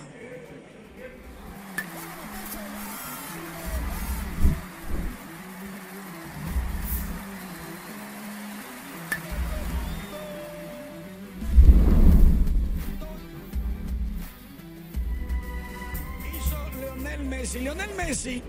Hizo 16.33 16.81
Leonel 16.81 17.25
Messi. 17.25 17.59
Lionel 17.61 17.95
Messi 17.95 18.43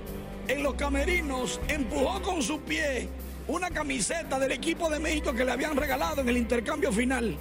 en 0.47 0.63
los 0.63 0.73
camerinos 0.75 1.59
empujó 1.67 2.21
con 2.21 2.41
su 2.41 2.59
pie 2.61 3.07
una 3.47 3.69
camiseta 3.69 4.39
del 4.39 4.51
equipo 4.51 4.89
de 4.89 4.99
México 4.99 5.33
que 5.33 5.45
le 5.45 5.51
habían 5.51 5.75
regalado 5.75 6.21
en 6.21 6.29
el 6.29 6.37
intercambio 6.37 6.91
final. 6.91 7.37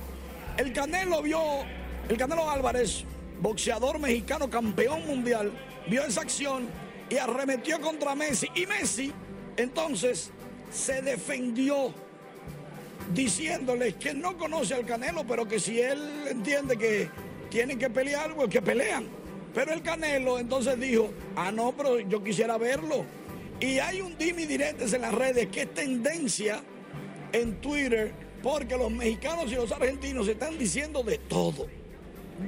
El 0.61 0.75
Canelo 0.75 1.23
vio, 1.23 1.41
el 2.07 2.19
Canelo 2.19 2.51
Álvarez, 2.51 3.03
boxeador 3.41 3.99
mexicano 3.99 4.51
campeón 4.51 5.07
mundial, 5.07 5.51
vio 5.89 6.05
esa 6.05 6.21
acción 6.21 6.69
y 7.09 7.17
arremetió 7.17 7.81
contra 7.81 8.15
Messi. 8.15 8.47
Y 8.55 8.67
Messi 8.67 9.11
entonces 9.57 10.31
se 10.71 11.01
defendió 11.01 11.95
diciéndoles 13.15 13.95
que 13.95 14.13
no 14.13 14.37
conoce 14.37 14.75
al 14.75 14.85
Canelo, 14.85 15.25
pero 15.27 15.49
que 15.49 15.59
si 15.59 15.81
él 15.81 15.99
entiende 16.29 16.77
que 16.77 17.09
tienen 17.49 17.79
que 17.79 17.89
pelear, 17.89 18.35
pues 18.35 18.51
que 18.51 18.61
pelean. 18.61 19.09
Pero 19.55 19.73
el 19.73 19.81
Canelo 19.81 20.39
entonces 20.39 20.79
dijo, 20.79 21.11
ah, 21.37 21.51
no, 21.51 21.73
pero 21.73 22.01
yo 22.01 22.23
quisiera 22.23 22.59
verlo. 22.59 23.07
Y 23.61 23.79
hay 23.79 24.03
un 24.03 24.19
dimi 24.19 24.45
diretes 24.45 24.93
en 24.93 25.01
las 25.01 25.15
redes 25.15 25.47
que 25.47 25.63
es 25.63 25.73
tendencia 25.73 26.61
en 27.33 27.63
Twitter 27.63 28.13
porque 28.43 28.77
los 28.77 28.91
mexicanos 28.91 29.51
y 29.53 29.55
los 29.55 29.71
argentinos 29.73 30.29
están 30.29 30.59
diciendo 30.59 31.03
de 31.03 31.19
todo. 31.19 31.67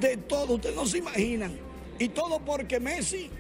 De 0.01 0.16
todo, 0.16 0.55
ustedes 0.55 0.74
no 0.74 0.86
se 0.86 0.99
imaginan. 0.99 1.53
Y 1.99 2.09
todo 2.09 2.40
porque 2.40 2.80
Messi 2.80 3.30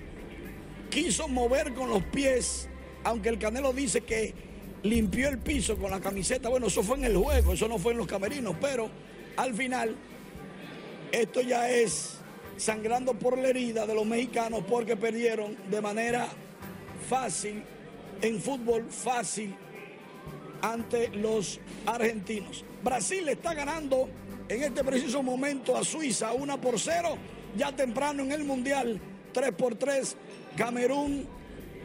quiso 0.90 1.26
mover 1.28 1.72
con 1.72 1.88
los 1.88 2.02
pies, 2.04 2.68
aunque 3.04 3.30
el 3.30 3.38
Canelo 3.38 3.72
dice 3.72 4.02
que 4.02 4.34
limpió 4.82 5.28
el 5.28 5.38
piso 5.38 5.76
con 5.76 5.90
la 5.90 6.00
camiseta. 6.00 6.48
Bueno, 6.48 6.66
eso 6.66 6.82
fue 6.82 6.98
en 6.98 7.04
el 7.04 7.16
juego, 7.16 7.54
eso 7.54 7.68
no 7.68 7.78
fue 7.78 7.92
en 7.92 7.98
los 7.98 8.06
camerinos, 8.06 8.54
pero 8.60 8.90
al 9.36 9.54
final 9.54 9.96
esto 11.10 11.40
ya 11.40 11.70
es 11.70 12.18
sangrando 12.56 13.14
por 13.14 13.38
la 13.38 13.48
herida 13.48 13.86
de 13.86 13.94
los 13.94 14.06
mexicanos 14.06 14.62
porque 14.68 14.96
perdieron 14.96 15.56
de 15.70 15.80
manera 15.80 16.28
fácil, 17.08 17.62
en 18.20 18.40
fútbol 18.40 18.86
fácil, 18.90 19.54
ante 20.62 21.08
los 21.08 21.60
argentinos. 21.84 22.64
Brasil 22.82 23.28
está 23.28 23.52
ganando 23.52 24.08
en 24.48 24.62
este 24.62 24.82
preciso 24.82 25.22
momento 25.22 25.76
a 25.76 25.84
Suiza 25.84 26.32
1 26.32 26.60
por 26.60 26.78
0, 26.78 27.16
ya 27.56 27.74
temprano 27.74 28.22
en 28.22 28.32
el 28.32 28.44
Mundial 28.44 29.00
3 29.32 29.52
por 29.52 29.74
3. 29.74 30.16
Camerún 30.56 31.26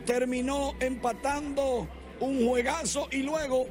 terminó 0.06 0.74
empatando 0.80 1.88
un 2.20 2.48
juegazo 2.48 3.08
y 3.12 3.24
luego 3.24 3.68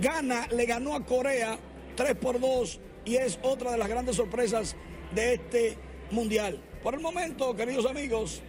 gana, 0.00 0.46
le 0.48 0.66
ganó 0.66 0.94
a 0.94 1.04
Corea 1.04 1.58
3 1.94 2.14
por 2.16 2.40
2 2.40 2.80
y 3.04 3.16
es 3.16 3.38
otra 3.42 3.72
de 3.72 3.78
las 3.78 3.88
grandes 3.88 4.16
sorpresas 4.16 4.74
de 5.14 5.34
este 5.34 5.78
Mundial. 6.10 6.60
Por 6.82 6.94
el 6.94 7.00
momento, 7.00 7.56
queridos 7.56 7.84
amigos, 7.84 8.42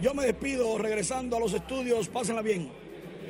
yo 0.00 0.14
me 0.14 0.24
despido 0.24 0.78
regresando 0.78 1.36
a 1.36 1.40
los 1.40 1.52
estudios. 1.52 2.08
Pásenla 2.08 2.40
bien. 2.40 2.81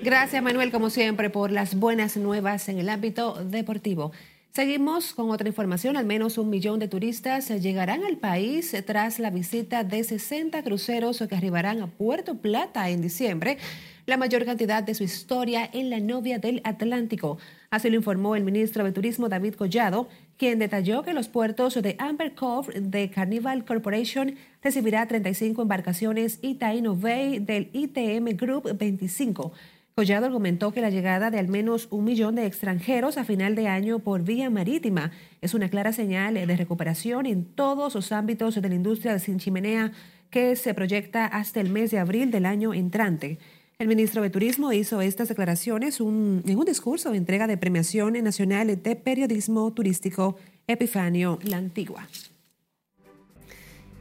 Gracias 0.02 0.42
Manuel, 0.42 0.72
como 0.72 0.90
siempre, 0.90 1.30
por 1.30 1.52
las 1.52 1.76
buenas 1.76 2.16
nuevas 2.16 2.68
en 2.68 2.80
el 2.80 2.88
ámbito 2.88 3.34
deportivo. 3.34 4.10
Seguimos 4.50 5.14
con 5.14 5.30
otra 5.30 5.46
información. 5.46 5.96
Al 5.96 6.06
menos 6.06 6.38
un 6.38 6.50
millón 6.50 6.80
de 6.80 6.88
turistas 6.88 7.48
llegarán 7.48 8.02
al 8.02 8.16
país 8.16 8.74
tras 8.84 9.20
la 9.20 9.30
visita 9.30 9.84
de 9.84 10.02
60 10.02 10.60
cruceros 10.64 11.22
que 11.28 11.36
arribarán 11.36 11.82
a 11.82 11.86
Puerto 11.86 12.34
Plata 12.34 12.90
en 12.90 13.00
diciembre, 13.00 13.58
la 14.04 14.16
mayor 14.16 14.44
cantidad 14.44 14.82
de 14.82 14.96
su 14.96 15.04
historia 15.04 15.70
en 15.72 15.88
la 15.88 16.00
novia 16.00 16.40
del 16.40 16.60
Atlántico. 16.64 17.38
Así 17.70 17.88
lo 17.88 17.94
informó 17.94 18.34
el 18.34 18.42
ministro 18.42 18.82
de 18.82 18.90
Turismo 18.90 19.28
David 19.28 19.54
Collado, 19.54 20.08
quien 20.36 20.58
detalló 20.58 21.04
que 21.04 21.12
los 21.12 21.28
puertos 21.28 21.80
de 21.80 21.94
Amber 22.00 22.34
Cove 22.34 22.80
de 22.80 23.08
Carnival 23.08 23.64
Corporation 23.64 24.34
recibirá 24.64 25.06
35 25.06 25.62
embarcaciones 25.62 26.40
y 26.42 26.56
Taino 26.56 26.96
Bay 26.96 27.38
del 27.38 27.70
ITM 27.72 28.36
Group 28.36 28.76
25. 28.76 29.52
Collado 29.94 30.24
argumentó 30.24 30.72
que 30.72 30.80
la 30.80 30.88
llegada 30.88 31.30
de 31.30 31.38
al 31.38 31.48
menos 31.48 31.88
un 31.90 32.04
millón 32.04 32.34
de 32.34 32.46
extranjeros 32.46 33.18
a 33.18 33.24
final 33.24 33.54
de 33.54 33.68
año 33.68 33.98
por 33.98 34.22
vía 34.22 34.48
marítima 34.48 35.10
es 35.42 35.52
una 35.52 35.68
clara 35.68 35.92
señal 35.92 36.34
de 36.34 36.56
recuperación 36.56 37.26
en 37.26 37.44
todos 37.44 37.94
los 37.94 38.10
ámbitos 38.10 38.54
de 38.54 38.68
la 38.68 38.74
industria 38.74 39.18
sin 39.18 39.38
chimenea 39.38 39.92
que 40.30 40.56
se 40.56 40.72
proyecta 40.72 41.26
hasta 41.26 41.60
el 41.60 41.68
mes 41.68 41.90
de 41.90 41.98
abril 41.98 42.30
del 42.30 42.46
año 42.46 42.72
entrante. 42.72 43.38
El 43.78 43.86
ministro 43.86 44.22
de 44.22 44.30
Turismo 44.30 44.72
hizo 44.72 45.02
estas 45.02 45.28
declaraciones 45.28 46.00
en 46.00 46.06
un 46.06 46.64
discurso 46.64 47.10
de 47.10 47.18
entrega 47.18 47.46
de 47.46 47.58
premiación 47.58 48.14
nacional 48.24 48.82
de 48.82 48.96
periodismo 48.96 49.74
turístico 49.74 50.36
Epifanio 50.66 51.38
La 51.42 51.58
Antigua. 51.58 52.08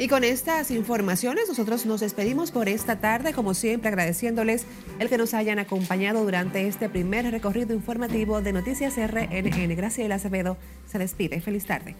Y 0.02 0.08
con 0.08 0.24
estas 0.24 0.72
informaciones 0.72 1.47
nosotros 1.47 1.86
nos 1.86 1.99
despedimos 2.02 2.49
por 2.49 2.68
esta 2.68 2.99
tarde, 2.99 3.34
como 3.34 3.54
siempre 3.54 3.89
agradeciéndoles 3.89 4.66
el 4.97 5.10
que 5.10 5.18
nos 5.20 5.36
hayan 5.36 5.60
acompañado 5.60 6.24
durante 6.24 6.68
este 6.68 6.89
primer 6.89 7.30
recorrido 7.30 7.76
informativo 7.76 8.41
de 8.41 8.52
Noticias 8.52 8.95
RNN. 8.97 9.76
Graciela 9.76 10.16
Acevedo 10.16 10.58
se 10.88 10.97
despide. 10.97 11.39
Feliz 11.39 11.68
tarde. 11.68 11.95